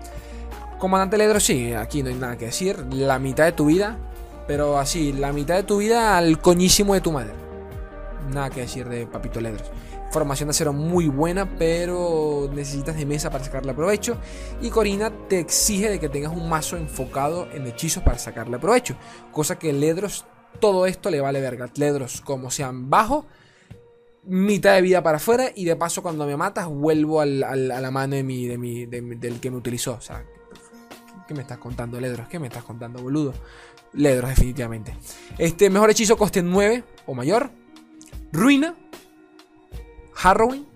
Comandante 0.81 1.17
Ledro, 1.17 1.39
sí, 1.39 1.73
aquí 1.73 2.03
no 2.03 2.09
hay 2.09 2.17
nada 2.17 2.37
que 2.37 2.47
decir. 2.47 2.85
La 2.91 3.21
mitad 3.21 3.45
de 3.45 3.53
tu 3.53 3.67
vida, 3.67 3.97
pero 4.49 4.79
así, 4.81 5.13
la 5.13 5.33
mitad 5.33 5.55
de 5.55 5.63
tu 5.63 5.79
vida 5.79 6.19
al 6.19 6.41
coñísimo 6.41 6.95
de 6.95 7.01
tu 7.01 7.13
madre. 7.13 7.35
Nada 8.33 8.51
que 8.51 8.63
decir 8.63 8.89
de 8.89 9.07
Papito 9.07 9.41
Ledros. 9.41 9.71
Formación 10.15 10.47
de 10.47 10.53
acero 10.53 10.73
muy 10.73 11.09
buena, 11.09 11.59
pero 11.59 12.49
necesitas 12.55 12.97
de 12.97 13.05
mesa 13.05 13.33
para 13.33 13.43
sacarle 13.43 13.75
provecho. 13.75 14.17
Y 14.63 14.71
Corina 14.71 15.11
te 15.27 15.41
exige 15.41 15.91
de 15.91 15.99
que 15.99 16.09
tengas 16.09 16.33
un 16.33 16.49
mazo 16.49 16.77
enfocado 16.77 17.49
en 17.51 17.67
hechizos 17.67 18.01
para 18.05 18.17
sacarle 18.17 18.61
provecho. 18.61 18.95
Cosa 19.33 19.59
que 19.59 19.73
Ledros, 19.73 20.25
todo 20.61 20.87
esto 20.87 21.11
le 21.11 21.21
vale 21.21 21.41
verga. 21.41 21.69
Ledros, 21.75 22.21
como 22.21 22.53
sean 22.53 22.89
bajo, 22.91 23.27
mitad 24.23 24.77
de 24.77 24.83
vida 24.83 25.03
para 25.03 25.17
afuera. 25.17 25.51
Y 25.53 25.65
de 25.65 25.75
paso, 25.75 26.01
cuando 26.01 26.27
me 26.27 26.37
matas, 26.37 26.69
vuelvo 26.69 27.21
a 27.21 27.27
la 27.27 27.91
mano 27.91 28.15
de 28.15 28.23
mi, 28.23 28.47
de 28.47 29.17
del 29.17 29.41
que 29.41 29.51
me 29.51 29.57
utilizó. 29.57 29.95
O 29.95 30.01
sea, 30.01 30.25
¿qué 31.27 31.35
me 31.35 31.41
estás 31.41 31.59
contando, 31.59 32.01
Ledros? 32.01 32.29
¿Qué 32.29 32.39
me 32.39 32.47
estás 32.47 32.63
contando, 32.63 33.03
boludo? 33.03 33.35
Ledros, 33.95 34.31
definitivamente. 34.31 34.97
Este 35.39 35.69
mejor 35.71 35.91
hechizo 35.91 36.17
coste 36.17 36.41
9 36.41 36.85
o 37.07 37.15
mayor. 37.15 37.51
Ruina 38.31 38.77
Harrowing, 40.17 40.67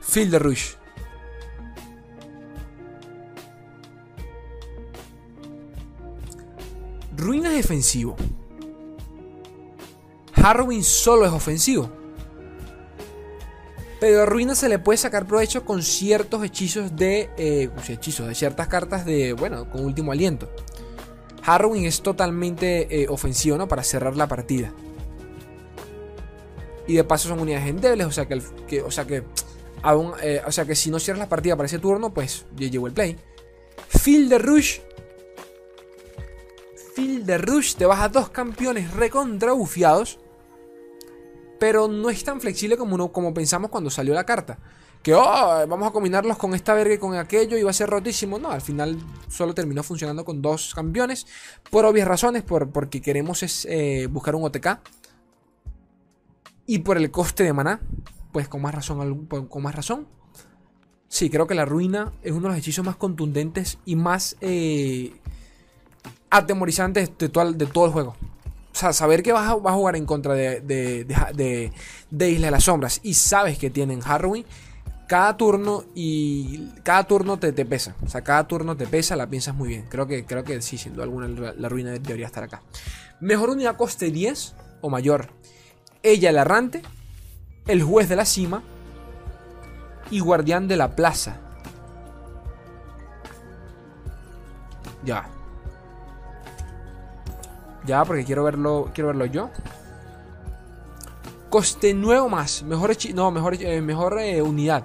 Field 0.00 0.34
Rush. 0.36 0.74
Ruina 7.16 7.50
es 7.50 7.56
defensivo. 7.56 8.16
Harrowing 10.34 10.82
solo 10.82 11.26
es 11.26 11.32
ofensivo. 11.32 11.90
Pero 14.00 14.22
a 14.22 14.26
Ruina 14.26 14.54
se 14.54 14.70
le 14.70 14.78
puede 14.78 14.96
sacar 14.96 15.26
provecho 15.26 15.64
con 15.64 15.82
ciertos 15.82 16.42
hechizos 16.42 16.96
de. 16.96 17.28
Eh, 17.36 17.68
hechizos, 17.88 18.26
de 18.26 18.34
ciertas 18.34 18.68
cartas 18.68 19.04
de. 19.04 19.34
Bueno, 19.34 19.68
con 19.68 19.84
último 19.84 20.12
aliento. 20.12 20.50
Harrowing 21.44 21.84
es 21.84 22.00
totalmente 22.00 23.02
eh, 23.02 23.06
ofensivo. 23.08 23.68
Para 23.68 23.82
cerrar 23.82 24.16
la 24.16 24.26
partida. 24.26 24.72
Y 26.90 26.94
de 26.94 27.04
paso 27.04 27.28
son 27.28 27.38
unidades 27.38 27.68
endebles, 27.68 28.04
o 28.04 28.10
sea 28.10 28.26
que, 28.26 28.82
o 28.82 28.90
sea 28.90 29.06
que, 29.06 29.22
eh, 30.22 30.42
o 30.44 30.50
sea 30.50 30.64
que 30.64 30.74
si 30.74 30.90
no 30.90 30.98
cierras 30.98 31.20
la 31.20 31.28
partida 31.28 31.54
para 31.54 31.68
ese 31.68 31.78
turno, 31.78 32.12
pues 32.12 32.46
ya 32.56 32.66
llegó 32.66 32.88
el 32.88 32.92
play. 32.92 33.16
Field 33.86 34.28
de 34.28 34.38
Rush. 34.38 34.80
Field 36.96 37.26
de 37.26 37.38
Rush, 37.38 37.76
te 37.76 37.86
vas 37.86 38.00
a 38.00 38.08
dos 38.08 38.30
campeones 38.30 38.92
recontra 38.92 39.52
Pero 41.60 41.86
no 41.86 42.10
es 42.10 42.24
tan 42.24 42.40
flexible 42.40 42.76
como, 42.76 43.12
como 43.12 43.32
pensamos 43.32 43.70
cuando 43.70 43.88
salió 43.88 44.12
la 44.12 44.24
carta. 44.26 44.58
Que 45.00 45.14
oh, 45.14 45.64
vamos 45.68 45.86
a 45.86 45.92
combinarlos 45.92 46.38
con 46.38 46.54
esta 46.54 46.74
verga 46.74 46.94
y 46.94 46.98
con 46.98 47.14
aquello 47.14 47.56
y 47.56 47.62
va 47.62 47.70
a 47.70 47.72
ser 47.72 47.88
rotísimo. 47.88 48.40
No, 48.40 48.50
al 48.50 48.62
final 48.62 48.98
solo 49.28 49.54
terminó 49.54 49.84
funcionando 49.84 50.24
con 50.24 50.42
dos 50.42 50.74
campeones. 50.74 51.24
Por 51.70 51.84
obvias 51.84 52.08
razones, 52.08 52.42
por, 52.42 52.70
porque 52.70 53.00
queremos 53.00 53.44
es, 53.44 53.64
eh, 53.70 54.08
buscar 54.10 54.34
un 54.34 54.42
OTK 54.42 54.80
y 56.66 56.80
por 56.80 56.96
el 56.96 57.10
coste 57.10 57.44
de 57.44 57.52
maná, 57.52 57.80
pues 58.32 58.48
con 58.48 58.62
más 58.62 58.74
razón, 58.74 59.26
con 59.26 59.62
más 59.62 59.74
razón. 59.74 60.06
Sí, 61.08 61.28
creo 61.28 61.46
que 61.46 61.56
la 61.56 61.64
ruina 61.64 62.12
es 62.22 62.30
uno 62.30 62.42
de 62.42 62.48
los 62.50 62.58
hechizos 62.58 62.84
más 62.84 62.96
contundentes 62.96 63.78
y 63.84 63.96
más 63.96 64.36
eh, 64.40 65.12
atemorizantes 66.30 67.10
de 67.18 67.28
todo, 67.28 67.86
el 67.86 67.92
juego. 67.92 68.14
O 68.72 68.76
sea, 68.80 68.92
saber 68.92 69.22
que 69.22 69.32
vas 69.32 69.48
a, 69.48 69.72
jugar 69.72 69.96
en 69.96 70.06
contra 70.06 70.34
de, 70.34 70.60
de, 70.60 71.04
de, 72.10 72.30
Isla 72.30 72.46
de 72.46 72.50
las 72.52 72.64
Sombras 72.64 73.00
y 73.02 73.14
sabes 73.14 73.58
que 73.58 73.70
tienen 73.70 74.00
Harrowing, 74.04 74.44
cada 75.08 75.36
turno 75.36 75.84
y 75.92 76.68
cada 76.84 77.02
turno 77.02 77.36
te, 77.40 77.52
te, 77.52 77.66
pesa. 77.66 77.96
O 78.06 78.08
sea, 78.08 78.22
cada 78.22 78.46
turno 78.46 78.76
te 78.76 78.86
pesa, 78.86 79.16
la 79.16 79.28
piensas 79.28 79.56
muy 79.56 79.68
bien. 79.68 79.86
Creo 79.88 80.06
que, 80.06 80.24
creo 80.24 80.44
que 80.44 80.62
sí, 80.62 80.78
sin 80.78 80.94
duda 80.94 81.02
alguna, 81.02 81.26
la, 81.26 81.68
ruina 81.68 81.90
debería 81.90 82.26
estar 82.26 82.44
acá. 82.44 82.62
Mejor 83.20 83.50
unidad 83.50 83.76
coste 83.76 84.12
10 84.12 84.54
o 84.80 84.88
mayor. 84.88 85.32
Ella 86.02 86.30
el 86.30 86.36
errante, 86.36 86.82
el 87.66 87.82
juez 87.82 88.08
de 88.08 88.16
la 88.16 88.24
cima 88.24 88.62
y 90.10 90.20
guardián 90.20 90.66
de 90.66 90.76
la 90.76 90.96
plaza. 90.96 91.36
Ya. 95.04 95.28
Ya, 97.86 98.04
porque 98.04 98.24
quiero 98.24 98.44
verlo, 98.44 98.90
quiero 98.94 99.08
verlo 99.08 99.26
yo. 99.26 99.50
Coste 101.48 101.94
nuevo 101.94 102.28
más. 102.28 102.62
Mejor, 102.62 102.92
no, 103.14 103.30
mejor, 103.30 103.54
eh, 103.54 103.80
mejor 103.80 104.18
eh, 104.20 104.40
unidad. 104.40 104.84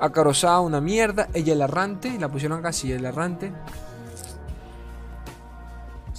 Acarosada 0.00 0.60
una 0.60 0.80
mierda. 0.80 1.28
Ella 1.34 1.52
el 1.52 1.60
errante. 1.60 2.18
La 2.18 2.28
pusieron 2.28 2.58
acá, 2.58 2.72
sí, 2.72 2.90
el 2.90 3.04
errante. 3.04 3.52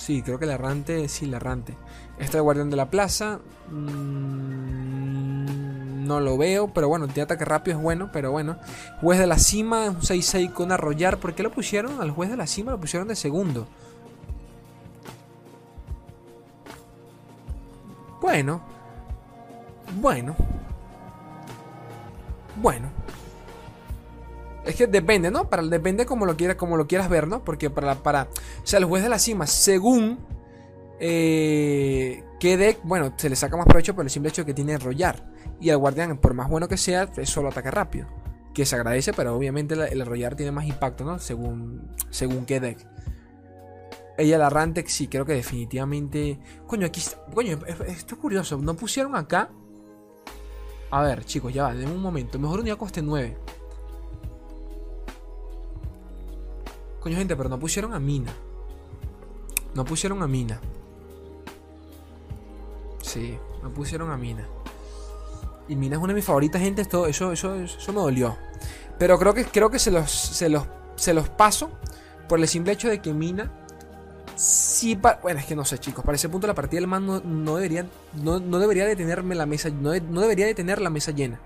Sí, 0.03 0.21
creo 0.21 0.37
que 0.37 0.43
el 0.43 0.51
errante, 0.51 1.07
sí, 1.07 1.23
el 1.23 1.33
errante. 1.33 1.77
Este 2.19 2.35
el 2.35 2.43
guardián 2.43 2.69
de 2.69 2.75
la 2.75 2.89
plaza. 2.89 3.39
Mm, 3.71 5.45
no 6.05 6.19
lo 6.19 6.37
veo, 6.37 6.73
pero 6.73 6.89
bueno, 6.89 7.07
tiene 7.07 7.21
ataque 7.21 7.45
rápido 7.45 7.77
es 7.77 7.83
bueno, 7.83 8.09
pero 8.11 8.29
bueno. 8.29 8.57
Juez 8.99 9.17
de 9.17 9.27
la 9.27 9.37
cima, 9.37 9.89
un 9.89 10.01
6-6 10.01 10.51
con 10.51 10.73
arrollar. 10.73 11.19
¿Por 11.19 11.33
qué 11.35 11.41
lo 11.41 11.53
pusieron 11.53 12.01
al 12.01 12.11
juez 12.11 12.29
de 12.29 12.35
la 12.35 12.47
cima? 12.47 12.73
Lo 12.73 12.81
pusieron 12.81 13.07
de 13.07 13.15
segundo. 13.15 13.65
Bueno. 18.19 18.61
Bueno. 20.01 20.35
Bueno. 22.57 23.02
Es 24.65 24.75
que 24.75 24.87
depende, 24.87 25.29
¿no? 25.29 25.49
Para, 25.49 25.63
depende 25.63 26.05
como 26.05 26.25
lo 26.25 26.37
quieras, 26.37 26.55
como 26.55 26.77
lo 26.77 26.87
quieras 26.87 27.09
ver, 27.09 27.27
¿no? 27.27 27.43
Porque 27.43 27.69
para, 27.69 27.95
para. 27.95 28.23
O 28.63 28.65
sea, 28.65 28.79
el 28.79 28.85
juez 28.85 29.03
de 29.03 29.09
la 29.09 29.19
cima, 29.19 29.47
según. 29.47 30.19
Eh, 30.99 32.23
qué 32.39 32.55
deck, 32.55 32.79
bueno, 32.83 33.13
se 33.17 33.29
le 33.29 33.35
saca 33.35 33.57
más 33.57 33.65
provecho 33.65 33.93
por 33.93 34.05
el 34.05 34.09
simple 34.09 34.29
hecho 34.29 34.43
de 34.43 34.47
que 34.47 34.53
tiene 34.53 34.77
rollar. 34.77 35.31
Y 35.59 35.69
el 35.69 35.77
guardián, 35.77 36.17
por 36.17 36.33
más 36.33 36.49
bueno 36.49 36.67
que 36.67 36.77
sea, 36.77 37.09
es 37.17 37.29
solo 37.29 37.49
ataque 37.49 37.71
rápido. 37.71 38.07
Que 38.53 38.65
se 38.65 38.75
agradece, 38.75 39.13
pero 39.13 39.35
obviamente 39.35 39.73
el, 39.73 40.05
rollar 40.05 40.35
tiene 40.35 40.51
más 40.51 40.65
impacto, 40.65 41.03
¿no? 41.03 41.19
Según, 41.19 41.89
según 42.09 42.45
qué 42.45 42.59
deck. 42.59 42.77
Ella 44.17 44.37
la 44.37 44.49
Rantex, 44.49 44.93
sí, 44.93 45.07
creo 45.07 45.25
que 45.25 45.33
definitivamente. 45.33 46.39
Coño, 46.67 46.85
aquí. 46.85 47.01
Coño, 47.33 47.59
esto 47.87 48.15
es 48.15 48.21
curioso. 48.21 48.57
No 48.57 48.75
pusieron 48.75 49.15
acá. 49.15 49.49
A 50.91 51.01
ver, 51.01 51.25
chicos, 51.25 51.51
ya 51.51 51.63
va, 51.63 51.69
un 51.69 52.01
momento. 52.01 52.37
Mejor 52.37 52.59
unidad 52.59 52.77
coste 52.77 53.01
9. 53.01 53.37
Coño, 57.03 57.17
gente, 57.17 57.35
pero 57.35 57.49
no 57.49 57.59
pusieron 57.59 57.93
a 57.93 57.99
Mina. 57.99 58.33
No 59.75 59.85
pusieron 59.85 60.23
a 60.23 60.27
Mina. 60.27 60.59
Sí, 63.01 63.37
no 63.61 63.69
pusieron 63.69 64.09
a 64.09 64.17
Mina. 64.17 64.47
Y 65.67 65.75
Mina 65.75 65.97
es 65.97 66.01
una 66.01 66.13
de 66.13 66.15
mis 66.15 66.25
favoritas, 66.25 66.61
gente. 66.61 66.81
Esto, 66.81 67.05
eso, 67.05 67.31
eso, 67.31 67.55
eso 67.55 67.93
me 67.93 67.99
dolió. 67.99 68.37
Pero 68.97 69.19
creo 69.19 69.33
que, 69.33 69.45
creo 69.45 69.69
que 69.69 69.79
se, 69.79 69.91
los, 69.91 70.09
se, 70.09 70.49
los, 70.49 70.63
se 70.95 71.13
los 71.13 71.29
paso 71.29 71.69
por 72.27 72.39
el 72.39 72.47
simple 72.47 72.73
hecho 72.73 72.89
de 72.89 73.01
que 73.01 73.13
Mina 73.13 73.51
Sí, 74.35 74.99
bueno, 75.21 75.39
es 75.39 75.45
que 75.45 75.55
no 75.55 75.63
sé, 75.63 75.77
chicos. 75.77 76.03
Para 76.03 76.15
ese 76.15 76.29
punto 76.29 76.47
la 76.47 76.55
partida 76.55 76.79
del 76.79 76.87
man 76.87 77.05
no, 77.05 77.55
debería, 77.55 77.85
no, 78.13 78.39
debería 78.39 78.85
de 78.85 78.95
tenerme 78.95 79.35
la 79.35 79.45
mesa, 79.45 79.69
no, 79.69 79.91
debería 79.91 80.45
de 80.45 80.55
tener 80.55 80.81
la 80.81 80.89
mesa 80.89 81.11
llena. 81.11 81.39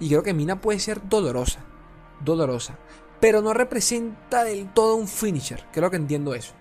Y 0.00 0.08
creo 0.08 0.22
que 0.22 0.34
Mina 0.34 0.60
puede 0.60 0.80
ser 0.80 1.08
dolorosa, 1.08 1.60
dolorosa, 2.24 2.76
pero 3.24 3.40
no 3.40 3.54
representa 3.54 4.44
del 4.44 4.70
todo 4.74 4.96
un 4.96 5.08
finisher. 5.08 5.64
Creo 5.72 5.90
que 5.90 5.96
entiendo 5.96 6.34
eso. 6.34 6.52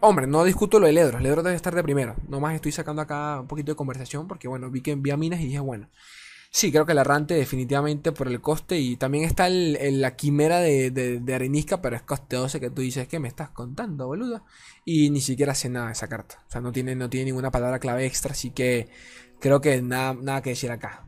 Hombre, 0.00 0.26
no 0.26 0.44
discuto 0.44 0.78
lo 0.78 0.84
de 0.84 0.92
Ledro. 0.92 1.18
Ledro 1.18 1.42
debe 1.42 1.56
estar 1.56 1.74
de 1.74 1.82
primero. 1.82 2.14
Nomás 2.28 2.54
estoy 2.54 2.72
sacando 2.72 3.00
acá 3.00 3.40
un 3.40 3.46
poquito 3.46 3.72
de 3.72 3.76
conversación 3.76 4.28
porque, 4.28 4.48
bueno, 4.48 4.70
vi 4.70 4.82
que 4.82 4.90
envía 4.90 5.16
minas 5.16 5.40
y 5.40 5.46
dije, 5.46 5.60
bueno, 5.60 5.88
Sí, 6.50 6.70
creo 6.70 6.84
que 6.84 6.92
el 6.92 6.98
errante 6.98 7.32
definitivamente 7.32 8.12
por 8.12 8.28
el 8.28 8.42
coste 8.42 8.78
y 8.78 8.98
también 8.98 9.24
está 9.24 9.48
la 9.48 10.14
quimera 10.14 10.60
de, 10.60 10.90
de, 10.90 11.34
Arenisca, 11.34 11.80
pero 11.80 11.96
es 11.96 12.02
coste 12.02 12.36
12 12.36 12.60
que 12.60 12.68
tú 12.68 12.82
dices, 12.82 13.08
¿qué 13.08 13.18
me 13.18 13.28
estás 13.28 13.48
contando, 13.48 14.06
boludo? 14.06 14.44
Y 14.84 15.08
ni 15.08 15.22
siquiera 15.22 15.52
hace 15.52 15.70
nada 15.70 15.90
esa 15.90 16.08
carta. 16.08 16.44
O 16.46 16.50
sea, 16.50 16.60
no 16.60 16.70
tiene, 16.70 16.94
no 16.94 17.08
tiene 17.08 17.24
ninguna 17.24 17.50
palabra 17.50 17.78
clave 17.78 18.04
extra, 18.04 18.32
así 18.32 18.50
que 18.50 18.90
creo 19.40 19.62
que 19.62 19.80
nada, 19.80 20.12
nada 20.12 20.42
que 20.42 20.50
decir 20.50 20.70
acá. 20.70 21.06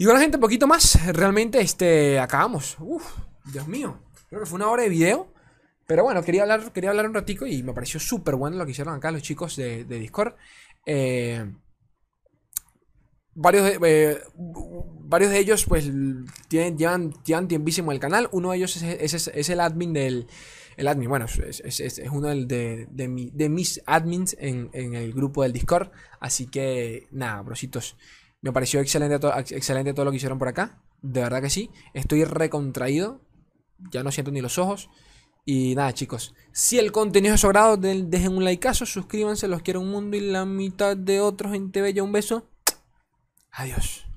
Y 0.00 0.06
bueno, 0.06 0.18
gente, 0.18 0.38
poquito 0.38 0.66
más. 0.66 0.98
Realmente, 1.14 1.60
este, 1.60 2.18
acabamos. 2.18 2.78
Uf, 2.80 3.04
Dios 3.52 3.68
mío. 3.68 4.00
Creo 4.30 4.40
que 4.40 4.46
fue 4.46 4.56
una 4.56 4.70
hora 4.70 4.82
de 4.82 4.88
video. 4.88 5.30
Pero 5.86 6.04
bueno, 6.04 6.22
quería 6.22 6.40
hablar, 6.40 6.72
quería 6.72 6.88
hablar 6.88 7.06
un 7.06 7.12
ratico 7.12 7.46
y 7.46 7.62
me 7.62 7.74
pareció 7.74 8.00
súper 8.00 8.36
bueno 8.36 8.56
lo 8.56 8.64
que 8.64 8.70
hicieron 8.70 8.94
acá 8.94 9.10
los 9.10 9.20
chicos 9.20 9.56
de, 9.56 9.84
Discord. 9.84 10.36
Eh, 10.86 11.52
varios 13.34 13.62
de, 13.62 13.78
eh, 13.82 14.22
varios 14.36 15.32
de 15.32 15.38
ellos 15.38 15.66
pues 15.66 15.90
llevan, 16.48 17.12
llevan 17.22 17.46
tiempísimo 17.46 17.92
el 17.92 18.00
canal. 18.00 18.30
Uno 18.32 18.52
de 18.52 18.56
ellos 18.56 18.82
es, 18.82 19.50
el 19.50 19.60
admin 19.60 19.92
del... 19.92 20.28
El 20.78 20.88
admin, 20.88 21.10
bueno, 21.10 21.26
es, 21.26 22.02
uno 22.10 22.28
de, 22.28 22.86
de, 22.90 23.48
mis 23.50 23.82
admins 23.84 24.34
en, 24.40 24.70
el 24.72 25.12
grupo 25.12 25.42
del 25.42 25.52
Discord. 25.52 25.90
Así 26.20 26.46
que 26.46 27.06
nada, 27.10 27.42
brositos. 27.42 27.98
Me 28.42 28.52
pareció 28.52 28.80
excelente, 28.80 29.18
excelente 29.54 29.92
todo 29.92 30.04
lo 30.04 30.10
que 30.10 30.16
hicieron 30.16 30.38
por 30.38 30.48
acá. 30.48 30.82
De 31.02 31.20
verdad 31.20 31.42
que 31.42 31.50
sí. 31.50 31.70
Estoy 31.94 32.24
recontraído. 32.24 33.20
Ya 33.90 34.02
no 34.02 34.10
siento 34.10 34.30
ni 34.30 34.40
los 34.40 34.58
ojos. 34.58 34.88
Y 35.44 35.74
nada, 35.74 35.92
chicos. 35.92 36.34
Si 36.52 36.78
el 36.78 36.92
contenido 36.92 37.34
es 37.34 37.42
de 37.80 38.04
dejen 38.04 38.36
un 38.36 38.44
likeazo, 38.44 38.86
suscríbanse, 38.86 39.48
los 39.48 39.62
quiero 39.62 39.80
un 39.80 39.90
mundo 39.90 40.16
y 40.16 40.20
la 40.20 40.44
mitad 40.44 40.96
de 40.96 41.20
otros 41.20 41.54
en 41.54 41.72
TV. 41.72 42.00
Un 42.02 42.12
beso. 42.12 42.48
Adiós. 43.52 44.09